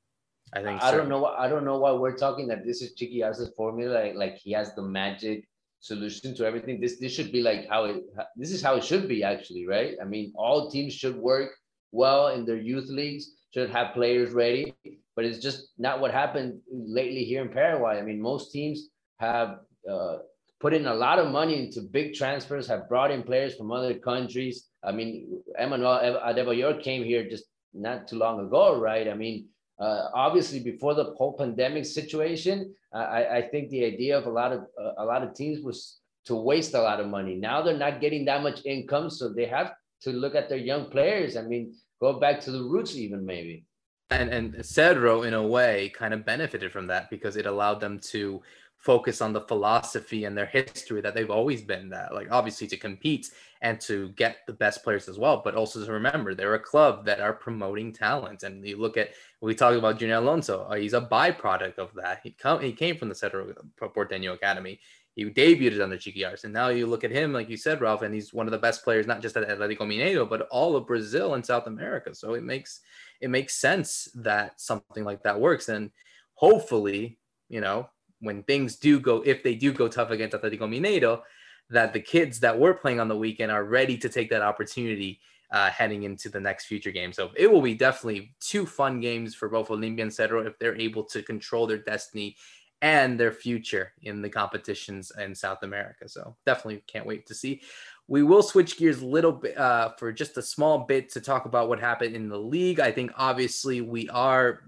I 0.54 0.62
think. 0.62 0.82
I 0.82 0.90
don't 0.90 1.08
know. 1.08 1.26
I 1.26 1.48
don't 1.48 1.64
know 1.64 1.78
why 1.78 1.92
we're 1.92 2.16
talking 2.16 2.48
that 2.48 2.64
this 2.64 2.80
is 2.80 2.94
Chiqui 2.94 3.22
Arce's 3.22 3.52
formula. 3.56 3.92
Like, 3.92 4.14
like 4.14 4.36
he 4.36 4.52
has 4.52 4.74
the 4.74 4.82
magic 4.82 5.46
solution 5.80 6.34
to 6.36 6.46
everything. 6.46 6.80
This 6.80 6.98
this 6.98 7.12
should 7.12 7.30
be 7.30 7.42
like 7.42 7.68
how 7.68 7.84
it. 7.84 8.02
This 8.36 8.52
is 8.52 8.62
how 8.62 8.76
it 8.76 8.84
should 8.84 9.06
be 9.06 9.22
actually, 9.22 9.66
right? 9.66 9.94
I 10.00 10.04
mean, 10.04 10.32
all 10.34 10.70
teams 10.70 10.94
should 10.94 11.16
work 11.16 11.50
well 11.90 12.28
in 12.28 12.46
their 12.46 12.56
youth 12.56 12.88
leagues. 12.88 13.32
Should 13.52 13.68
have 13.68 13.92
players 13.92 14.32
ready, 14.32 14.74
but 15.14 15.26
it's 15.26 15.38
just 15.38 15.68
not 15.76 16.00
what 16.00 16.10
happened 16.10 16.60
lately 16.72 17.24
here 17.24 17.42
in 17.42 17.50
Paraguay. 17.50 17.98
I 17.98 18.02
mean, 18.02 18.20
most 18.20 18.50
teams 18.50 18.88
have 19.18 19.58
uh, 19.90 20.18
put 20.62 20.72
in 20.72 20.86
a 20.86 20.94
lot 20.94 21.18
of 21.18 21.32
money 21.32 21.58
into 21.58 21.80
big 21.82 22.14
transfers, 22.14 22.68
have 22.68 22.88
brought 22.88 23.10
in 23.10 23.24
players 23.24 23.56
from 23.56 23.72
other 23.72 23.94
countries. 23.94 24.68
I 24.84 24.92
mean, 24.92 25.42
Emmanuel 25.58 26.20
Adebayor 26.24 26.80
came 26.80 27.02
here 27.02 27.28
just 27.28 27.46
not 27.74 28.06
too 28.06 28.16
long 28.16 28.38
ago, 28.46 28.78
right? 28.78 29.08
I 29.08 29.14
mean, 29.14 29.48
uh, 29.80 30.06
obviously 30.14 30.60
before 30.60 30.94
the 30.94 31.12
whole 31.18 31.36
pandemic 31.36 31.84
situation, 31.84 32.72
I, 32.94 33.24
I 33.38 33.42
think 33.50 33.70
the 33.70 33.84
idea 33.84 34.16
of 34.16 34.26
a 34.26 34.30
lot 34.30 34.52
of 34.52 34.60
uh, 34.80 34.92
a 34.98 35.04
lot 35.04 35.24
of 35.24 35.34
teams 35.34 35.64
was 35.64 35.98
to 36.26 36.36
waste 36.36 36.74
a 36.74 36.80
lot 36.80 37.00
of 37.00 37.08
money. 37.08 37.34
Now 37.34 37.62
they're 37.62 37.84
not 37.86 38.00
getting 38.00 38.24
that 38.26 38.42
much 38.44 38.64
income, 38.64 39.10
so 39.10 39.32
they 39.32 39.46
have 39.46 39.72
to 40.02 40.10
look 40.10 40.36
at 40.36 40.48
their 40.48 40.58
young 40.58 40.90
players. 40.90 41.36
I 41.36 41.42
mean, 41.42 41.74
go 42.00 42.20
back 42.20 42.38
to 42.42 42.52
the 42.52 42.62
roots, 42.62 42.94
even 42.94 43.26
maybe. 43.26 43.64
And 44.10 44.28
and 44.30 44.64
Cerro, 44.64 45.22
in 45.22 45.34
a 45.34 45.42
way, 45.42 45.88
kind 45.88 46.14
of 46.14 46.24
benefited 46.24 46.70
from 46.70 46.86
that 46.88 47.10
because 47.10 47.36
it 47.36 47.46
allowed 47.46 47.80
them 47.80 47.98
to 48.12 48.42
focus 48.82 49.20
on 49.22 49.32
the 49.32 49.40
philosophy 49.42 50.24
and 50.24 50.36
their 50.36 50.46
history 50.46 51.00
that 51.00 51.14
they've 51.14 51.30
always 51.30 51.62
been 51.62 51.88
that 51.88 52.12
like 52.12 52.26
obviously 52.32 52.66
to 52.66 52.76
compete 52.76 53.30
and 53.60 53.80
to 53.80 54.08
get 54.10 54.38
the 54.48 54.52
best 54.52 54.82
players 54.82 55.08
as 55.08 55.20
well 55.20 55.40
but 55.44 55.54
also 55.54 55.84
to 55.84 55.92
remember 55.92 56.34
they're 56.34 56.56
a 56.56 56.58
club 56.58 57.04
that 57.06 57.20
are 57.20 57.32
promoting 57.32 57.92
talent. 57.92 58.42
And 58.42 58.66
you 58.66 58.76
look 58.76 58.96
at 58.96 59.10
we 59.40 59.54
talk 59.54 59.74
about 59.74 60.00
Junior 60.00 60.16
Alonso 60.16 60.64
uh, 60.64 60.74
he's 60.74 60.94
a 60.94 61.00
byproduct 61.00 61.78
of 61.78 61.94
that. 61.94 62.20
He 62.24 62.32
come 62.32 62.60
he 62.60 62.72
came 62.72 62.96
from 62.96 63.08
the 63.08 63.14
Cerro 63.14 63.54
Porteño 63.80 64.34
Academy. 64.34 64.80
He 65.14 65.26
debuted 65.26 65.80
under 65.80 65.96
Chiqui 65.96 66.28
Arce 66.28 66.42
and 66.42 66.52
now 66.52 66.68
you 66.68 66.86
look 66.86 67.04
at 67.04 67.12
him 67.12 67.32
like 67.32 67.48
you 67.48 67.56
said 67.56 67.80
Ralph 67.80 68.02
and 68.02 68.12
he's 68.12 68.34
one 68.34 68.48
of 68.48 68.52
the 68.52 68.58
best 68.58 68.82
players 68.82 69.06
not 69.06 69.22
just 69.22 69.36
at 69.36 69.48
Atletico 69.48 69.82
Mineiro 69.82 70.28
but 70.28 70.48
all 70.50 70.74
of 70.74 70.88
Brazil 70.88 71.34
and 71.34 71.46
South 71.46 71.68
America. 71.68 72.16
So 72.16 72.34
it 72.34 72.42
makes 72.42 72.80
it 73.20 73.30
makes 73.30 73.54
sense 73.54 74.08
that 74.16 74.60
something 74.60 75.04
like 75.04 75.22
that 75.22 75.38
works. 75.38 75.68
And 75.68 75.92
hopefully 76.34 77.20
you 77.48 77.60
know 77.60 77.88
when 78.22 78.42
things 78.44 78.76
do 78.76 78.98
go, 79.00 79.22
if 79.26 79.42
they 79.42 79.54
do 79.54 79.72
go 79.72 79.88
tough 79.88 80.10
against 80.10 80.36
Atletico 80.36 80.60
Mineiro, 80.60 81.22
that 81.70 81.92
the 81.92 82.00
kids 82.00 82.40
that 82.40 82.58
were 82.58 82.74
playing 82.74 83.00
on 83.00 83.08
the 83.08 83.16
weekend 83.16 83.52
are 83.52 83.64
ready 83.64 83.98
to 83.98 84.08
take 84.08 84.30
that 84.30 84.42
opportunity 84.42 85.20
uh, 85.50 85.68
heading 85.70 86.04
into 86.04 86.28
the 86.28 86.40
next 86.40 86.66
future 86.66 86.90
game. 86.90 87.12
So 87.12 87.30
it 87.36 87.50
will 87.50 87.60
be 87.60 87.74
definitely 87.74 88.34
two 88.40 88.64
fun 88.64 89.00
games 89.00 89.34
for 89.34 89.48
both 89.48 89.68
Olimpia 89.68 90.02
and 90.02 90.12
Cerro 90.12 90.46
if 90.46 90.58
they're 90.58 90.76
able 90.76 91.04
to 91.04 91.22
control 91.22 91.66
their 91.66 91.78
destiny 91.78 92.36
and 92.80 93.18
their 93.18 93.32
future 93.32 93.92
in 94.02 94.22
the 94.22 94.28
competitions 94.28 95.12
in 95.18 95.34
South 95.34 95.62
America. 95.62 96.08
So 96.08 96.36
definitely 96.46 96.82
can't 96.86 97.06
wait 97.06 97.26
to 97.26 97.34
see. 97.34 97.62
We 98.08 98.22
will 98.22 98.42
switch 98.42 98.76
gears 98.76 99.02
a 99.02 99.06
little 99.06 99.32
bit 99.32 99.56
uh, 99.56 99.90
for 99.98 100.12
just 100.12 100.36
a 100.36 100.42
small 100.42 100.80
bit 100.80 101.10
to 101.12 101.20
talk 101.20 101.44
about 101.44 101.68
what 101.68 101.80
happened 101.80 102.16
in 102.16 102.28
the 102.28 102.38
league. 102.38 102.80
I 102.80 102.90
think 102.90 103.12
obviously 103.16 103.80
we 103.80 104.08
are 104.08 104.60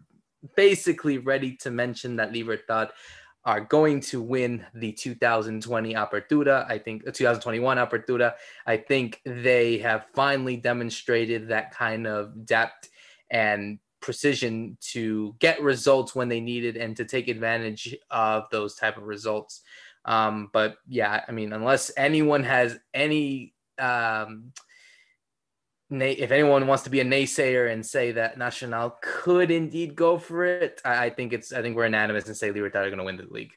basically 0.55 1.19
ready 1.19 1.57
to 1.57 1.71
mention 1.71 2.17
that 2.17 2.33
Libertad 2.33 2.90
are 3.44 3.61
going 3.61 4.00
to 4.00 4.22
win 4.22 4.64
the 4.74 4.92
2020 4.92 5.94
Apertura. 5.94 6.66
I 6.70 6.78
think 6.78 7.04
2021 7.04 7.76
Apertura. 7.76 8.35
I 8.66 8.78
think 8.78 9.20
they 9.24 9.78
have 9.78 10.07
finally 10.14 10.57
demonstrated 10.57 11.48
that 11.48 11.74
kind 11.74 12.07
of 12.07 12.46
depth 12.46 12.88
and 13.30 13.78
precision 14.00 14.76
to 14.80 15.35
get 15.38 15.62
results 15.62 16.14
when 16.14 16.28
they 16.28 16.40
need 16.40 16.64
it 16.64 16.76
and 16.76 16.96
to 16.96 17.04
take 17.04 17.28
advantage 17.28 17.94
of 18.11 18.44
those 18.50 18.74
type 18.76 18.96
of 18.96 19.04
results. 19.04 19.62
Um, 20.04 20.50
but 20.52 20.76
yeah, 20.87 21.24
I 21.26 21.33
mean, 21.33 21.52
unless 21.52 21.90
anyone 21.96 22.44
has 22.44 22.78
any 22.92 23.54
um, 23.78 24.52
if 26.02 26.30
anyone 26.30 26.66
wants 26.66 26.85
to 26.85 26.90
be 26.90 27.00
a 27.00 27.04
naysayer 27.04 27.70
and 27.72 27.85
say 27.85 28.12
that 28.12 28.38
Nacional 28.38 28.96
could 29.00 29.50
indeed 29.50 29.94
go 29.94 30.18
for 30.18 30.44
it, 30.44 30.80
I, 30.85 31.11
think 31.11 31.33
it's 31.33 31.52
I 31.52 31.62
think 31.62 31.76
we're 31.76 31.85
unanimous 31.85 32.26
and 32.26 32.37
say 32.37 32.50
Libertad 32.50 32.85
are 32.85 32.90
going 32.90 32.98
to 32.98 33.04
win 33.04 33.16
the 33.16 33.26
league. 33.30 33.52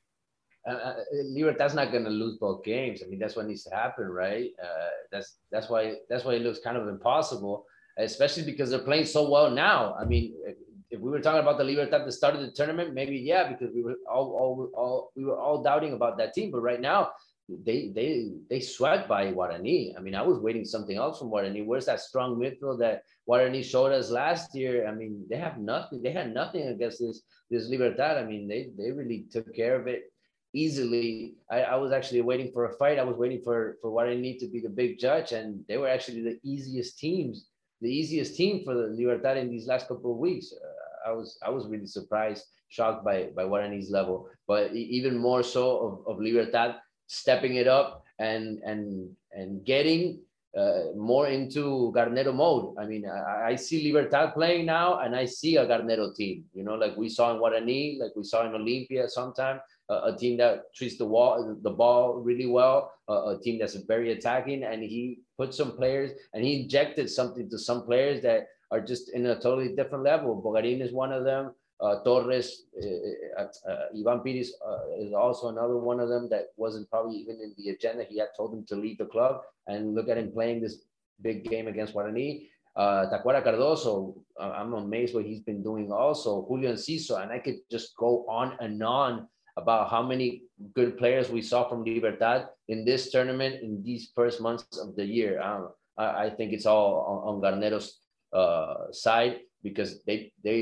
Uh, 0.67 0.73
uh 0.73 0.95
Libertad's 1.13 1.73
not 1.73 1.91
going 1.91 2.03
to 2.03 2.09
lose 2.09 2.37
both 2.37 2.63
games. 2.63 3.01
I 3.03 3.09
mean, 3.09 3.19
that's 3.19 3.35
what 3.35 3.47
needs 3.47 3.63
to 3.63 3.75
happen, 3.75 4.05
right? 4.05 4.51
Uh, 4.61 4.89
that's 5.11 5.37
that's 5.51 5.69
why 5.69 5.95
that's 6.09 6.25
why 6.25 6.33
it 6.33 6.41
looks 6.41 6.59
kind 6.59 6.77
of 6.77 6.87
impossible, 6.87 7.65
especially 7.97 8.43
because 8.43 8.69
they're 8.69 8.79
playing 8.79 9.05
so 9.05 9.29
well 9.29 9.49
now. 9.49 9.95
I 9.99 10.05
mean, 10.05 10.33
if, 10.45 10.57
if 10.89 10.99
we 10.99 11.11
were 11.11 11.21
talking 11.21 11.41
about 11.41 11.57
the 11.57 11.63
Libertad 11.63 12.01
at 12.01 12.05
the 12.05 12.11
start 12.11 12.35
of 12.35 12.41
the 12.41 12.51
tournament, 12.51 12.93
maybe 12.93 13.17
yeah, 13.17 13.47
because 13.49 13.73
we 13.73 13.83
were 13.83 13.95
all, 14.09 14.31
all, 14.39 14.69
all 14.75 15.11
we 15.15 15.23
were 15.25 15.39
all 15.39 15.63
doubting 15.63 15.93
about 15.93 16.17
that 16.17 16.33
team. 16.33 16.51
But 16.51 16.61
right 16.61 16.81
now, 16.81 17.11
they 17.49 17.91
they 17.95 18.33
they 18.49 18.59
swept 18.59 19.07
by 19.07 19.31
Guarani. 19.31 19.97
I 19.97 20.01
mean, 20.01 20.15
I 20.15 20.21
was 20.21 20.39
waiting 20.39 20.65
something 20.65 20.97
else 20.97 21.19
from 21.19 21.29
Guarani. 21.29 21.65
Where's 21.65 21.85
that 21.85 22.01
strong 22.01 22.35
midfield 22.35 22.79
that 22.79 23.03
Guarani 23.27 23.63
showed 23.63 23.93
us 23.93 24.09
last 24.09 24.53
year? 24.53 24.87
I 24.87 24.93
mean, 24.93 25.25
they 25.29 25.37
have 25.37 25.57
nothing. 25.57 26.01
They 26.01 26.11
had 26.11 26.33
nothing 26.33 26.67
against 26.67 26.99
this 26.99 27.23
this 27.49 27.69
Libertad. 27.69 28.17
I 28.17 28.25
mean, 28.25 28.47
they 28.47 28.71
they 28.77 28.91
really 28.91 29.27
took 29.31 29.55
care 29.55 29.79
of 29.79 29.87
it 29.87 30.11
easily. 30.53 31.35
I, 31.49 31.61
I 31.61 31.75
was 31.75 31.93
actually 31.93 32.21
waiting 32.21 32.51
for 32.51 32.65
a 32.65 32.73
fight. 32.73 32.99
I 32.99 33.03
was 33.03 33.17
waiting 33.17 33.41
for 33.41 33.77
for 33.81 33.91
Guarani 33.91 34.37
to 34.39 34.47
be 34.47 34.59
the 34.59 34.69
big 34.69 34.99
judge, 34.99 35.31
and 35.31 35.63
they 35.69 35.77
were 35.77 35.87
actually 35.87 36.23
the 36.23 36.39
easiest 36.43 36.99
teams, 36.99 37.47
the 37.79 37.89
easiest 37.89 38.35
team 38.35 38.65
for 38.65 38.73
the 38.73 38.87
Libertad 38.87 39.37
in 39.37 39.49
these 39.49 39.67
last 39.67 39.87
couple 39.87 40.11
of 40.11 40.17
weeks. 40.17 40.51
Uh, 40.51 41.09
I 41.09 41.13
was 41.13 41.39
I 41.41 41.49
was 41.49 41.65
really 41.67 41.87
surprised, 41.87 42.43
shocked 42.67 43.05
by 43.05 43.29
by 43.33 43.43
Guarani's 43.43 43.89
level, 43.89 44.27
but 44.47 44.73
even 44.73 45.17
more 45.17 45.43
so 45.43 46.03
of, 46.05 46.15
of 46.15 46.19
Libertad 46.19 46.75
stepping 47.07 47.55
it 47.55 47.67
up 47.67 48.03
and 48.19 48.59
and 48.63 49.09
and 49.31 49.65
getting 49.65 50.19
uh, 50.57 50.91
more 50.95 51.27
into 51.27 51.93
Garnero 51.95 52.33
mode. 52.33 52.73
I 52.79 52.85
mean, 52.85 53.05
I, 53.05 53.49
I, 53.49 53.55
see 53.55 53.83
Libertad 53.83 54.33
playing 54.33 54.65
now, 54.65 54.99
and 54.99 55.15
I 55.15 55.25
see 55.25 55.57
a 55.57 55.67
Garnero 55.67 56.15
team. 56.15 56.45
You 56.53 56.63
know, 56.63 56.73
like 56.73 56.97
we 56.97 57.09
saw 57.09 57.31
in 57.31 57.39
Guarani, 57.39 57.99
like 57.99 58.15
we 58.15 58.23
saw 58.23 58.43
in 58.43 58.53
Olimpia. 58.53 59.07
Sometime 59.07 59.59
uh, 59.89 60.01
a 60.05 60.17
team 60.17 60.37
that 60.37 60.73
treats 60.73 60.97
the 60.97 61.05
wall, 61.05 61.55
the 61.61 61.69
ball 61.69 62.15
really 62.15 62.47
well. 62.47 62.91
Uh, 63.07 63.35
a 63.35 63.39
team 63.39 63.59
that's 63.59 63.75
very 63.75 64.13
attacking, 64.13 64.63
and 64.63 64.81
he 64.81 65.19
put 65.37 65.53
some 65.53 65.77
players, 65.77 66.11
and 66.33 66.43
he 66.43 66.61
injected 66.61 67.07
something 67.09 67.47
to 67.49 67.59
some 67.59 67.83
players 67.85 68.23
that 68.23 68.47
are 68.71 68.81
just 68.81 69.09
in 69.09 69.27
a 69.27 69.39
totally 69.39 69.75
different 69.75 70.03
level. 70.03 70.41
Bogarin 70.41 70.81
is 70.81 70.91
one 70.91 71.11
of 71.11 71.23
them. 71.23 71.53
Uh, 71.79 72.01
Torres, 72.03 72.63
uh, 72.81 73.43
uh, 73.43 73.85
Ivan 73.95 74.21
Piris 74.21 74.49
uh, 74.65 74.97
is 74.97 75.13
also 75.13 75.49
another 75.49 75.77
one 75.77 75.99
of 75.99 76.09
them 76.09 76.27
that 76.29 76.47
wasn't 76.57 76.89
probably 76.89 77.17
even 77.17 77.39
in 77.39 77.53
the 77.57 77.69
agenda. 77.69 78.03
He 78.03 78.17
had 78.17 78.29
told 78.35 78.53
him 78.53 78.65
to 78.67 78.75
leave 78.75 78.97
the 78.97 79.05
club, 79.05 79.41
and 79.67 79.93
look 79.93 80.09
at 80.09 80.17
him 80.17 80.31
playing 80.31 80.61
this 80.61 80.81
big 81.21 81.43
game 81.43 81.67
against 81.67 81.93
Guarani. 81.93 82.49
Uh, 82.75 83.09
Tacuara 83.09 83.43
Cardoso, 83.43 84.15
I'm 84.39 84.73
amazed 84.73 85.13
what 85.13 85.25
he's 85.25 85.41
been 85.41 85.63
doing 85.63 85.91
also. 85.91 86.45
Julio 86.47 86.73
Enciso, 86.73 87.21
and 87.21 87.31
I 87.31 87.39
could 87.39 87.57
just 87.69 87.95
go 87.97 88.25
on 88.27 88.57
and 88.59 88.81
on 88.81 89.27
about 89.57 89.89
how 89.89 90.03
many 90.03 90.43
good 90.75 90.97
players 90.97 91.29
we 91.29 91.41
saw 91.41 91.67
from 91.67 91.83
Libertad 91.83 92.49
in 92.69 92.85
this 92.85 93.11
tournament 93.11 93.61
in 93.61 93.81
these 93.83 94.11
first 94.13 94.39
months 94.39 94.77
of 94.77 94.95
the 94.95 95.03
year. 95.03 95.41
Um, 95.41 95.69
I, 95.97 96.25
I, 96.25 96.29
think 96.29 96.53
it's 96.53 96.67
all 96.67 97.01
on, 97.25 97.35
on 97.35 97.41
Garnero's 97.41 97.97
uh, 98.31 98.91
side 98.91 99.39
because 99.69 100.03
they 100.07 100.31
they 100.43 100.59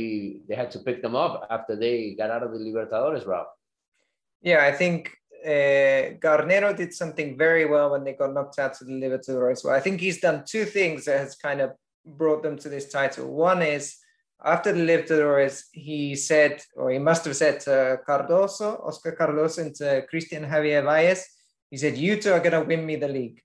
they 0.48 0.56
had 0.56 0.72
to 0.72 0.80
pick 0.80 1.02
them 1.02 1.16
up 1.16 1.48
after 1.50 1.76
they 1.76 2.16
got 2.18 2.30
out 2.30 2.44
of 2.44 2.52
the 2.52 2.60
Libertadores 2.60 3.26
route. 3.26 3.52
Yeah, 4.42 4.64
I 4.64 4.72
think 4.72 5.00
uh, 5.46 6.18
Garnero 6.26 6.76
did 6.76 6.94
something 6.94 7.38
very 7.38 7.66
well 7.66 7.92
when 7.92 8.04
they 8.04 8.14
got 8.14 8.34
knocked 8.34 8.60
out 8.60 8.74
to 8.76 8.86
the 8.86 8.94
Libertadores. 8.94 9.64
Well, 9.64 9.76
I 9.76 9.80
think 9.80 10.00
he's 10.00 10.20
done 10.20 10.44
two 10.46 10.66
things 10.66 11.06
that 11.06 11.20
has 11.20 11.36
kind 11.36 11.62
of 11.62 11.72
brought 12.06 12.44
them 12.44 12.58
to 12.58 12.70
this 12.70 12.90
title. 12.92 13.32
One 13.34 13.62
is 13.62 13.98
after 14.44 14.72
the 14.74 14.82
Libertadores, 14.82 15.64
he 15.72 16.16
said, 16.16 16.62
or 16.76 16.92
he 16.92 17.00
must 17.00 17.26
have 17.26 17.36
said 17.36 17.60
to 17.62 18.00
Cardoso, 18.08 18.86
Oscar 18.86 19.16
Cardoso, 19.20 19.60
and 19.64 19.76
to 19.76 20.06
Christian 20.10 20.44
Javier 20.44 20.84
Valles, 20.84 21.26
he 21.72 21.78
said, 21.78 21.98
"You 21.98 22.22
two 22.22 22.34
are 22.34 22.40
going 22.40 22.60
to 22.60 22.68
win 22.68 22.86
me 22.86 22.96
the 22.96 23.08
league." 23.08 23.42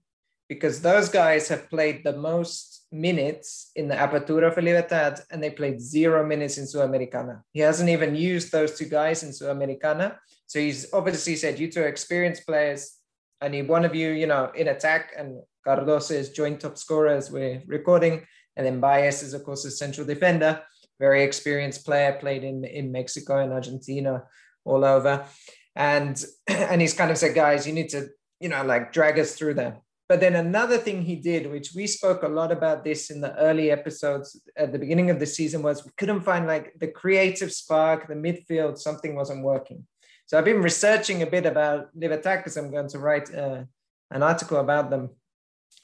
Because 0.49 0.81
those 0.81 1.09
guys 1.09 1.49
have 1.49 1.71
played 1.71 2.03
the 2.03 2.17
most 2.17 2.80
minutes 2.93 3.71
in 3.77 3.89
the 3.89 3.95
Apertura 3.95 4.53
for 4.53 4.63
Libertad 4.63 5.21
and 5.31 5.43
they 5.43 5.51
played 5.51 5.81
zero 5.81 6.27
minutes 6.27 6.59
in 6.59 6.65
Sudamericana. 6.65 7.43
He 7.53 7.61
hasn't 7.61 7.89
even 7.89 8.15
used 8.17 8.51
those 8.51 8.77
two 8.77 8.87
guys 8.87 9.23
in 9.23 9.31
Sudamericana. 9.31 10.17
So 10.47 10.59
he's 10.59 10.93
obviously 10.93 11.37
said, 11.37 11.59
you 11.59 11.71
two 11.71 11.83
are 11.83 11.89
experienced 11.89 12.47
players. 12.47 12.97
I 13.41 13.49
need 13.49 13.69
one 13.69 13.85
of 13.85 13.95
you, 13.95 14.11
you 14.11 14.27
know, 14.27 14.51
in 14.55 14.69
attack. 14.69 15.13
And 15.17 15.41
Cardoso 15.67 16.13
is 16.13 16.31
joint 16.31 16.61
top 16.61 16.77
scorer 16.77 17.09
as 17.09 17.31
we're 17.31 17.63
recording. 17.67 18.27
And 18.57 18.67
then 18.67 18.81
Valles 18.81 19.23
is, 19.23 19.35
of 19.35 19.45
course, 19.45 19.65
a 19.65 19.71
central 19.71 20.07
defender, 20.07 20.63
very 20.99 21.23
experienced 21.23 21.87
player, 21.87 22.13
played 22.21 22.45
in, 22.45 22.65
in 22.65 22.91
Mexico 22.91 23.39
and 23.39 23.53
Argentina, 23.53 24.25
all 24.65 24.85
over. 24.85 25.25
And 25.77 26.23
and 26.49 26.81
he's 26.81 26.95
kind 26.95 27.11
of 27.11 27.19
said, 27.19 27.35
guys, 27.35 27.67
you 27.67 27.73
need 27.73 27.91
to, 27.91 28.09
you 28.41 28.49
know, 28.49 28.65
like 28.65 28.93
drag 28.93 29.19
us 29.19 29.35
through 29.35 29.55
there. 29.55 29.81
But 30.11 30.19
then 30.19 30.35
another 30.35 30.77
thing 30.77 31.03
he 31.03 31.15
did, 31.15 31.49
which 31.49 31.73
we 31.73 31.87
spoke 31.87 32.25
a 32.25 32.29
lot 32.29 32.51
about 32.51 32.83
this 32.83 33.11
in 33.11 33.21
the 33.21 33.33
early 33.37 33.71
episodes 33.71 34.41
at 34.57 34.73
the 34.73 34.79
beginning 34.81 35.09
of 35.09 35.21
the 35.21 35.27
season, 35.27 35.63
was 35.63 35.85
we 35.85 35.93
couldn't 35.97 36.23
find 36.23 36.49
like 36.49 36.77
the 36.81 36.89
creative 36.89 37.53
spark, 37.53 38.09
the 38.09 38.15
midfield, 38.15 38.77
something 38.77 39.15
wasn't 39.15 39.45
working. 39.45 39.87
So 40.27 40.37
I've 40.37 40.45
been 40.45 40.63
researching 40.63 41.23
a 41.23 41.29
bit 41.29 41.47
about 41.47 41.91
Libertad 41.95 42.41
because 42.41 42.57
I'm 42.57 42.73
going 42.73 42.89
to 42.89 42.99
write 42.99 43.33
uh, 43.33 43.63
an 44.11 44.25
article 44.25 44.57
about 44.57 44.91
them. 44.91 45.11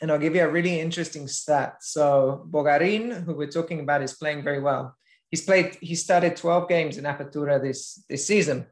And 0.03 0.11
I'll 0.11 0.19
give 0.19 0.35
you 0.35 0.43
a 0.43 0.51
really 0.51 0.81
interesting 0.81 1.29
stat. 1.29 1.77
So 1.83 2.49
Bogarin, 2.51 3.23
who 3.23 3.33
we're 3.33 3.47
talking 3.47 3.79
about, 3.79 4.03
is 4.03 4.15
playing 4.15 4.43
very 4.43 4.61
well. 4.61 4.97
He's 5.31 5.45
played, 5.45 5.79
he 5.81 5.95
started 5.95 6.35
12 6.35 6.69
games 6.69 6.99
in 6.99 7.05
Apertura 7.05 7.63
this, 7.63 8.03
this 8.09 8.27
season. 8.27 8.67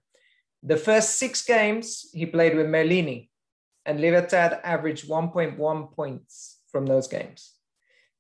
The 0.65 0.77
first 0.77 1.11
six 1.17 1.45
games 1.45 2.11
he 2.13 2.27
played 2.27 2.57
with 2.57 2.67
Merlini, 2.67 3.29
and 3.87 4.01
Libertad 4.01 4.61
averaged 4.65 5.09
1.1 5.09 5.93
points 5.93 6.61
from 6.71 6.87
those 6.87 7.07
games. 7.07 7.53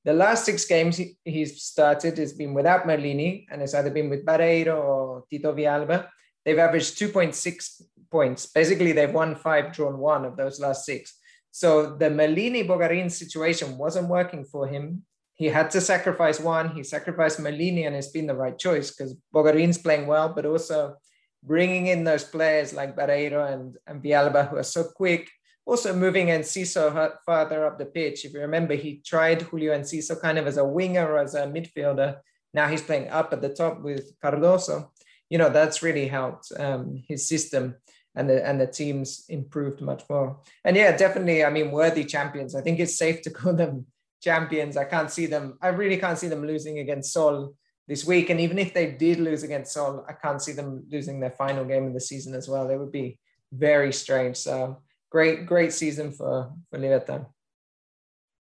The 0.05 0.13
last 0.13 0.45
six 0.45 0.67
games 0.67 0.99
he, 0.99 1.17
he's 1.25 1.63
started 1.63 2.19
has 2.19 2.35
been 2.35 2.53
without 2.53 2.85
Merlini, 2.87 3.47
and 3.51 3.63
it's 3.63 3.75
either 3.75 3.91
been 3.91 4.11
with 4.11 4.27
Barreiro 4.27 4.77
or 4.77 5.25
Tito 5.31 5.55
Villalba. 5.55 6.09
They've 6.45 6.59
averaged 6.59 6.99
2.6 6.99 7.83
points. 8.11 8.47
Basically, 8.47 8.93
they've 8.93 9.13
won 9.13 9.35
five, 9.35 9.73
drawn 9.73 9.99
one 9.99 10.27
of 10.27 10.37
those 10.37 10.61
last 10.61 10.85
six. 10.85 11.19
So 11.51 11.97
the 11.97 12.11
Merlini 12.11 12.67
Bogarin 12.67 13.11
situation 13.11 13.79
wasn't 13.79 14.09
working 14.09 14.45
for 14.45 14.67
him. 14.67 15.05
He 15.35 15.47
had 15.47 15.71
to 15.71 15.81
sacrifice 15.81 16.39
one. 16.39 16.75
He 16.77 16.83
sacrificed 16.83 17.41
Merlini, 17.41 17.87
and 17.87 17.97
it's 17.97 18.09
been 18.09 18.27
the 18.27 18.37
right 18.37 18.59
choice 18.59 18.91
because 18.91 19.17
Bogarin's 19.35 19.79
playing 19.79 20.07
well, 20.07 20.29
but 20.35 20.45
also 20.45 20.97
bringing 21.43 21.87
in 21.87 22.05
those 22.05 22.25
players 22.25 22.73
like 22.73 22.97
Barreiro 22.97 23.53
and, 23.53 23.77
and 23.87 24.03
Villalba 24.03 24.49
who 24.49 24.57
are 24.57 24.63
so 24.63 24.85
quick. 24.85 25.31
Also 25.67 25.95
moving 25.95 26.27
Enciso 26.27 27.13
further 27.25 27.67
up 27.67 27.79
the 27.79 27.87
pitch. 27.87 28.25
If 28.25 28.35
you 28.35 28.41
remember, 28.41 28.75
he 28.75 29.03
tried 29.05 29.43
Julio 29.43 29.77
Enciso 29.77 30.21
kind 30.21 30.39
of 30.39 30.47
as 30.47 30.59
a 30.59 30.65
winger 30.65 31.11
or 31.11 31.19
as 31.19 31.35
a 31.35 31.47
midfielder. 31.47 32.19
Now 32.53 32.69
he's 32.69 32.83
playing 32.83 33.09
up 33.09 33.33
at 33.33 33.41
the 33.41 33.49
top 33.49 33.81
with 33.81 34.19
Cardoso 34.21 34.91
you 35.31 35.39
know 35.39 35.49
that's 35.49 35.83
really 35.83 36.07
helped 36.07 36.53
um, 36.59 37.03
his 37.09 37.29
system 37.29 37.75
and 38.15 38.29
the 38.31 38.47
and 38.47 38.61
the 38.61 38.67
teams 38.67 39.25
improved 39.29 39.81
much 39.81 40.05
more. 40.09 40.39
And 40.65 40.77
yeah, 40.77 40.97
definitely. 40.97 41.45
I 41.45 41.51
mean, 41.51 41.73
worthy 41.73 42.05
champions. 42.05 42.55
I 42.55 42.61
think 42.61 42.79
it's 42.79 42.97
safe 42.97 43.23
to 43.23 43.31
call 43.31 43.55
them 43.55 43.87
champions. 44.23 44.77
I 44.77 44.85
can't 44.85 45.11
see 45.11 45.27
them. 45.27 45.59
I 45.61 45.69
really 45.69 45.97
can't 45.97 46.19
see 46.19 46.29
them 46.29 46.47
losing 46.47 46.79
against 46.79 47.13
Sol 47.13 47.55
this 47.89 48.05
week. 48.07 48.31
And 48.31 48.41
even 48.41 48.59
if 48.59 48.73
they 48.73 48.93
did 48.93 49.19
lose 49.19 49.43
against 49.43 49.73
Sol, 49.73 50.05
I 50.09 50.13
can't 50.13 50.41
see 50.41 50.53
them 50.53 50.85
losing 50.89 51.19
their 51.19 51.33
final 51.33 51.65
game 51.65 51.87
of 51.87 51.95
the 51.95 52.01
season 52.01 52.35
as 52.35 52.49
well. 52.49 52.71
It 52.71 52.79
would 52.79 52.93
be 52.93 53.19
very 53.53 53.93
strange. 53.93 54.37
So 54.37 54.83
great, 55.15 55.47
great 55.47 55.73
season 55.73 56.11
for 56.11 56.51
for 56.69 56.79
Libertad. 56.79 57.27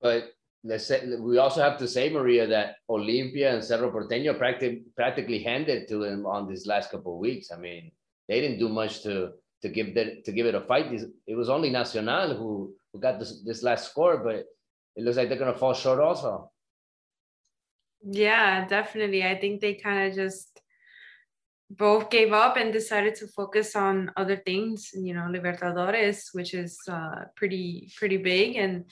But 0.02 0.34
let's 0.64 0.86
say 0.86 0.98
we 1.28 1.38
also 1.38 1.62
have 1.62 1.78
to 1.78 1.86
say, 1.86 2.10
Maria, 2.10 2.46
that 2.48 2.82
Olimpia 2.90 3.54
and 3.54 3.62
Cerro 3.62 3.92
Porteño 3.94 4.36
practically 4.36 4.82
practically 4.96 5.40
handed 5.50 5.86
to 5.88 5.96
them 6.04 6.26
on 6.26 6.48
these 6.48 6.66
last 6.66 6.90
couple 6.90 7.14
of 7.14 7.20
weeks. 7.22 7.52
I 7.54 7.58
mean, 7.66 7.92
they 8.28 8.40
didn't 8.40 8.58
do 8.58 8.68
much 8.68 9.02
to 9.04 9.14
to 9.62 9.68
give 9.68 9.94
that 9.94 10.24
to 10.26 10.32
give 10.32 10.46
it 10.50 10.58
a 10.58 10.66
fight. 10.66 10.90
It 11.30 11.36
was 11.36 11.48
only 11.48 11.70
Nacional 11.70 12.34
who 12.34 12.74
who 12.90 12.98
got 12.98 13.20
this 13.20 13.42
this 13.46 13.62
last 13.62 13.90
score, 13.90 14.18
but 14.18 14.42
it 14.96 15.02
looks 15.04 15.16
like 15.16 15.28
they're 15.28 15.44
gonna 15.44 15.62
fall 15.62 15.74
short 15.74 16.00
also. 16.00 16.50
Yeah, 18.02 18.66
definitely. 18.66 19.22
I 19.24 19.38
think 19.38 19.60
they 19.60 19.74
kind 19.74 20.00
of 20.06 20.14
just 20.14 20.60
both 21.76 22.10
gave 22.10 22.32
up 22.32 22.56
and 22.56 22.72
decided 22.72 23.14
to 23.16 23.26
focus 23.26 23.76
on 23.76 24.10
other 24.16 24.36
things. 24.36 24.90
You 24.94 25.14
know, 25.14 25.22
Libertadores, 25.22 26.28
which 26.32 26.54
is 26.54 26.78
uh, 26.88 27.24
pretty 27.36 27.90
pretty 27.96 28.18
big, 28.18 28.56
and 28.56 28.84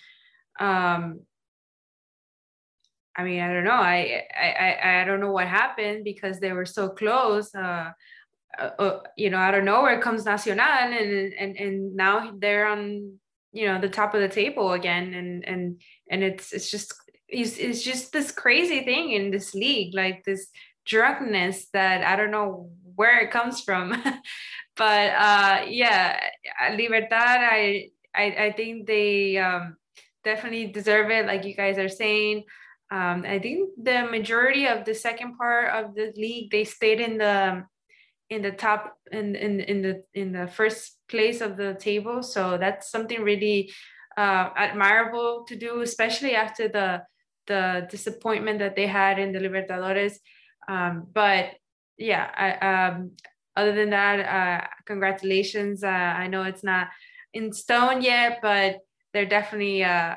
um, 0.61 1.21
I 3.17 3.25
mean, 3.25 3.41
I 3.41 3.53
don't 3.53 3.65
know. 3.65 3.73
I, 3.73 4.25
I, 4.35 5.01
I 5.01 5.05
don't 5.05 5.21
know 5.21 5.33
what 5.33 5.47
happened 5.47 6.05
because 6.05 6.41
they 6.41 6.53
were 6.53 6.65
so 6.65 6.89
close. 6.89 7.55
Uh, 7.55 7.93
uh, 8.59 8.71
uh, 8.79 9.01
you 9.17 9.31
know, 9.31 9.39
out 9.39 9.55
of 9.55 9.65
nowhere 9.65 10.01
comes 10.01 10.25
Nacional, 10.25 10.65
and 10.65 11.33
and 11.33 11.57
and 11.57 11.97
now 11.97 12.33
they're 12.39 12.67
on 12.67 13.19
you 13.53 13.67
know 13.67 13.81
the 13.81 13.89
top 13.89 14.15
of 14.15 14.21
the 14.21 14.29
table 14.29 14.73
again, 14.73 15.15
and 15.15 15.45
and 15.47 15.81
and 16.11 16.23
it's 16.23 16.53
it's 16.53 16.71
just 16.71 16.95
it's, 17.29 17.57
it's 17.57 17.83
just 17.83 18.13
this 18.13 18.31
crazy 18.31 18.85
thing 18.85 19.13
in 19.13 19.31
this 19.31 19.55
league, 19.55 19.95
like 19.95 20.25
this 20.25 20.49
drunkenness 20.87 21.69
that 21.73 22.03
I 22.03 22.17
don't 22.17 22.31
know 22.31 22.71
where 22.95 23.21
it 23.21 23.31
comes 23.31 23.61
from, 23.61 23.91
but 24.77 25.11
uh, 25.11 25.65
yeah, 25.69 26.21
Libertad, 26.77 27.41
I 27.41 27.91
I 28.15 28.25
I 28.47 28.53
think 28.53 28.87
they 28.87 29.39
um, 29.39 29.77
definitely 30.25 30.67
deserve 30.67 31.11
it, 31.11 31.27
like 31.27 31.45
you 31.45 31.55
guys 31.55 31.79
are 31.79 31.89
saying. 31.89 32.45
Um, 32.91 33.25
I 33.27 33.39
think 33.39 33.71
the 33.83 34.07
majority 34.11 34.67
of 34.67 34.85
the 34.85 34.95
second 34.95 35.39
part 35.39 35.73
of 35.73 35.95
the 35.95 36.13
league 36.15 36.51
they 36.51 36.65
stayed 36.65 37.01
in 37.01 37.17
the 37.17 37.65
in 38.29 38.43
the 38.43 38.53
top 38.53 38.97
in 39.11 39.35
in 39.37 39.61
in 39.61 39.83
the 39.83 40.05
in 40.15 40.33
the 40.33 40.47
first 40.47 40.99
place 41.09 41.41
of 41.41 41.57
the 41.57 41.75
table. 41.75 42.23
So 42.23 42.59
that's 42.59 42.91
something 42.91 43.23
really 43.23 43.73
uh, 44.17 44.51
admirable 44.57 45.45
to 45.49 45.57
do, 45.57 45.81
especially 45.81 46.35
after 46.35 46.69
the 46.69 47.03
the 47.47 47.87
disappointment 47.91 48.59
that 48.61 48.77
they 48.77 48.87
had 48.87 49.19
in 49.19 49.33
the 49.33 49.41
Libertadores. 49.41 50.15
Um, 50.69 51.07
but 51.13 51.51
yeah, 51.99 52.29
I, 52.37 52.89
um, 52.89 53.13
other 53.57 53.75
than 53.75 53.91
that, 53.91 54.21
uh, 54.21 54.67
congratulations. 54.87 55.85
Uh, 55.85 55.89
I 55.89 56.27
know 56.27 56.43
it's 56.45 56.65
not 56.65 56.89
in 57.35 57.53
stone 57.53 58.03
yet, 58.03 58.39
but 58.43 58.79
they're 59.13 59.27
definitely 59.27 59.85
uh, 59.85 60.17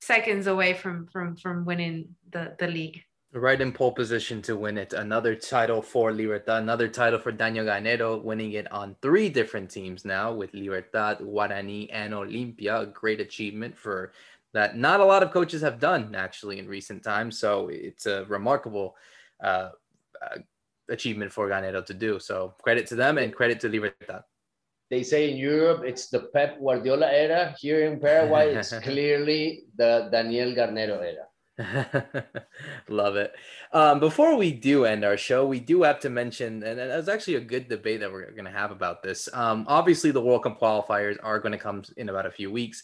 seconds 0.00 0.46
away 0.46 0.74
from 0.74 1.06
from 1.08 1.36
from 1.36 1.64
winning 1.64 2.14
the 2.30 2.54
the 2.58 2.68
league. 2.68 3.02
Right 3.32 3.60
in 3.60 3.72
pole 3.72 3.92
position 3.92 4.40
to 4.42 4.56
win 4.56 4.78
it. 4.78 4.94
Another 4.94 5.34
title 5.34 5.82
for 5.82 6.12
Libertad, 6.12 6.62
another 6.62 6.88
title 6.88 7.18
for 7.18 7.30
Daniel 7.30 7.66
Garnero, 7.66 8.22
winning 8.22 8.52
it 8.52 8.72
on 8.72 8.96
three 9.02 9.28
different 9.28 9.70
teams 9.70 10.06
now 10.06 10.32
with 10.32 10.54
Libertad, 10.54 11.18
Guarani, 11.18 11.90
and 11.92 12.14
Olimpia. 12.14 12.84
A 12.84 12.86
great 12.86 13.20
achievement 13.20 13.76
for 13.76 14.12
that. 14.54 14.78
Not 14.78 15.00
a 15.00 15.04
lot 15.04 15.22
of 15.22 15.30
coaches 15.30 15.60
have 15.60 15.78
done 15.78 16.14
actually 16.14 16.58
in 16.58 16.66
recent 16.66 17.02
times. 17.02 17.38
So 17.38 17.68
it's 17.68 18.06
a 18.06 18.24
remarkable 18.24 18.96
uh, 19.42 19.70
achievement 20.88 21.32
for 21.32 21.48
Garnero 21.48 21.84
to 21.84 21.94
do. 21.94 22.18
So 22.18 22.54
credit 22.62 22.86
to 22.88 22.94
them 22.94 23.18
and 23.18 23.34
credit 23.34 23.60
to 23.60 23.68
Libertad 23.68 24.22
they 24.90 25.02
say 25.02 25.30
in 25.30 25.36
Europe 25.36 25.82
it's 25.84 26.08
the 26.08 26.30
Pep 26.32 26.58
Guardiola 26.60 27.10
era. 27.10 27.54
Here 27.58 27.86
in 27.86 28.00
Paraguay, 28.00 28.54
it's 28.54 28.72
clearly 28.82 29.64
the 29.76 30.08
Daniel 30.10 30.52
Garnero 30.54 31.00
era. 31.02 31.26
Love 32.88 33.16
it. 33.16 33.34
Um, 33.72 34.00
before 34.00 34.36
we 34.36 34.52
do 34.52 34.84
end 34.84 35.04
our 35.04 35.16
show, 35.16 35.44
we 35.44 35.60
do 35.60 35.82
have 35.82 36.00
to 36.00 36.10
mention, 36.10 36.62
and 36.62 36.78
that's 36.78 37.08
actually 37.08 37.34
a 37.34 37.40
good 37.40 37.68
debate 37.68 38.00
that 38.00 38.12
we're 38.12 38.30
going 38.30 38.44
to 38.44 38.50
have 38.50 38.70
about 38.70 39.02
this. 39.02 39.28
Um, 39.32 39.64
obviously, 39.68 40.12
the 40.12 40.22
World 40.22 40.44
Cup 40.44 40.60
qualifiers 40.60 41.18
are 41.22 41.40
going 41.40 41.52
to 41.52 41.58
come 41.58 41.82
in 41.96 42.08
about 42.08 42.26
a 42.26 42.30
few 42.30 42.50
weeks. 42.50 42.82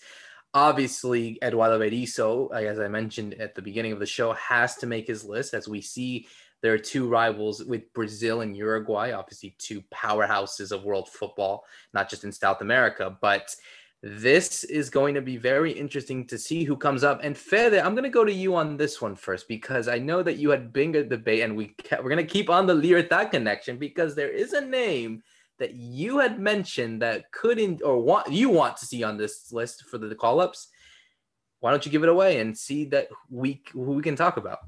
obviously 0.52 1.38
Eduardo 1.42 1.78
Berizzo, 1.78 2.52
as 2.52 2.78
I 2.78 2.88
mentioned 2.88 3.34
at 3.34 3.54
the 3.54 3.62
beginning 3.62 3.92
of 3.92 3.98
the 3.98 4.06
show, 4.06 4.32
has 4.34 4.76
to 4.76 4.86
make 4.86 5.06
his 5.06 5.24
list 5.24 5.54
as 5.54 5.68
we 5.68 5.80
see 5.80 6.26
there 6.64 6.72
are 6.72 6.78
two 6.78 7.06
rivals 7.06 7.62
with 7.62 7.92
Brazil 7.92 8.40
and 8.40 8.56
Uruguay, 8.56 9.12
obviously 9.12 9.54
two 9.58 9.82
powerhouses 9.92 10.72
of 10.72 10.82
world 10.82 11.10
football, 11.10 11.66
not 11.92 12.08
just 12.08 12.24
in 12.24 12.32
South 12.32 12.62
America, 12.62 13.14
but 13.20 13.54
this 14.02 14.64
is 14.64 14.88
going 14.88 15.14
to 15.14 15.20
be 15.20 15.36
very 15.36 15.70
interesting 15.70 16.26
to 16.26 16.38
see 16.38 16.64
who 16.64 16.74
comes 16.74 17.04
up. 17.04 17.20
And 17.22 17.36
Fede, 17.36 17.74
I'm 17.74 17.92
going 17.92 18.04
to 18.04 18.08
go 18.08 18.24
to 18.24 18.32
you 18.32 18.54
on 18.54 18.78
this 18.78 19.02
one 19.02 19.14
first 19.14 19.46
because 19.46 19.88
I 19.88 19.98
know 19.98 20.22
that 20.22 20.38
you 20.38 20.48
had 20.48 20.72
been 20.72 20.94
a 20.94 21.04
debate, 21.04 21.42
and 21.42 21.54
we 21.54 21.66
kept, 21.82 22.02
we're 22.02 22.08
going 22.08 22.26
to 22.26 22.32
keep 22.32 22.48
on 22.48 22.66
the 22.66 22.72
Libertad 22.72 23.30
connection 23.30 23.76
because 23.76 24.14
there 24.14 24.30
is 24.30 24.54
a 24.54 24.64
name 24.64 25.22
that 25.58 25.74
you 25.74 26.16
had 26.16 26.40
mentioned 26.40 27.02
that 27.02 27.30
couldn't 27.30 27.82
or 27.82 27.98
want 27.98 28.32
you 28.32 28.48
want 28.48 28.78
to 28.78 28.86
see 28.86 29.02
on 29.02 29.18
this 29.18 29.52
list 29.52 29.84
for 29.90 29.98
the 29.98 30.14
call 30.14 30.40
ups. 30.40 30.68
Why 31.60 31.72
don't 31.72 31.84
you 31.84 31.92
give 31.92 32.04
it 32.04 32.08
away 32.08 32.40
and 32.40 32.56
see 32.56 32.86
that 32.86 33.08
we 33.28 33.62
who 33.74 33.92
we 33.92 34.02
can 34.02 34.16
talk 34.16 34.38
about? 34.38 34.60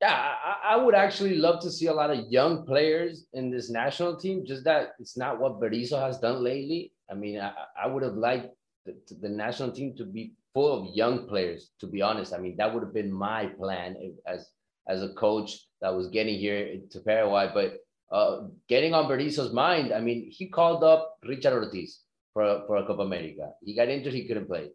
Yeah, 0.00 0.14
I, 0.14 0.74
I, 0.74 0.76
would 0.76 0.94
actually 0.94 1.36
love 1.36 1.60
to 1.62 1.72
see 1.72 1.86
a 1.86 1.92
lot 1.92 2.10
of 2.10 2.26
young 2.30 2.64
players 2.64 3.26
in 3.32 3.50
this 3.50 3.68
national 3.68 4.16
team. 4.16 4.44
Just 4.46 4.62
that 4.64 4.92
it's 5.00 5.16
not 5.16 5.40
what 5.40 5.60
Berizzo 5.60 6.00
has 6.00 6.18
done 6.18 6.44
lately. 6.44 6.92
I 7.10 7.14
mean, 7.14 7.40
I, 7.40 7.52
I 7.82 7.88
would 7.88 8.04
have 8.04 8.14
liked 8.14 8.54
the, 8.86 8.94
the, 9.20 9.28
national 9.28 9.72
team 9.72 9.96
to 9.96 10.04
be 10.04 10.34
full 10.54 10.72
of 10.72 10.94
young 10.94 11.26
players. 11.26 11.70
To 11.80 11.88
be 11.88 12.00
honest, 12.00 12.32
I 12.32 12.38
mean 12.38 12.56
that 12.58 12.72
would 12.72 12.84
have 12.84 12.94
been 12.94 13.12
my 13.12 13.46
plan 13.46 13.96
as 14.24 14.50
as 14.88 15.02
a 15.02 15.12
coach 15.14 15.66
that 15.80 15.94
was 15.94 16.08
getting 16.08 16.38
here 16.38 16.78
to 16.90 17.00
Paraguay. 17.00 17.50
But 17.52 17.78
uh, 18.14 18.46
getting 18.68 18.94
on 18.94 19.06
Berizzo's 19.06 19.52
mind, 19.52 19.92
I 19.92 20.00
mean, 20.00 20.30
he 20.30 20.48
called 20.48 20.82
up 20.82 21.18
Richard 21.24 21.52
Ortiz 21.52 22.00
for, 22.32 22.62
for 22.66 22.76
a 22.76 22.86
Copa 22.86 23.02
America. 23.02 23.50
He 23.62 23.74
got 23.74 23.88
injured, 23.88 24.14
he 24.14 24.26
couldn't 24.26 24.46
play. 24.46 24.68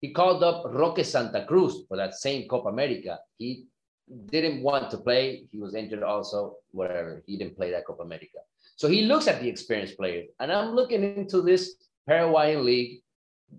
He 0.00 0.12
called 0.12 0.42
up 0.42 0.64
Roque 0.66 1.04
Santa 1.04 1.44
Cruz 1.44 1.84
for 1.88 1.96
that 1.96 2.14
same 2.14 2.48
Copa 2.48 2.68
America. 2.68 3.18
He 3.36 3.66
didn't 4.26 4.62
want 4.62 4.90
to 4.90 4.98
play. 4.98 5.44
He 5.50 5.58
was 5.58 5.74
injured 5.74 6.02
also, 6.02 6.56
whatever. 6.72 7.22
He 7.26 7.36
didn't 7.36 7.56
play 7.56 7.70
that 7.70 7.86
Copa 7.86 8.02
America. 8.02 8.38
So 8.76 8.88
he 8.88 9.02
looks 9.02 9.26
at 9.26 9.40
the 9.40 9.48
experienced 9.48 9.96
players. 9.96 10.28
And 10.40 10.52
I'm 10.52 10.74
looking 10.74 11.02
into 11.02 11.42
this 11.42 11.74
Paraguayan 12.06 12.64
league, 12.64 13.02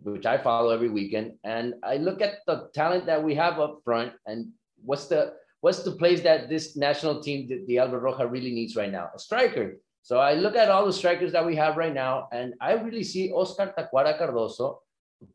which 0.04 0.26
I 0.26 0.38
follow 0.38 0.70
every 0.70 0.90
weekend. 0.90 1.34
And 1.44 1.76
I 1.84 1.98
look 1.98 2.22
at 2.22 2.46
the 2.48 2.70
talent 2.74 3.06
that 3.08 3.22
we 3.22 3.36
have 3.36 3.60
up 3.60 3.82
front 3.84 4.14
and 4.26 4.48
what's 4.84 5.08
the 5.08 5.34
what's 5.62 5.84
the 5.84 5.92
place 5.92 6.22
that 6.22 6.48
this 6.48 6.78
national 6.78 7.22
team, 7.22 7.48
the, 7.48 7.66
the 7.68 7.76
Albirroja, 7.76 8.32
really 8.32 8.52
needs 8.52 8.76
right 8.76 8.92
now? 8.92 9.10
A 9.14 9.20
striker. 9.20 9.78
So 10.04 10.20
I 10.20 10.34
look 10.34 10.56
at 10.56 10.70
all 10.70 10.86
the 10.86 10.94
strikers 10.94 11.34
that 11.34 11.46
we 11.46 11.56
have 11.58 11.76
right 11.76 11.94
now, 11.94 12.30
and 12.32 12.54
I 12.62 12.74
really 12.74 13.04
see 13.04 13.32
Oscar 13.32 13.74
Tacuara 13.78 14.18
Cardoso 14.18 14.78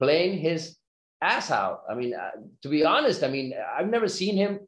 playing 0.01 0.39
his 0.39 0.77
ass 1.21 1.51
out. 1.51 1.83
I 1.89 1.95
mean, 1.95 2.15
uh, 2.15 2.31
to 2.63 2.69
be 2.69 2.85
honest, 2.85 3.23
I 3.23 3.29
mean, 3.29 3.53
I've 3.77 3.91
never 3.91 4.09
seen 4.09 4.37
him 4.37 4.61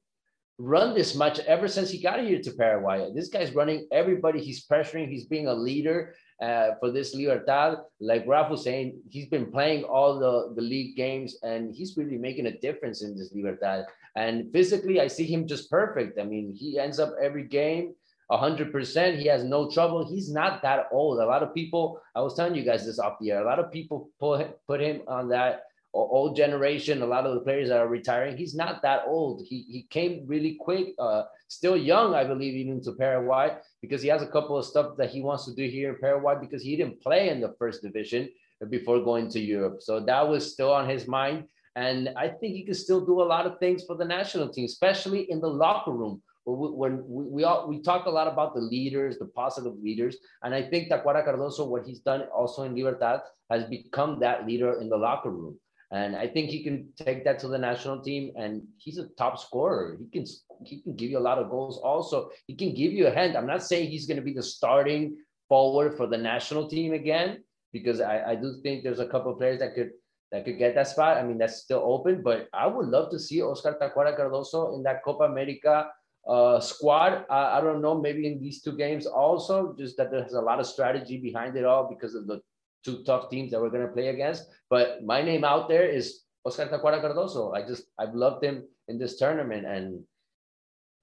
run 0.59 0.95
this 0.95 1.15
much 1.15 1.39
ever 1.41 1.69
since 1.69 1.91
he 1.91 2.01
got 2.01 2.21
here 2.21 2.41
to 2.41 2.53
Paraguay. 2.53 3.11
This 3.15 3.29
guy's 3.29 3.55
running 3.55 3.87
everybody. 3.93 4.41
He's 4.41 4.67
pressuring. 4.67 5.09
He's 5.09 5.27
being 5.27 5.49
a 5.49 5.55
leader 5.55 6.15
uh, 6.41 6.71
for 6.81 6.91
this 6.91 7.15
Libertad. 7.15 7.79
Like 8.01 8.25
Raf 8.27 8.51
was 8.51 8.65
saying, 8.65 8.99
he's 9.11 9.27
been 9.29 9.51
playing 9.51 9.85
all 9.85 10.19
the, 10.19 10.55
the 10.55 10.63
league 10.63 10.97
games 10.97 11.37
and 11.43 11.75
he's 11.75 11.97
really 11.97 12.17
making 12.17 12.47
a 12.47 12.59
difference 12.59 13.03
in 13.03 13.17
this 13.17 13.33
Libertad. 13.35 13.85
And 14.17 14.51
physically, 14.53 14.99
I 15.01 15.09
see 15.09 15.25
him 15.25 15.47
just 15.47 15.71
perfect. 15.71 16.19
I 16.19 16.25
mean, 16.25 16.55
he 16.55 16.79
ends 16.79 16.99
up 16.99 17.15
every 17.23 17.45
game 17.45 17.95
100%. 18.31 19.19
He 19.19 19.27
has 19.29 19.45
no 19.45 19.71
trouble. 19.71 20.09
He's 20.09 20.33
not 20.33 20.63
that 20.63 20.87
old. 20.91 21.21
A 21.21 21.27
lot 21.27 21.43
of 21.43 21.55
people, 21.55 22.01
I 22.15 22.23
was 22.23 22.35
telling 22.35 22.55
you 22.55 22.65
guys 22.65 22.87
this 22.87 22.99
off 22.99 23.19
the 23.21 23.33
air, 23.33 23.43
a 23.43 23.47
lot 23.47 23.59
of 23.59 23.71
people 23.71 24.09
put, 24.19 24.59
put 24.67 24.81
him 24.81 25.03
on 25.07 25.29
that 25.29 25.65
old 25.99 26.37
generation, 26.37 27.03
a 27.03 27.07
lot 27.07 27.27
of 27.27 27.35
the 27.35 27.41
players 27.41 27.69
that 27.69 27.79
are 27.79 27.89
retiring, 27.89 28.37
he's 28.37 28.55
not 28.55 28.83
that 28.83 29.03
old. 29.07 29.43
He, 29.47 29.63
he 29.69 29.87
came 29.91 30.25
really 30.27 30.57
quick, 30.61 30.95
uh, 30.99 31.25
still 31.49 31.77
young, 31.77 32.15
I 32.15 32.25
believe, 32.25 32.55
even 32.55 32.83
to 32.83 32.93
Paraguay, 32.93 33.57
because 33.81 34.03
he 34.03 34.09
has 34.09 34.23
a 34.23 34.27
couple 34.27 34.57
of 34.57 34.65
stuff 34.65 34.97
that 34.99 35.11
he 35.11 35.23
wants 35.23 35.45
to 35.47 35.55
do 35.55 35.67
here 35.69 35.91
in 35.91 36.01
Paraguay 36.01 36.35
because 36.41 36.63
he 36.63 36.77
didn't 36.77 37.01
play 37.01 37.31
in 37.31 37.41
the 37.41 37.55
first 37.59 37.83
division 37.83 38.29
before 38.71 39.01
going 39.01 39.29
to 39.31 39.41
Europe. 39.41 39.83
So 39.83 40.01
that 40.01 40.29
was 40.29 40.53
still 40.53 40.73
on 40.73 40.89
his 40.89 41.07
mind. 41.07 41.45
And 41.77 42.11
I 42.17 42.29
think 42.29 42.55
he 42.55 42.65
can 42.65 42.75
still 42.75 43.05
do 43.05 43.21
a 43.21 43.29
lot 43.35 43.47
of 43.47 43.59
things 43.59 43.85
for 43.85 43.97
the 43.97 44.05
national 44.05 44.49
team, 44.49 44.65
especially 44.65 45.31
in 45.31 45.41
the 45.41 45.49
locker 45.49 45.93
room. 45.93 46.23
When 46.47 47.03
we, 47.09 47.25
we, 47.25 47.45
all, 47.45 47.69
we 47.69 47.83
talk 47.83 48.07
a 48.07 48.11
lot 48.11 48.29
about 48.29 48.55
the 48.55 48.61
leaders, 48.61 49.19
the 49.19 49.27
positive 49.27 49.75
leaders, 49.83 50.17
and 50.45 50.55
I 50.55 50.63
think 50.63 50.89
Tacuara 50.89 51.27
Cardoso, 51.27 51.67
what 51.67 51.85
he's 51.85 51.99
done 51.99 52.23
also 52.35 52.63
in 52.63 52.75
Libertad, 52.75 53.23
has 53.51 53.65
become 53.65 54.21
that 54.21 54.47
leader 54.47 54.81
in 54.81 54.89
the 54.89 54.97
locker 54.97 55.31
room. 55.31 55.59
And 55.93 56.17
I 56.17 56.27
think 56.27 56.51
he 56.51 56.65
can 56.65 56.89
take 56.97 57.25
that 57.25 57.39
to 57.41 57.49
the 57.49 57.59
national 57.59 58.03
team. 58.03 58.33
And 58.37 58.63
he's 58.77 58.99
a 58.99 59.07
top 59.19 59.39
scorer. 59.39 59.97
He 60.01 60.07
can 60.11 60.27
he 60.65 60.81
can 60.81 60.97
give 60.97 61.11
you 61.11 61.19
a 61.19 61.27
lot 61.29 61.39
of 61.39 61.49
goals. 61.49 61.79
Also, 61.79 62.31
he 62.47 62.55
can 62.55 62.75
give 62.75 62.93
you 62.93 63.07
a 63.07 63.11
hand. 63.11 63.37
I'm 63.37 63.47
not 63.47 63.63
saying 63.63 63.91
he's 63.91 64.07
going 64.07 64.17
to 64.17 64.23
be 64.23 64.33
the 64.33 64.43
starting 64.43 65.17
forward 65.49 65.97
for 65.97 66.07
the 66.09 66.19
national 66.19 66.69
team 66.69 66.93
again, 66.93 67.45
because 67.73 68.01
I, 68.01 68.33
I 68.33 68.35
do 68.35 68.59
think 68.63 68.83
there's 68.83 68.99
a 68.99 69.07
couple 69.07 69.33
of 69.33 69.39
players 69.39 69.61
that 69.61 69.75
could 69.75 69.91
that 70.33 70.45
could 70.45 70.59
get 70.59 70.75
that 70.75 70.89
spot. 70.89 71.19
I 71.19 71.23
mean, 71.23 71.39
that's 71.39 71.63
still 71.63 71.83
open. 71.85 72.21
But 72.21 72.49
I 72.53 72.67
would 72.67 72.87
love 72.87 73.11
to 73.13 73.19
see 73.19 73.41
Oscar 73.41 73.79
Tacuara 73.81 74.19
Cardoso 74.19 74.75
in 74.75 74.83
that 74.83 75.05
Copa 75.05 75.25
America 75.25 75.87
uh, 76.27 76.59
squad. 76.59 77.25
I 77.31 77.61
don't 77.61 77.81
know, 77.81 78.01
maybe 78.01 78.27
in 78.27 78.41
these 78.41 78.61
two 78.61 78.77
games 78.77 79.07
also, 79.07 79.73
just 79.79 79.97
that 79.99 80.11
there's 80.11 80.33
a 80.33 80.41
lot 80.41 80.59
of 80.59 80.67
strategy 80.67 81.19
behind 81.19 81.57
it 81.57 81.65
all 81.65 81.89
because 81.89 82.17
of 82.17 82.27
the 82.27 82.41
two 82.87 83.03
tough 83.03 83.29
teams 83.29 83.51
that 83.51 83.61
we're 83.61 83.75
going 83.75 83.87
to 83.87 83.93
play 83.93 84.09
against. 84.09 84.47
But 84.71 85.05
my 85.05 85.21
name 85.21 85.45
out 85.45 85.69
there 85.69 85.89
is 85.89 86.23
Oscar 86.45 86.67
Tacuara 86.67 87.03
Cardoso. 87.03 87.55
I 87.55 87.67
just 87.67 87.85
I've 87.99 88.15
loved 88.15 88.45
him 88.45 88.65
in 88.89 88.99
this 88.99 89.19
tournament, 89.19 89.67
and 89.67 90.05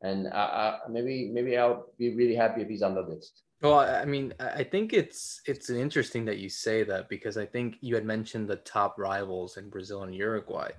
and 0.02 0.28
I, 0.30 0.44
I, 0.44 0.90
maybe 0.90 1.30
maybe 1.34 1.58
I'll 1.58 1.88
be 2.00 2.16
really 2.16 2.36
happy 2.36 2.62
if 2.62 2.70
he's 2.70 2.82
on 2.82 2.96
the 2.96 3.02
list. 3.02 3.44
Well, 3.62 3.80
I 3.80 4.06
mean, 4.06 4.34
I 4.40 4.64
think 4.64 4.94
it's 4.94 5.42
it's 5.46 5.70
interesting 5.70 6.26
that 6.26 6.40
you 6.40 6.50
say 6.50 6.84
that 6.84 7.08
because 7.08 7.38
I 7.38 7.46
think 7.46 7.78
you 7.82 7.96
had 7.96 8.06
mentioned 8.06 8.48
the 8.48 8.58
top 8.58 8.98
rivals 8.98 9.58
in 9.58 9.70
Brazil 9.70 10.04
and 10.04 10.16
Uruguay. 10.16 10.72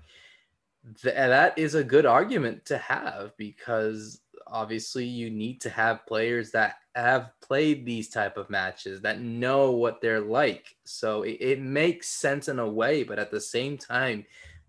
That 1.02 1.56
is 1.56 1.74
a 1.74 1.84
good 1.84 2.04
argument 2.04 2.66
to 2.66 2.76
have 2.76 3.32
because 3.38 4.20
obviously 4.46 5.04
you 5.04 5.30
need 5.30 5.60
to 5.60 5.70
have 5.70 6.06
players 6.06 6.50
that 6.52 6.76
have 6.94 7.30
played 7.40 7.84
these 7.84 8.08
type 8.08 8.36
of 8.36 8.50
matches 8.50 9.00
that 9.00 9.20
know 9.20 9.72
what 9.72 10.00
they're 10.00 10.20
like. 10.20 10.76
So 10.84 11.22
it, 11.22 11.38
it, 11.40 11.60
makes 11.60 12.08
sense 12.08 12.48
in 12.48 12.58
a 12.58 12.68
way 12.68 13.02
but 13.02 13.18
at 13.18 13.30
the 13.30 13.40
same 13.40 13.76
time 13.76 14.24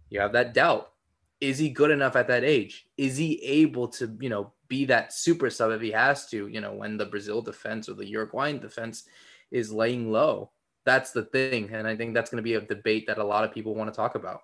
you 0.10 0.20
have 0.20 0.34
that 0.34 0.54
doubt. 0.54 0.92
Is 1.42 1.58
he 1.58 1.70
good 1.70 1.92
enough 1.92 2.16
at 2.16 2.28
that 2.30 2.44
age? 2.44 2.88
Is 2.98 3.18
he 3.18 3.42
able 3.44 3.88
to 3.90 4.16
you 4.20 4.30
know 4.30 4.52
be 4.68 4.86
that 4.86 5.14
super 5.14 5.50
sub 5.50 5.72
if 5.72 5.82
he 5.82 5.92
has 5.92 6.28
to 6.30 6.48
you 6.48 6.62
know 6.62 6.74
when 6.74 6.98
the 6.98 7.06
brazil 7.06 7.42
defense 7.42 7.88
or 7.88 7.94
the 7.94 8.08
uruguayan 8.08 8.60
defense 8.60 9.04
is 9.52 9.72
laying 9.72 10.12
low? 10.12 10.52
That's 10.86 11.12
the 11.12 11.24
thing 11.24 11.70
and 11.74 11.88
i 11.88 11.96
think 11.96 12.14
that's 12.14 12.30
going 12.30 12.38
to 12.38 12.44
be 12.44 12.54
a 12.54 12.62
debate 12.62 13.08
that 13.08 13.18
a 13.18 13.24
lot 13.24 13.44
of 13.44 13.52
people 13.52 13.76
want 13.76 13.92
to 13.92 13.96
talk 13.96 14.16
about 14.16 14.44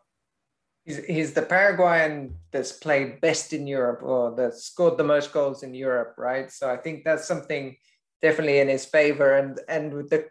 He's, 0.83 0.97
he's 1.05 1.33
the 1.33 1.43
Paraguayan 1.43 2.35
that's 2.51 2.71
played 2.71 3.21
best 3.21 3.53
in 3.53 3.67
Europe 3.67 4.01
or 4.01 4.35
that 4.35 4.55
scored 4.55 4.97
the 4.97 5.03
most 5.03 5.31
goals 5.31 5.61
in 5.61 5.73
Europe, 5.73 6.15
right? 6.17 6.51
So 6.51 6.69
I 6.69 6.77
think 6.77 7.03
that's 7.03 7.27
something 7.27 7.77
definitely 8.21 8.59
in 8.59 8.67
his 8.67 8.85
favor. 8.85 9.37
And 9.37 9.59
and 9.67 9.93
with 9.93 10.09
the 10.09 10.29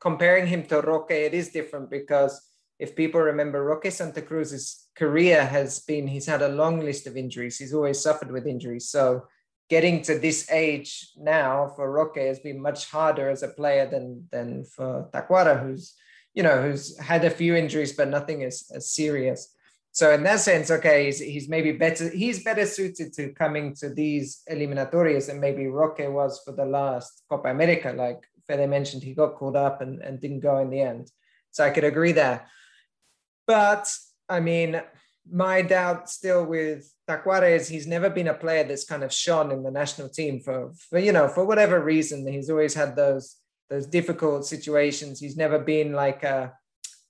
comparing 0.00 0.46
him 0.46 0.64
to 0.66 0.80
Roque, 0.80 1.12
it 1.12 1.34
is 1.34 1.50
different 1.50 1.90
because 1.90 2.40
if 2.78 2.96
people 2.96 3.20
remember, 3.20 3.62
Roque 3.62 3.90
Santa 3.90 4.20
Cruz's 4.20 4.88
career 4.96 5.44
has 5.44 5.80
been 5.80 6.08
he's 6.08 6.26
had 6.26 6.42
a 6.42 6.48
long 6.48 6.80
list 6.80 7.06
of 7.06 7.16
injuries. 7.16 7.58
He's 7.58 7.74
always 7.74 8.00
suffered 8.00 8.32
with 8.32 8.46
injuries. 8.46 8.88
So 8.88 9.26
getting 9.70 10.02
to 10.02 10.18
this 10.18 10.50
age 10.50 11.10
now 11.16 11.72
for 11.74 11.90
Roque 11.90 12.18
has 12.18 12.40
been 12.40 12.60
much 12.60 12.90
harder 12.90 13.30
as 13.30 13.42
a 13.42 13.48
player 13.48 13.86
than 13.86 14.26
than 14.32 14.64
for 14.64 15.08
Tacuara, 15.12 15.62
who's 15.62 15.94
you 16.34 16.42
know 16.42 16.62
who's 16.62 16.98
had 16.98 17.24
a 17.24 17.30
few 17.30 17.54
injuries 17.54 17.92
but 17.92 18.08
nothing 18.08 18.42
as, 18.42 18.70
as 18.74 18.90
serious 18.90 19.53
so 19.94 20.10
in 20.10 20.24
that 20.24 20.40
sense, 20.40 20.72
okay, 20.72 21.04
he's, 21.04 21.20
he's 21.20 21.48
maybe 21.48 21.70
better. 21.70 22.08
He's 22.08 22.42
better 22.42 22.66
suited 22.66 23.12
to 23.12 23.32
coming 23.32 23.76
to 23.76 23.88
these 23.88 24.42
eliminatorias 24.48 25.28
than 25.28 25.38
maybe 25.38 25.68
Roque 25.68 26.00
was 26.00 26.42
for 26.44 26.50
the 26.50 26.64
last 26.64 27.22
Copa 27.30 27.48
America. 27.48 27.94
Like 27.96 28.24
Fede 28.48 28.68
mentioned, 28.68 29.04
he 29.04 29.14
got 29.14 29.36
called 29.36 29.54
up 29.54 29.80
and, 29.82 30.02
and 30.02 30.20
didn't 30.20 30.40
go 30.40 30.58
in 30.58 30.70
the 30.70 30.80
end. 30.80 31.12
So 31.52 31.64
I 31.64 31.70
could 31.70 31.84
agree 31.84 32.10
there. 32.10 32.48
But 33.46 33.88
I 34.28 34.40
mean, 34.40 34.82
my 35.30 35.62
doubt 35.62 36.10
still 36.10 36.44
with 36.44 36.92
Tacuara 37.08 37.54
is 37.54 37.68
he's 37.68 37.86
never 37.86 38.10
been 38.10 38.26
a 38.26 38.34
player 38.34 38.64
that's 38.64 38.84
kind 38.84 39.04
of 39.04 39.12
shone 39.12 39.52
in 39.52 39.62
the 39.62 39.70
national 39.70 40.08
team 40.08 40.40
for, 40.40 40.72
for 40.90 40.98
you 40.98 41.12
know 41.12 41.28
for 41.28 41.44
whatever 41.44 41.78
reason. 41.78 42.26
He's 42.26 42.50
always 42.50 42.74
had 42.74 42.96
those 42.96 43.36
those 43.70 43.86
difficult 43.86 44.44
situations. 44.44 45.20
He's 45.20 45.36
never 45.36 45.60
been 45.60 45.92
like 45.92 46.24
a 46.24 46.52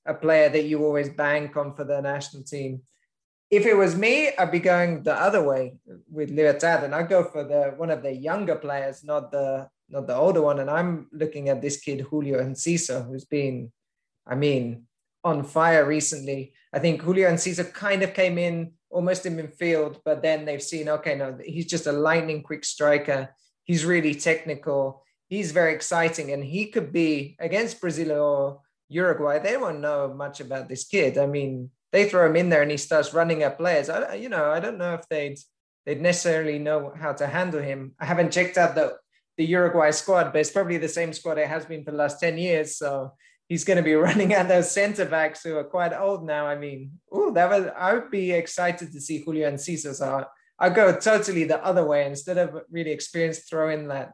a 0.06 0.14
player 0.14 0.48
that 0.48 0.64
you 0.64 0.84
always 0.84 1.08
bank 1.08 1.56
on 1.56 1.74
for 1.74 1.84
the 1.84 2.00
national 2.00 2.42
team. 2.42 2.82
If 3.50 3.66
it 3.66 3.74
was 3.74 3.96
me, 3.96 4.30
I'd 4.36 4.50
be 4.50 4.60
going 4.60 5.02
the 5.02 5.14
other 5.14 5.42
way 5.42 5.76
with 6.10 6.30
Libertad, 6.30 6.84
and 6.84 6.94
I'd 6.94 7.08
go 7.08 7.24
for 7.24 7.44
the 7.44 7.74
one 7.76 7.90
of 7.90 8.02
the 8.02 8.12
younger 8.12 8.56
players, 8.56 9.04
not 9.04 9.30
the 9.30 9.68
not 9.88 10.06
the 10.06 10.16
older 10.16 10.42
one. 10.42 10.60
And 10.60 10.70
I'm 10.70 11.08
looking 11.12 11.48
at 11.48 11.60
this 11.60 11.78
kid 11.78 12.00
Julio 12.00 12.42
Enciso, 12.42 13.06
who's 13.06 13.24
been, 13.24 13.70
I 14.26 14.34
mean, 14.34 14.86
on 15.22 15.44
fire 15.44 15.84
recently. 15.84 16.54
I 16.72 16.78
think 16.78 17.02
Julio 17.02 17.30
Enciso 17.30 17.72
kind 17.72 18.02
of 18.02 18.14
came 18.14 18.38
in 18.38 18.72
almost 18.90 19.26
in 19.26 19.36
midfield, 19.36 20.00
but 20.04 20.22
then 20.22 20.44
they've 20.44 20.62
seen, 20.62 20.88
okay, 20.88 21.14
no, 21.14 21.38
he's 21.44 21.66
just 21.66 21.86
a 21.86 21.92
lightning 21.92 22.42
quick 22.42 22.64
striker. 22.64 23.34
He's 23.64 23.84
really 23.84 24.14
technical. 24.14 25.04
He's 25.28 25.52
very 25.52 25.74
exciting, 25.74 26.32
and 26.32 26.44
he 26.44 26.66
could 26.66 26.92
be 26.92 27.36
against 27.38 27.80
Brazil 27.80 28.12
or 28.12 28.60
Uruguay. 28.88 29.38
They 29.38 29.56
won't 29.56 29.80
know 29.80 30.12
much 30.14 30.40
about 30.40 30.68
this 30.68 30.84
kid. 30.84 31.18
I 31.18 31.26
mean, 31.26 31.70
they 31.92 32.08
throw 32.08 32.26
him 32.26 32.36
in 32.36 32.48
there 32.48 32.62
and 32.62 32.70
he 32.70 32.76
starts 32.76 33.14
running 33.14 33.42
at 33.42 33.58
players. 33.58 33.88
I, 33.88 34.14
you 34.14 34.28
know, 34.28 34.50
I 34.50 34.60
don't 34.60 34.78
know 34.78 34.94
if 34.94 35.08
they'd 35.08 35.38
they'd 35.86 36.00
necessarily 36.00 36.58
know 36.58 36.92
how 36.98 37.12
to 37.12 37.26
handle 37.26 37.60
him. 37.60 37.92
I 38.00 38.06
haven't 38.06 38.32
checked 38.32 38.58
out 38.58 38.74
the 38.74 38.96
the 39.36 39.44
Uruguay 39.44 39.90
squad, 39.90 40.32
but 40.32 40.40
it's 40.40 40.50
probably 40.50 40.78
the 40.78 40.88
same 40.88 41.12
squad 41.12 41.38
it 41.38 41.48
has 41.48 41.66
been 41.66 41.84
for 41.84 41.90
the 41.90 41.96
last 41.96 42.20
10 42.20 42.38
years. 42.38 42.76
So 42.76 43.12
he's 43.48 43.64
going 43.64 43.76
to 43.76 43.82
be 43.82 43.94
running 44.08 44.32
at 44.32 44.48
those 44.48 44.70
center 44.70 45.04
backs 45.04 45.42
who 45.42 45.56
are 45.56 45.64
quite 45.64 45.92
old 45.92 46.24
now. 46.24 46.46
I 46.46 46.56
mean, 46.56 46.92
oh, 47.10 47.32
that 47.32 47.50
was, 47.50 47.70
I 47.76 47.94
would 47.94 48.10
be 48.10 48.32
excited 48.32 48.92
to 48.92 49.00
see 49.00 49.22
Julio 49.24 49.50
Enciso. 49.50 49.94
So 49.94 50.24
I'll 50.58 50.70
go 50.70 50.96
totally 50.96 51.44
the 51.44 51.64
other 51.64 51.84
way 51.84 52.06
instead 52.06 52.38
of 52.38 52.62
really 52.70 52.92
experienced, 52.92 53.48
throwing 53.48 53.88
that, 53.88 54.12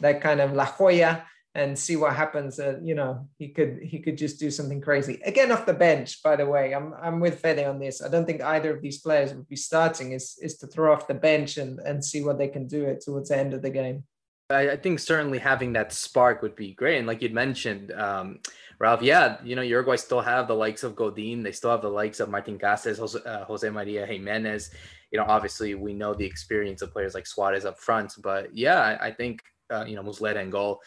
that 0.00 0.20
kind 0.20 0.40
of 0.40 0.52
La 0.52 0.72
Joya 0.76 1.26
and 1.54 1.78
see 1.78 1.96
what 1.96 2.14
happens. 2.14 2.58
Uh, 2.58 2.78
you 2.82 2.94
know, 2.94 3.28
he 3.38 3.48
could, 3.48 3.78
he 3.82 4.00
could 4.00 4.18
just 4.18 4.40
do 4.40 4.50
something 4.50 4.80
crazy 4.80 5.20
again 5.24 5.52
off 5.52 5.66
the 5.66 5.74
bench, 5.74 6.22
by 6.22 6.36
the 6.36 6.46
way, 6.46 6.74
I'm, 6.74 6.94
I'm 7.00 7.20
with 7.20 7.40
Fede 7.40 7.66
on 7.66 7.78
this. 7.78 8.02
I 8.02 8.08
don't 8.08 8.26
think 8.26 8.42
either 8.42 8.74
of 8.74 8.82
these 8.82 8.98
players 9.00 9.32
would 9.32 9.48
be 9.48 9.56
starting 9.56 10.12
is, 10.12 10.36
is 10.42 10.56
to 10.58 10.66
throw 10.66 10.92
off 10.92 11.06
the 11.06 11.14
bench 11.14 11.56
and, 11.56 11.78
and 11.80 12.04
see 12.04 12.22
what 12.22 12.38
they 12.38 12.48
can 12.48 12.66
do 12.66 12.84
it 12.84 13.02
towards 13.04 13.28
the 13.28 13.38
end 13.38 13.54
of 13.54 13.62
the 13.62 13.70
game. 13.70 14.04
I, 14.50 14.76
think 14.76 14.98
certainly 14.98 15.38
having 15.38 15.72
that 15.72 15.92
spark 15.92 16.42
would 16.42 16.54
be 16.54 16.74
great. 16.74 16.98
And 16.98 17.06
like 17.06 17.22
you'd 17.22 17.32
mentioned, 17.32 17.92
um, 17.92 18.40
Ralph, 18.78 19.02
yeah, 19.02 19.38
you 19.42 19.56
know, 19.56 19.62
Uruguay 19.62 19.96
still 19.96 20.20
have 20.20 20.48
the 20.48 20.54
likes 20.54 20.82
of 20.82 20.94
Godin. 20.94 21.42
They 21.42 21.52
still 21.52 21.70
have 21.70 21.80
the 21.82 21.88
likes 21.88 22.20
of 22.20 22.28
Martin 22.28 22.60
Jose, 22.62 22.90
uh, 23.24 23.44
Jose 23.44 23.70
Maria 23.70 24.06
Giménez. 24.06 24.70
You 25.10 25.18
know, 25.18 25.24
obviously 25.26 25.74
we 25.74 25.94
know 25.94 26.12
the 26.12 26.26
experience 26.26 26.82
of 26.82 26.92
players 26.92 27.14
like 27.14 27.26
Suarez 27.26 27.64
up 27.64 27.78
front, 27.78 28.14
but 28.22 28.54
yeah, 28.54 28.98
I, 29.00 29.12
think, 29.12 29.40
uh, 29.72 29.84
you 29.86 29.96
know, 29.96 30.02
Muslera 30.02 30.40
and 30.40 30.52
goal, 30.52 30.80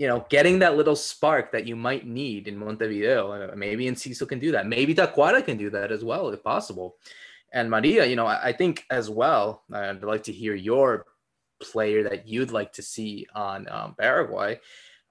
you 0.00 0.06
know, 0.06 0.24
getting 0.30 0.60
that 0.60 0.78
little 0.78 0.96
spark 0.96 1.52
that 1.52 1.66
you 1.66 1.76
might 1.76 2.06
need 2.06 2.48
in 2.48 2.56
Montevideo. 2.56 3.32
Uh, 3.32 3.54
maybe 3.54 3.84
Enciso 3.84 4.26
can 4.26 4.38
do 4.38 4.50
that. 4.50 4.66
Maybe 4.66 4.94
Tacuara 4.94 5.44
can 5.44 5.58
do 5.58 5.68
that 5.68 5.92
as 5.92 6.02
well, 6.02 6.30
if 6.30 6.42
possible. 6.42 6.96
And 7.52 7.70
Maria, 7.70 8.06
you 8.06 8.16
know, 8.16 8.24
I, 8.24 8.46
I 8.46 8.52
think 8.54 8.86
as 8.90 9.10
well, 9.10 9.62
I'd 9.70 10.02
like 10.02 10.22
to 10.22 10.32
hear 10.32 10.54
your 10.54 11.04
player 11.62 12.02
that 12.04 12.26
you'd 12.26 12.50
like 12.50 12.72
to 12.72 12.82
see 12.82 13.26
on 13.34 13.68
um, 13.68 13.94
Paraguay. 14.00 14.58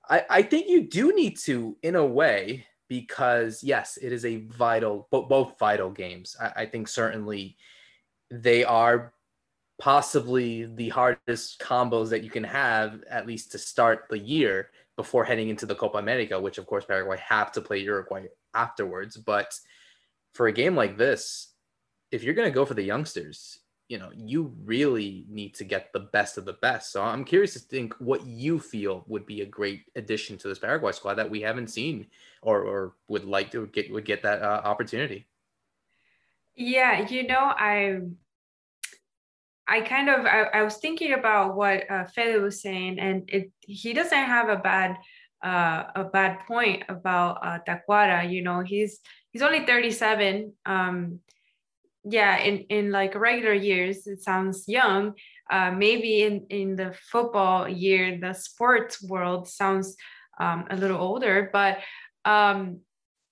I, 0.09 0.25
I 0.27 0.41
think 0.41 0.67
you 0.67 0.87
do 0.89 1.13
need 1.13 1.37
to, 1.41 1.77
in 1.83 1.95
a 1.95 2.03
way, 2.03 2.65
because 2.87 3.63
yes, 3.63 3.99
it 4.01 4.11
is 4.11 4.25
a 4.25 4.37
vital, 4.47 5.07
both 5.11 5.59
vital 5.59 5.91
games. 5.91 6.35
I, 6.41 6.63
I 6.63 6.65
think 6.65 6.87
certainly 6.87 7.57
they 8.31 8.63
are 8.63 9.13
possibly 9.77 10.65
the 10.65 10.89
hardest 10.89 11.59
combos 11.61 12.09
that 12.09 12.23
you 12.23 12.31
can 12.31 12.43
have, 12.43 13.03
at 13.07 13.27
least 13.27 13.51
to 13.51 13.59
start 13.59 14.05
the 14.09 14.17
year 14.17 14.71
before 14.99 15.23
heading 15.23 15.47
into 15.47 15.65
the 15.65 15.73
Copa 15.73 15.97
America, 15.97 16.37
which 16.37 16.57
of 16.57 16.65
course 16.65 16.83
Paraguay 16.83 17.17
have 17.25 17.53
to 17.53 17.61
play 17.61 17.77
Uruguay 17.77 18.25
afterwards. 18.53 19.15
But 19.15 19.57
for 20.33 20.47
a 20.47 20.51
game 20.51 20.75
like 20.75 20.97
this, 20.97 21.53
if 22.11 22.21
you're 22.21 22.33
going 22.33 22.49
to 22.49 22.53
go 22.53 22.65
for 22.65 22.73
the 22.73 22.83
youngsters, 22.83 23.59
you 23.87 23.97
know 23.97 24.09
you 24.13 24.53
really 24.65 25.23
need 25.29 25.53
to 25.55 25.63
get 25.63 25.93
the 25.93 26.01
best 26.17 26.37
of 26.37 26.45
the 26.45 26.59
best 26.61 26.91
so 26.91 27.01
i'm 27.01 27.25
curious 27.25 27.53
to 27.53 27.59
think 27.59 27.95
what 27.97 28.23
you 28.27 28.59
feel 28.59 29.03
would 29.07 29.25
be 29.25 29.41
a 29.41 29.45
great 29.47 29.81
addition 29.95 30.37
to 30.37 30.47
this 30.47 30.59
paraguay 30.59 30.91
squad 30.91 31.15
that 31.15 31.27
we 31.27 31.41
haven't 31.41 31.71
seen 31.71 32.05
or, 32.43 32.61
or 32.61 32.93
would 33.07 33.25
like 33.25 33.49
to 33.49 33.65
get 33.65 33.91
would 33.91 34.05
get 34.05 34.21
that 34.21 34.43
uh, 34.43 34.61
opportunity 34.63 35.25
yeah 36.55 37.09
you 37.09 37.25
know 37.25 37.39
i 37.39 37.99
i 39.69 39.81
kind 39.81 40.09
of 40.09 40.25
i, 40.25 40.43
I 40.53 40.63
was 40.63 40.77
thinking 40.77 41.13
about 41.13 41.55
what 41.55 41.89
uh, 41.89 42.05
Fede 42.05 42.41
was 42.41 42.61
saying 42.61 42.99
and 42.99 43.29
it 43.29 43.51
he 43.61 43.93
doesn't 43.93 44.25
have 44.35 44.49
a 44.49 44.57
bad 44.57 44.97
uh, 45.41 45.83
a 45.95 46.03
bad 46.03 46.39
point 46.47 46.83
about 46.89 47.37
uh, 47.41 47.59
Tacuara. 47.65 48.29
You 48.29 48.41
know, 48.41 48.59
he's 48.59 48.99
he's 49.31 49.41
only 49.41 49.65
37. 49.65 50.51
Um, 50.65 51.19
yeah 52.05 52.37
in 52.37 52.59
in 52.69 52.91
like 52.91 53.13
regular 53.13 53.53
years 53.53 54.07
it 54.07 54.21
sounds 54.21 54.67
young 54.67 55.13
uh, 55.51 55.69
maybe 55.69 56.23
in 56.23 56.45
in 56.49 56.75
the 56.75 56.93
football 57.11 57.67
year 57.67 58.17
the 58.19 58.33
sports 58.33 59.03
world 59.03 59.47
sounds 59.47 59.97
um, 60.39 60.65
a 60.69 60.77
little 60.77 60.97
older 60.97 61.49
but 61.51 61.79
um, 62.23 62.79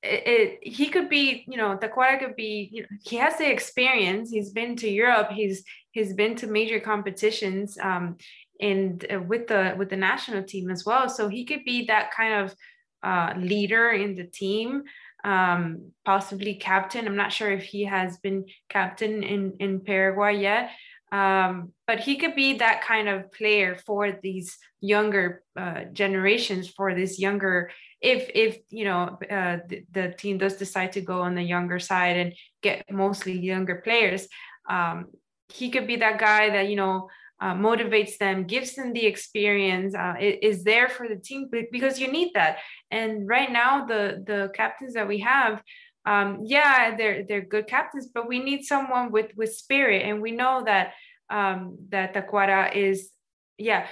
it, 0.03 0.27
it, 0.27 0.59
he 0.61 0.89
could 0.89 1.09
be 1.09 1.45
you 1.47 1.55
know 1.55 1.77
Tacuara 1.77 2.19
could 2.19 2.35
be 2.35 2.69
you 2.71 2.81
know 2.81 2.87
he 3.05 3.15
has 3.15 3.37
the 3.37 3.49
experience 3.49 4.31
he's 4.31 4.51
been 4.51 4.75
to 4.75 4.89
Europe 4.89 5.31
he's 5.31 5.63
he's 5.97 6.13
been 6.13 6.35
to 6.35 6.47
major 6.47 6.79
competitions 6.79 7.77
um, 7.81 8.17
and 8.61 9.05
uh, 9.11 9.19
with 9.21 9.47
the 9.47 9.75
with 9.77 9.89
the 9.89 9.95
national 9.95 10.43
team 10.43 10.69
as 10.69 10.85
well 10.85 11.09
so 11.09 11.27
he 11.27 11.43
could 11.45 11.63
be 11.63 11.85
that 11.85 12.11
kind 12.11 12.33
of 12.33 12.55
uh, 13.03 13.33
leader 13.37 13.89
in 13.89 14.15
the 14.15 14.25
team 14.25 14.83
um, 15.23 15.91
possibly 16.05 16.55
captain. 16.55 17.05
I'm 17.05 17.15
not 17.15 17.33
sure 17.33 17.51
if 17.51 17.63
he 17.63 17.83
has 17.85 18.17
been 18.17 18.45
captain 18.69 19.23
in, 19.23 19.53
in 19.59 19.81
Paraguay 19.81 20.37
yet, 20.37 20.71
um, 21.11 21.73
but 21.85 21.99
he 21.99 22.17
could 22.17 22.35
be 22.35 22.57
that 22.57 22.81
kind 22.81 23.09
of 23.09 23.31
player 23.31 23.77
for 23.85 24.17
these 24.23 24.57
younger 24.79 25.43
uh, 25.57 25.85
generations, 25.91 26.69
for 26.69 26.93
this 26.93 27.19
younger. 27.19 27.71
If 28.01 28.29
if 28.35 28.59
you 28.69 28.85
know 28.85 29.17
uh, 29.29 29.57
the, 29.67 29.85
the, 29.91 30.13
team 30.17 30.37
does 30.37 30.57
decide 30.57 30.91
to 30.93 31.01
go 31.01 31.21
on 31.21 31.33
the 31.33 31.41
younger 31.41 31.79
side 31.79 32.17
and 32.17 32.33
get 32.61 32.85
mostly 32.91 33.39
younger 33.39 33.81
players, 33.83 34.27
um, 34.69 35.07
he 35.49 35.69
could 35.69 35.87
be 35.87 35.97
that 35.97 36.19
guy 36.19 36.49
that 36.49 36.69
you 36.69 36.75
know 36.75 37.09
uh, 37.39 37.53
motivates 37.53 38.17
them, 38.17 38.45
gives 38.45 38.73
them 38.75 38.93
the 38.93 39.05
experience, 39.05 39.93
uh, 39.93 40.15
is 40.19 40.63
there 40.63 40.89
for 40.89 41.07
the 41.07 41.15
team 41.15 41.49
because 41.71 41.99
you 41.99 42.11
need 42.11 42.31
that. 42.33 42.57
And 42.89 43.27
right 43.27 43.51
now, 43.51 43.85
the 43.85 44.23
the 44.25 44.51
captains 44.55 44.93
that 44.93 45.07
we 45.07 45.19
have, 45.19 45.61
um, 46.05 46.39
yeah, 46.43 46.95
they're 46.95 47.23
they're 47.27 47.41
good 47.45 47.67
captains, 47.67 48.07
but 48.13 48.27
we 48.27 48.39
need 48.39 48.63
someone 48.63 49.11
with 49.11 49.31
with 49.35 49.53
spirit. 49.53 50.03
And 50.03 50.21
we 50.21 50.31
know 50.31 50.63
that 50.65 50.93
um, 51.29 51.77
that 51.89 52.13
Tacuara 52.13 52.75
is, 52.75 53.11
yeah, 53.57 53.85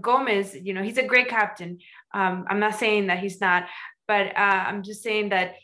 Gomez. 0.00 0.54
You 0.54 0.74
know, 0.74 0.82
he's 0.82 0.98
a 0.98 1.06
great 1.06 1.28
captain. 1.28 1.78
Um, 2.12 2.44
I'm 2.50 2.60
not 2.60 2.74
saying 2.74 3.06
that 3.06 3.20
he's 3.20 3.40
not, 3.40 3.66
but 4.06 4.26
uh, 4.36 4.64
I'm 4.66 4.82
just 4.82 5.02
saying 5.02 5.30
that 5.30 5.54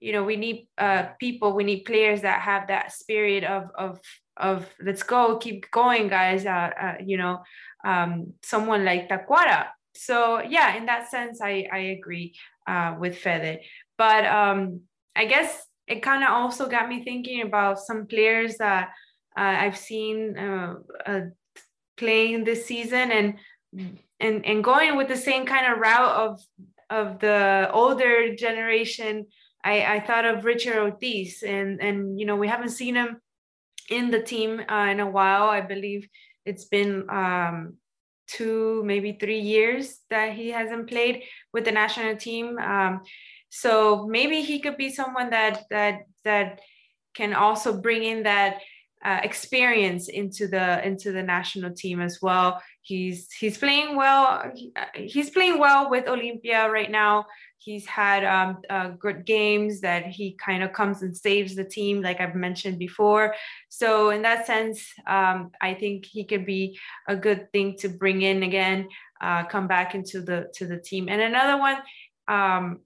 you 0.00 0.12
know 0.12 0.24
we 0.24 0.36
need 0.36 0.68
uh, 0.78 1.06
people, 1.18 1.54
we 1.54 1.64
need 1.64 1.84
players 1.84 2.22
that 2.22 2.42
have 2.42 2.68
that 2.68 2.92
spirit 2.92 3.44
of 3.44 3.70
of 3.76 4.00
of 4.36 4.68
let's 4.82 5.02
go 5.02 5.38
keep 5.38 5.70
going 5.70 6.08
guys 6.08 6.44
uh, 6.46 6.70
uh, 6.80 6.94
you 7.04 7.16
know 7.16 7.42
um, 7.84 8.32
someone 8.42 8.84
like 8.84 9.08
tacuara 9.08 9.66
so 9.94 10.42
yeah 10.42 10.76
in 10.76 10.86
that 10.86 11.10
sense 11.10 11.40
i 11.40 11.66
i 11.72 11.78
agree 11.96 12.34
uh, 12.66 12.96
with 12.98 13.16
fede. 13.16 13.60
But 13.96 14.26
um, 14.26 14.80
i 15.14 15.24
guess 15.24 15.66
it 15.86 16.02
kind 16.02 16.24
of 16.24 16.30
also 16.30 16.68
got 16.68 16.88
me 16.88 17.04
thinking 17.04 17.42
about 17.42 17.78
some 17.78 18.06
players 18.06 18.56
that 18.58 18.88
uh, 19.38 19.56
i've 19.62 19.76
seen 19.76 20.36
uh, 20.36 20.74
playing 21.96 22.44
this 22.44 22.66
season 22.66 23.12
and 23.12 23.34
and 24.20 24.44
and 24.44 24.64
going 24.64 24.96
with 24.96 25.08
the 25.08 25.16
same 25.16 25.46
kind 25.46 25.72
of 25.72 25.78
route 25.78 26.16
of 26.16 26.40
of 26.90 27.18
the 27.20 27.70
older 27.72 28.34
generation 28.34 29.26
i 29.64 29.96
i 29.96 30.00
thought 30.00 30.24
of 30.24 30.44
richard 30.44 30.76
ortiz 30.76 31.42
and 31.42 31.80
and 31.80 32.20
you 32.20 32.26
know 32.26 32.36
we 32.36 32.46
haven't 32.46 32.70
seen 32.70 32.94
him 32.94 33.20
in 33.90 34.10
the 34.10 34.20
team 34.20 34.60
uh, 34.68 34.86
in 34.90 35.00
a 35.00 35.10
while. 35.10 35.44
I 35.44 35.60
believe 35.60 36.08
it's 36.44 36.64
been 36.64 37.08
um, 37.10 37.74
two, 38.26 38.82
maybe 38.84 39.16
three 39.20 39.40
years 39.40 39.98
that 40.10 40.32
he 40.32 40.50
hasn't 40.50 40.88
played 40.88 41.24
with 41.52 41.64
the 41.64 41.72
national 41.72 42.16
team. 42.16 42.58
Um, 42.58 43.02
so 43.48 44.06
maybe 44.06 44.42
he 44.42 44.60
could 44.60 44.76
be 44.76 44.90
someone 44.90 45.30
that 45.30 45.64
that 45.70 46.02
that 46.24 46.60
can 47.14 47.34
also 47.34 47.80
bring 47.80 48.02
in 48.02 48.24
that 48.24 48.60
uh, 49.04 49.20
experience 49.22 50.08
into 50.08 50.48
the 50.48 50.84
into 50.84 51.12
the 51.12 51.22
national 51.22 51.72
team 51.72 52.00
as 52.00 52.20
well. 52.20 52.60
He's 52.80 53.30
he's 53.32 53.58
playing 53.58 53.96
well. 53.96 54.50
He's 54.94 55.30
playing 55.30 55.58
well 55.58 55.90
with 55.90 56.06
Olimpia 56.06 56.68
right 56.70 56.90
now. 56.90 57.26
He's 57.58 57.86
had 57.86 58.24
um, 58.24 58.58
uh, 58.68 58.88
good 58.88 59.24
games 59.24 59.80
that 59.80 60.06
he 60.06 60.32
kind 60.32 60.62
of 60.62 60.72
comes 60.72 61.02
and 61.02 61.16
saves 61.16 61.54
the 61.54 61.64
team, 61.64 62.02
like 62.02 62.20
I've 62.20 62.34
mentioned 62.34 62.78
before. 62.78 63.34
So 63.70 64.10
in 64.10 64.22
that 64.22 64.46
sense, 64.46 64.86
um, 65.06 65.50
I 65.60 65.74
think 65.74 66.04
he 66.04 66.24
could 66.24 66.44
be 66.44 66.78
a 67.08 67.16
good 67.16 67.50
thing 67.52 67.76
to 67.78 67.88
bring 67.88 68.22
in 68.22 68.42
again, 68.42 68.88
uh, 69.20 69.44
come 69.44 69.66
back 69.66 69.94
into 69.94 70.20
the 70.20 70.50
to 70.54 70.66
the 70.66 70.78
team. 70.78 71.08
And 71.08 71.22
another 71.22 71.58
one 71.58 71.78
um, 72.28 72.80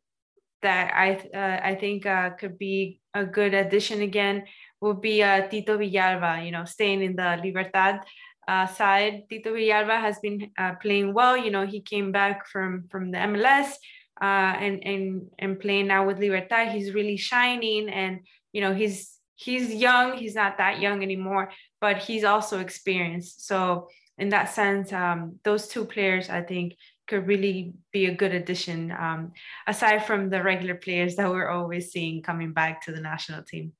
that 0.63 0.93
I 0.95 1.15
uh, 1.37 1.61
I 1.67 1.75
think 1.75 2.07
uh, 2.07 2.31
could 2.31 2.59
be 2.59 3.01
a 3.15 3.25
good 3.25 3.55
addition 3.55 4.03
again 4.03 4.45
would 4.81 5.01
be 5.01 5.23
uh, 5.23 5.49
Tito 5.49 5.77
Villalba. 5.77 6.45
You 6.45 6.53
know, 6.53 6.65
staying 6.65 7.03
in 7.03 7.17
the 7.17 7.41
Libertad 7.43 8.01
uh, 8.49 8.67
side. 8.67 9.25
Tito 9.29 9.53
Villalba 9.53 10.01
has 10.01 10.19
been 10.21 10.51
uh, 10.59 10.75
playing 10.81 11.15
well. 11.15 11.37
You 11.37 11.51
know, 11.51 11.67
he 11.67 11.81
came 11.81 12.11
back 12.11 12.47
from 12.49 12.89
from 12.91 13.11
the 13.11 13.19
MLS 13.19 13.75
uh, 14.21 14.55
and 14.59 14.85
and 14.85 15.31
and 15.39 15.61
playing 15.61 15.87
now 15.87 16.07
with 16.07 16.19
Libertad. 16.19 16.73
He's 16.73 16.95
really 16.95 17.17
shining, 17.17 17.89
and 17.89 18.21
you 18.53 18.61
know 18.61 18.75
he's 18.75 19.19
he's 19.35 19.73
young. 19.73 20.17
He's 20.17 20.35
not 20.35 20.59
that 20.59 20.81
young 20.81 21.03
anymore, 21.03 21.51
but 21.81 21.99
he's 21.99 22.25
also 22.25 22.61
experienced. 22.61 23.47
So 23.47 23.89
in 24.19 24.31
that 24.31 24.51
sense, 24.53 24.93
um, 24.93 25.39
those 25.45 25.69
two 25.69 25.85
players, 25.85 26.29
I 26.29 26.43
think, 26.43 26.75
could 27.07 27.27
really 27.27 27.73
be 27.93 28.07
a 28.07 28.15
good 28.15 28.35
addition. 28.35 28.93
Um, 28.93 29.33
aside 29.67 30.05
from 30.05 30.31
the 30.31 30.43
regular 30.43 30.75
players 30.75 31.17
that 31.17 31.31
we're 31.31 31.49
always 31.49 31.93
seeing 31.93 32.23
coming 32.23 32.53
back 32.53 32.83
to 32.85 32.93
the 32.93 33.01
national 33.01 33.45
team. 33.45 33.73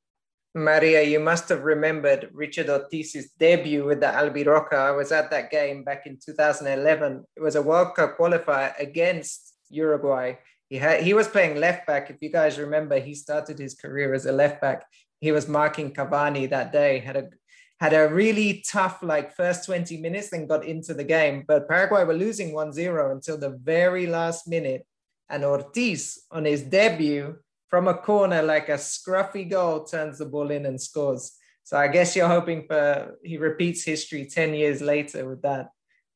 Maria, 0.55 1.03
you 1.03 1.21
must 1.21 1.49
have 1.51 1.63
remembered 1.63 2.31
Richard 2.33 2.69
Ortiz's 2.69 3.31
debut 3.39 3.85
with 3.85 4.01
the 4.01 4.07
Albirroja. 4.07 4.75
I 4.75 4.91
was 4.93 5.13
at 5.13 5.31
that 5.31 5.51
game 5.51 5.85
back 5.85 6.07
in 6.07 6.19
2011. 6.25 7.25
It 7.37 7.41
was 7.41 7.55
a 7.55 7.63
World 7.63 7.95
Cup 7.95 8.17
qualifier 8.19 8.73
against 8.79 9.55
Uruguay. 9.71 10.35
He 10.69 10.77
had 10.77 11.03
he 11.03 11.15
was 11.15 11.29
playing 11.29 11.57
left 11.57 11.87
back. 11.87 12.11
If 12.11 12.17
you 12.21 12.31
guys 12.31 12.59
remember, 12.59 12.99
he 12.99 13.15
started 13.15 13.59
his 13.59 13.75
career 13.75 14.15
as 14.15 14.27
a 14.27 14.33
left 14.33 14.61
back. 14.61 14.85
He 15.21 15.33
was 15.33 15.49
marking 15.49 15.93
Cavani 15.95 16.49
that 16.51 16.73
day. 16.73 16.99
Had 16.99 17.17
a 17.17 17.29
had 17.81 17.95
a 17.95 18.13
really 18.13 18.65
tough 18.67 19.03
like 19.03 19.35
first 19.35 19.65
20 19.67 19.99
minutes, 19.99 20.31
then 20.31 20.47
got 20.47 20.65
into 20.65 20.95
the 20.95 21.05
game. 21.05 21.45
But 21.47 21.69
Paraguay 21.69 22.05
were 22.05 22.15
losing 22.15 22.53
1-0 22.53 23.13
until 23.13 23.39
the 23.39 23.51
very 23.51 24.07
last 24.07 24.49
minute. 24.49 24.85
And 25.29 25.45
Ortiz 25.45 26.25
on 26.31 26.45
his 26.45 26.63
debut 26.63 27.37
from 27.69 27.87
a 27.87 27.95
corner, 27.95 28.43
like 28.43 28.69
a 28.69 28.75
scruffy 28.79 29.49
goal, 29.49 29.85
turns 29.85 30.19
the 30.19 30.27
ball 30.27 30.51
in 30.51 30.67
and 30.67 30.81
scores. 30.81 31.37
So 31.63 31.77
I 31.77 31.87
guess 31.89 32.17
you're 32.17 32.27
hoping 32.27 32.67
for 32.67 33.19
he 33.23 33.37
repeats 33.37 33.85
history 33.85 34.25
10 34.25 34.55
years 34.55 34.81
later 34.81 35.29
with 35.29 35.43
that 35.43 35.69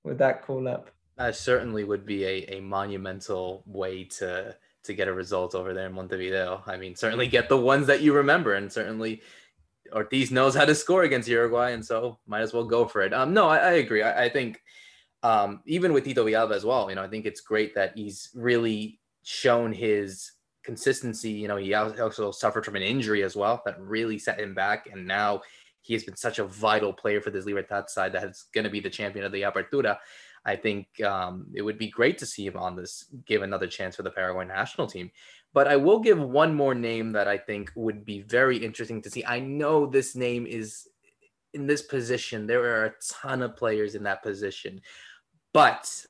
with 0.02 0.18
that 0.18 0.42
call 0.42 0.66
up. 0.66 0.90
That 1.16 1.36
certainly 1.36 1.84
would 1.84 2.06
be 2.06 2.24
a, 2.24 2.56
a 2.56 2.60
monumental 2.60 3.62
way 3.66 4.04
to 4.04 4.56
to 4.84 4.94
get 4.94 5.08
a 5.08 5.12
result 5.12 5.54
over 5.54 5.72
there 5.72 5.86
in 5.86 5.92
Montevideo. 5.92 6.62
I 6.66 6.76
mean, 6.76 6.96
certainly 6.96 7.28
get 7.28 7.48
the 7.48 7.56
ones 7.56 7.86
that 7.86 8.00
you 8.00 8.12
remember, 8.12 8.54
and 8.54 8.72
certainly 8.72 9.22
Ortiz 9.92 10.30
knows 10.30 10.54
how 10.54 10.64
to 10.64 10.74
score 10.74 11.04
against 11.04 11.28
Uruguay, 11.28 11.70
and 11.70 11.84
so 11.84 12.18
might 12.26 12.40
as 12.40 12.52
well 12.52 12.64
go 12.64 12.86
for 12.86 13.02
it. 13.02 13.12
Um, 13.12 13.32
no, 13.32 13.48
I, 13.48 13.58
I 13.58 13.72
agree. 13.72 14.02
I, 14.02 14.24
I 14.24 14.28
think 14.28 14.60
um, 15.22 15.60
even 15.66 15.92
with 15.92 16.04
Tito 16.04 16.24
Villalba 16.24 16.54
as 16.54 16.64
well, 16.64 16.88
you 16.88 16.96
know, 16.96 17.02
I 17.02 17.08
think 17.08 17.26
it's 17.26 17.40
great 17.40 17.74
that 17.74 17.96
he's 17.96 18.30
really 18.34 18.98
shown 19.22 19.72
his 19.72 20.32
consistency. 20.64 21.30
You 21.30 21.48
know, 21.48 21.56
he 21.56 21.74
also 21.74 22.32
suffered 22.32 22.64
from 22.64 22.76
an 22.76 22.82
injury 22.82 23.22
as 23.22 23.36
well 23.36 23.62
that 23.64 23.80
really 23.80 24.18
set 24.18 24.40
him 24.40 24.54
back, 24.54 24.88
and 24.90 25.06
now 25.06 25.42
he 25.80 25.94
has 25.94 26.04
been 26.04 26.16
such 26.16 26.38
a 26.38 26.44
vital 26.44 26.92
player 26.92 27.20
for 27.20 27.30
this 27.30 27.44
Libertad 27.44 27.90
side 27.90 28.12
that 28.12 28.24
is 28.24 28.46
going 28.54 28.64
to 28.64 28.70
be 28.70 28.80
the 28.80 28.90
champion 28.90 29.24
of 29.24 29.32
the 29.32 29.42
Apertura. 29.42 29.98
I 30.44 30.56
think 30.56 31.00
um, 31.02 31.46
it 31.54 31.62
would 31.62 31.78
be 31.78 31.88
great 31.88 32.18
to 32.18 32.26
see 32.26 32.46
him 32.46 32.56
on 32.56 32.74
this, 32.74 33.06
give 33.26 33.42
another 33.42 33.66
chance 33.66 33.96
for 33.96 34.02
the 34.02 34.10
Paraguay 34.10 34.44
national 34.44 34.88
team. 34.88 35.10
But 35.54 35.68
I 35.68 35.76
will 35.76 36.00
give 36.00 36.18
one 36.18 36.54
more 36.54 36.74
name 36.74 37.12
that 37.12 37.28
I 37.28 37.38
think 37.38 37.70
would 37.76 38.04
be 38.04 38.22
very 38.22 38.56
interesting 38.56 39.02
to 39.02 39.10
see. 39.10 39.24
I 39.24 39.38
know 39.40 39.86
this 39.86 40.16
name 40.16 40.46
is 40.46 40.88
in 41.54 41.66
this 41.66 41.82
position. 41.82 42.46
There 42.46 42.64
are 42.64 42.86
a 42.86 42.94
ton 43.20 43.42
of 43.42 43.56
players 43.56 43.94
in 43.94 44.02
that 44.04 44.22
position. 44.22 44.80
But 45.52 46.06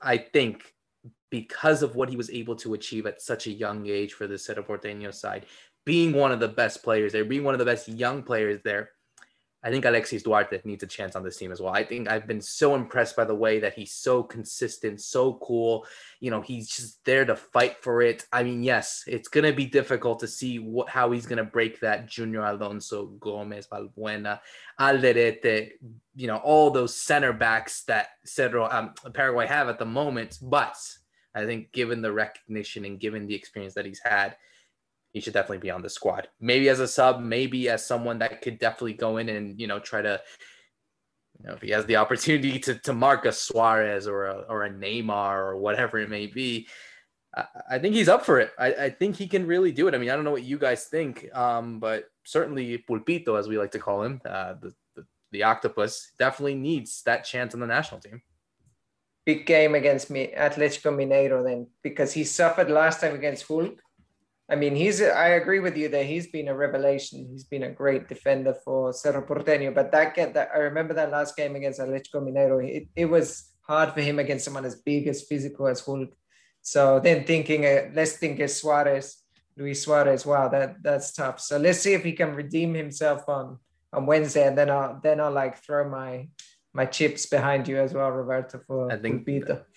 I 0.00 0.18
think 0.18 0.74
because 1.30 1.82
of 1.82 1.96
what 1.96 2.10
he 2.10 2.16
was 2.16 2.30
able 2.30 2.54
to 2.56 2.74
achieve 2.74 3.06
at 3.06 3.22
such 3.22 3.46
a 3.46 3.52
young 3.52 3.86
age 3.88 4.12
for 4.12 4.26
the 4.26 4.38
Cerro 4.38 4.62
Porteño 4.62 5.12
side, 5.12 5.46
being 5.84 6.12
one 6.12 6.30
of 6.30 6.40
the 6.40 6.48
best 6.48 6.82
players 6.82 7.12
there, 7.12 7.24
being 7.24 7.42
one 7.42 7.54
of 7.54 7.58
the 7.58 7.64
best 7.64 7.88
young 7.88 8.22
players 8.22 8.60
there, 8.64 8.90
I 9.64 9.70
think 9.70 9.84
Alexis 9.84 10.24
Duarte 10.24 10.60
needs 10.64 10.82
a 10.82 10.88
chance 10.88 11.14
on 11.14 11.22
this 11.22 11.36
team 11.36 11.52
as 11.52 11.60
well. 11.60 11.72
I 11.72 11.84
think 11.84 12.10
I've 12.10 12.26
been 12.26 12.40
so 12.40 12.74
impressed 12.74 13.14
by 13.14 13.24
the 13.24 13.34
way 13.34 13.60
that 13.60 13.74
he's 13.74 13.94
so 13.94 14.22
consistent, 14.22 15.00
so 15.00 15.34
cool. 15.34 15.86
You 16.18 16.32
know, 16.32 16.40
he's 16.40 16.68
just 16.68 17.04
there 17.04 17.24
to 17.24 17.36
fight 17.36 17.76
for 17.80 18.02
it. 18.02 18.26
I 18.32 18.42
mean, 18.42 18.64
yes, 18.64 19.04
it's 19.06 19.28
going 19.28 19.44
to 19.44 19.52
be 19.52 19.66
difficult 19.66 20.18
to 20.20 20.26
see 20.26 20.58
what 20.58 20.88
how 20.88 21.12
he's 21.12 21.26
going 21.26 21.38
to 21.38 21.44
break 21.44 21.78
that 21.80 22.08
Junior 22.08 22.42
Alonso, 22.42 23.06
Gomez, 23.20 23.68
Balbuena, 23.68 24.40
Alderete, 24.80 25.72
you 26.16 26.26
know, 26.26 26.38
all 26.38 26.70
those 26.70 26.96
center 26.96 27.32
backs 27.32 27.84
that 27.84 28.08
Cerro, 28.24 28.68
um, 28.68 28.94
Paraguay 29.14 29.46
have 29.46 29.68
at 29.68 29.78
the 29.78 29.84
moment. 29.84 30.38
But 30.42 30.76
I 31.36 31.44
think 31.44 31.70
given 31.70 32.02
the 32.02 32.12
recognition 32.12 32.84
and 32.84 32.98
given 32.98 33.28
the 33.28 33.34
experience 33.36 33.74
that 33.74 33.86
he's 33.86 34.00
had, 34.04 34.36
he 35.12 35.20
should 35.20 35.34
definitely 35.34 35.58
be 35.58 35.70
on 35.70 35.82
the 35.82 35.90
squad. 35.90 36.28
Maybe 36.40 36.68
as 36.68 36.80
a 36.80 36.88
sub, 36.88 37.20
maybe 37.20 37.68
as 37.68 37.84
someone 37.86 38.18
that 38.18 38.40
could 38.42 38.58
definitely 38.58 38.94
go 38.94 39.18
in 39.18 39.28
and 39.28 39.60
you 39.60 39.66
know 39.66 39.78
try 39.78 40.02
to, 40.02 40.20
you 41.38 41.46
know, 41.46 41.54
if 41.54 41.62
he 41.62 41.70
has 41.70 41.86
the 41.86 41.96
opportunity 42.02 42.58
to 42.60 42.74
to 42.76 42.92
mark 42.92 43.26
a 43.26 43.32
Suarez 43.32 44.06
or 44.06 44.26
a 44.26 44.44
or 44.48 44.64
a 44.64 44.70
Neymar 44.70 45.36
or 45.36 45.56
whatever 45.58 45.98
it 45.98 46.10
may 46.10 46.26
be. 46.26 46.66
I, 47.34 47.44
I 47.72 47.78
think 47.78 47.94
he's 47.94 48.08
up 48.08 48.24
for 48.24 48.40
it. 48.40 48.50
I, 48.58 48.74
I 48.74 48.90
think 48.90 49.16
he 49.16 49.26
can 49.26 49.46
really 49.46 49.72
do 49.72 49.86
it. 49.88 49.94
I 49.94 49.98
mean, 49.98 50.10
I 50.10 50.16
don't 50.16 50.24
know 50.24 50.32
what 50.32 50.44
you 50.44 50.58
guys 50.58 50.84
think, 50.84 51.28
um, 51.34 51.78
but 51.78 52.04
certainly 52.24 52.84
Pulpito, 52.88 53.38
as 53.38 53.48
we 53.48 53.58
like 53.58 53.70
to 53.72 53.78
call 53.78 54.02
him, 54.02 54.20
uh, 54.24 54.54
the, 54.60 54.74
the 54.96 55.06
the 55.30 55.42
octopus, 55.42 56.12
definitely 56.18 56.54
needs 56.54 57.02
that 57.04 57.24
chance 57.24 57.54
on 57.54 57.60
the 57.60 57.66
national 57.66 58.00
team 58.00 58.22
big 59.24 59.46
game 59.46 59.74
against 59.74 60.10
me 60.10 60.32
Atletico 60.36 60.92
Mineiro 60.92 61.44
then 61.44 61.68
because 61.82 62.12
he 62.12 62.24
suffered 62.24 62.68
last 62.68 63.00
time 63.00 63.14
against 63.14 63.46
Hulk 63.46 63.80
I 64.52 64.54
mean, 64.54 64.76
he's. 64.76 65.00
I 65.00 65.28
agree 65.40 65.60
with 65.60 65.78
you 65.78 65.88
that 65.88 66.04
he's 66.04 66.26
been 66.26 66.48
a 66.48 66.54
revelation. 66.54 67.26
He's 67.32 67.44
been 67.44 67.62
a 67.62 67.70
great 67.70 68.06
defender 68.06 68.54
for 68.62 68.92
Cerro 68.92 69.22
Porteño. 69.22 69.74
But 69.74 69.90
that 69.92 70.14
get 70.14 70.34
that 70.34 70.50
I 70.54 70.58
remember 70.58 70.92
that 70.92 71.10
last 71.10 71.34
game 71.36 71.56
against 71.56 71.80
Atletico 71.80 72.20
Mineiro. 72.20 72.62
It, 72.62 72.86
it 72.94 73.06
was 73.06 73.50
hard 73.62 73.94
for 73.94 74.02
him 74.02 74.18
against 74.18 74.44
someone 74.44 74.66
as 74.66 74.76
big 74.76 75.08
as 75.08 75.22
physical 75.22 75.68
as 75.68 75.80
Hulk. 75.80 76.10
So 76.60 77.00
then 77.00 77.24
thinking, 77.24 77.64
uh, 77.64 77.88
let's 77.94 78.18
think 78.18 78.40
of 78.40 78.50
Suarez, 78.50 79.22
Luis 79.56 79.82
Suarez. 79.82 80.26
Wow, 80.26 80.48
that 80.48 80.82
that's 80.82 81.14
tough. 81.14 81.40
So 81.40 81.56
let's 81.56 81.78
see 81.78 81.94
if 81.94 82.04
he 82.04 82.12
can 82.12 82.34
redeem 82.34 82.74
himself 82.74 83.26
on 83.30 83.58
on 83.90 84.04
Wednesday, 84.04 84.46
and 84.46 84.58
then 84.58 84.68
I'll 84.68 85.00
then 85.02 85.18
I'll 85.18 85.32
like 85.32 85.64
throw 85.64 85.88
my 85.88 86.28
my 86.74 86.84
chips 86.84 87.24
behind 87.24 87.68
you 87.68 87.78
as 87.78 87.94
well, 87.94 88.10
Roberto. 88.10 88.60
For 88.66 88.92
I 88.92 88.98
think 88.98 89.26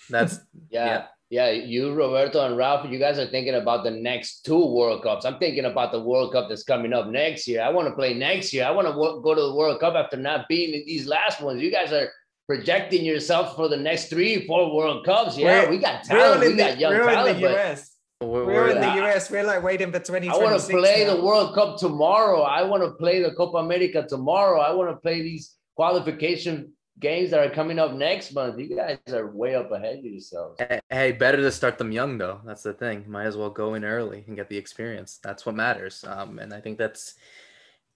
that's 0.09 0.39
yeah. 0.69 0.85
yeah 0.85 1.05
yeah, 1.29 1.49
you, 1.49 1.93
Roberto, 1.93 2.45
and 2.45 2.55
Ralph, 2.55 2.89
you 2.89 2.99
guys 2.99 3.17
are 3.17 3.25
thinking 3.25 3.55
about 3.55 3.83
the 3.83 3.89
next 3.89 4.45
two 4.45 4.63
World 4.63 5.01
Cups. 5.01 5.25
I'm 5.25 5.39
thinking 5.39 5.65
about 5.65 5.91
the 5.91 5.99
World 5.99 6.31
Cup 6.31 6.49
that's 6.49 6.63
coming 6.63 6.93
up 6.93 7.07
next 7.07 7.47
year. 7.47 7.63
I 7.63 7.69
want 7.69 7.87
to 7.87 7.95
play 7.95 8.13
next 8.13 8.53
year. 8.53 8.65
I 8.65 8.71
want 8.71 8.87
to 8.87 8.93
go 8.93 9.33
to 9.33 9.41
the 9.41 9.55
World 9.55 9.79
Cup 9.79 9.95
after 9.95 10.17
not 10.17 10.47
being 10.47 10.73
in 10.73 10.83
these 10.85 11.07
last 11.07 11.41
ones. 11.41 11.61
You 11.61 11.71
guys 11.71 11.91
are 11.91 12.11
projecting 12.47 13.03
yourself 13.03 13.55
for 13.55 13.67
the 13.67 13.77
next 13.77 14.09
three, 14.09 14.45
four 14.45 14.75
World 14.75 15.03
Cups. 15.03 15.35
Yeah, 15.35 15.63
we're, 15.63 15.71
we 15.71 15.77
got 15.79 16.03
talent. 16.03 16.41
We 16.41 16.55
got 16.55 16.79
young 16.79 16.93
we're 16.93 17.05
talent. 17.05 17.37
In 17.37 17.41
the 17.41 17.55
US. 17.55 17.91
We're, 18.21 18.45
we're, 18.45 18.69
in 18.69 18.81
the 18.81 19.05
US. 19.05 19.31
We're 19.31 19.43
like 19.43 19.63
waiting 19.63 19.91
for 19.91 19.99
2026. 19.99 20.37
I 20.37 20.43
want 20.43 20.61
to 20.61 20.67
play 20.67 21.05
now. 21.05 21.15
the 21.15 21.21
World 21.23 21.55
Cup 21.55 21.77
tomorrow. 21.77 22.41
I 22.41 22.61
want 22.63 22.83
to 22.83 22.91
play 22.91 23.23
the 23.23 23.31
Copa 23.31 23.57
America 23.57 24.05
tomorrow. 24.07 24.61
I 24.61 24.73
want 24.73 24.91
to 24.91 24.95
play 24.97 25.23
these 25.23 25.55
qualification 25.75 26.71
games 26.99 27.31
that 27.31 27.45
are 27.45 27.49
coming 27.49 27.79
up 27.79 27.93
next 27.93 28.33
month. 28.33 28.59
You 28.59 28.75
guys 28.75 28.99
are 29.11 29.27
way 29.27 29.55
up 29.55 29.71
ahead 29.71 29.99
of 29.99 30.05
yourselves. 30.05 30.59
Hey, 30.89 31.11
better 31.11 31.37
to 31.37 31.51
start 31.51 31.77
them 31.77 31.91
young 31.91 32.17
though. 32.17 32.41
That's 32.45 32.63
the 32.63 32.73
thing. 32.73 33.05
Might 33.07 33.25
as 33.25 33.37
well 33.37 33.49
go 33.49 33.73
in 33.73 33.83
early 33.83 34.23
and 34.27 34.35
get 34.35 34.49
the 34.49 34.57
experience. 34.57 35.19
That's 35.23 35.45
what 35.45 35.55
matters. 35.55 36.03
Um, 36.07 36.39
and 36.39 36.53
I 36.53 36.61
think 36.61 36.77
that's 36.77 37.15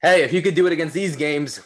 hey, 0.01 0.23
if 0.23 0.33
you 0.33 0.41
could 0.41 0.55
do 0.55 0.65
it 0.67 0.73
against 0.73 0.93
these 0.93 1.15
games, 1.15 1.61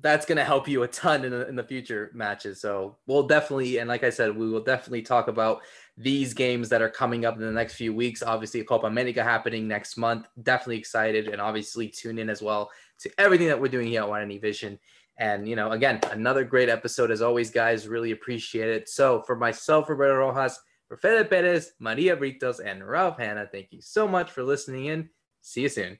that's 0.00 0.26
going 0.26 0.36
to 0.36 0.44
help 0.44 0.68
you 0.68 0.82
a 0.82 0.88
ton 0.88 1.24
in 1.24 1.30
the, 1.30 1.48
in 1.48 1.56
the 1.56 1.62
future 1.64 2.10
matches. 2.14 2.60
So 2.60 2.96
we'll 3.06 3.26
definitely, 3.26 3.78
and 3.78 3.88
like 3.88 4.04
I 4.04 4.10
said, 4.10 4.36
we 4.36 4.48
will 4.48 4.62
definitely 4.62 5.02
talk 5.02 5.28
about 5.28 5.62
these 5.96 6.34
games 6.34 6.68
that 6.68 6.82
are 6.82 6.90
coming 6.90 7.24
up 7.24 7.36
in 7.36 7.40
the 7.40 7.50
next 7.50 7.74
few 7.74 7.94
weeks. 7.94 8.22
Obviously, 8.22 8.62
Copa 8.62 8.86
America 8.86 9.24
happening 9.24 9.66
next 9.66 9.96
month. 9.96 10.26
Definitely 10.42 10.78
excited, 10.78 11.28
and 11.28 11.40
obviously 11.40 11.88
tune 11.88 12.18
in 12.18 12.28
as 12.28 12.42
well 12.42 12.70
to 13.00 13.10
everything 13.18 13.46
that 13.48 13.60
we're 13.60 13.68
doing 13.68 13.88
here 13.88 14.02
at 14.02 14.08
Guarani 14.08 14.40
Vision. 14.40 14.78
And, 15.18 15.48
you 15.48 15.56
know, 15.56 15.70
again, 15.72 16.00
another 16.10 16.44
great 16.44 16.68
episode 16.68 17.10
as 17.10 17.22
always, 17.22 17.50
guys. 17.50 17.88
Really 17.88 18.10
appreciate 18.10 18.68
it. 18.68 18.88
So, 18.88 19.22
for 19.22 19.36
myself, 19.36 19.88
Roberto 19.88 20.16
Rojas, 20.16 20.58
for 20.88 20.96
Perez, 20.96 21.72
Maria 21.80 22.16
Britos, 22.16 22.60
and 22.64 22.86
Ralph 22.86 23.18
Hanna, 23.18 23.48
thank 23.50 23.68
you 23.70 23.80
so 23.80 24.06
much 24.06 24.30
for 24.30 24.42
listening 24.42 24.86
in. 24.86 25.08
See 25.40 25.62
you 25.62 25.68
soon. 25.68 25.98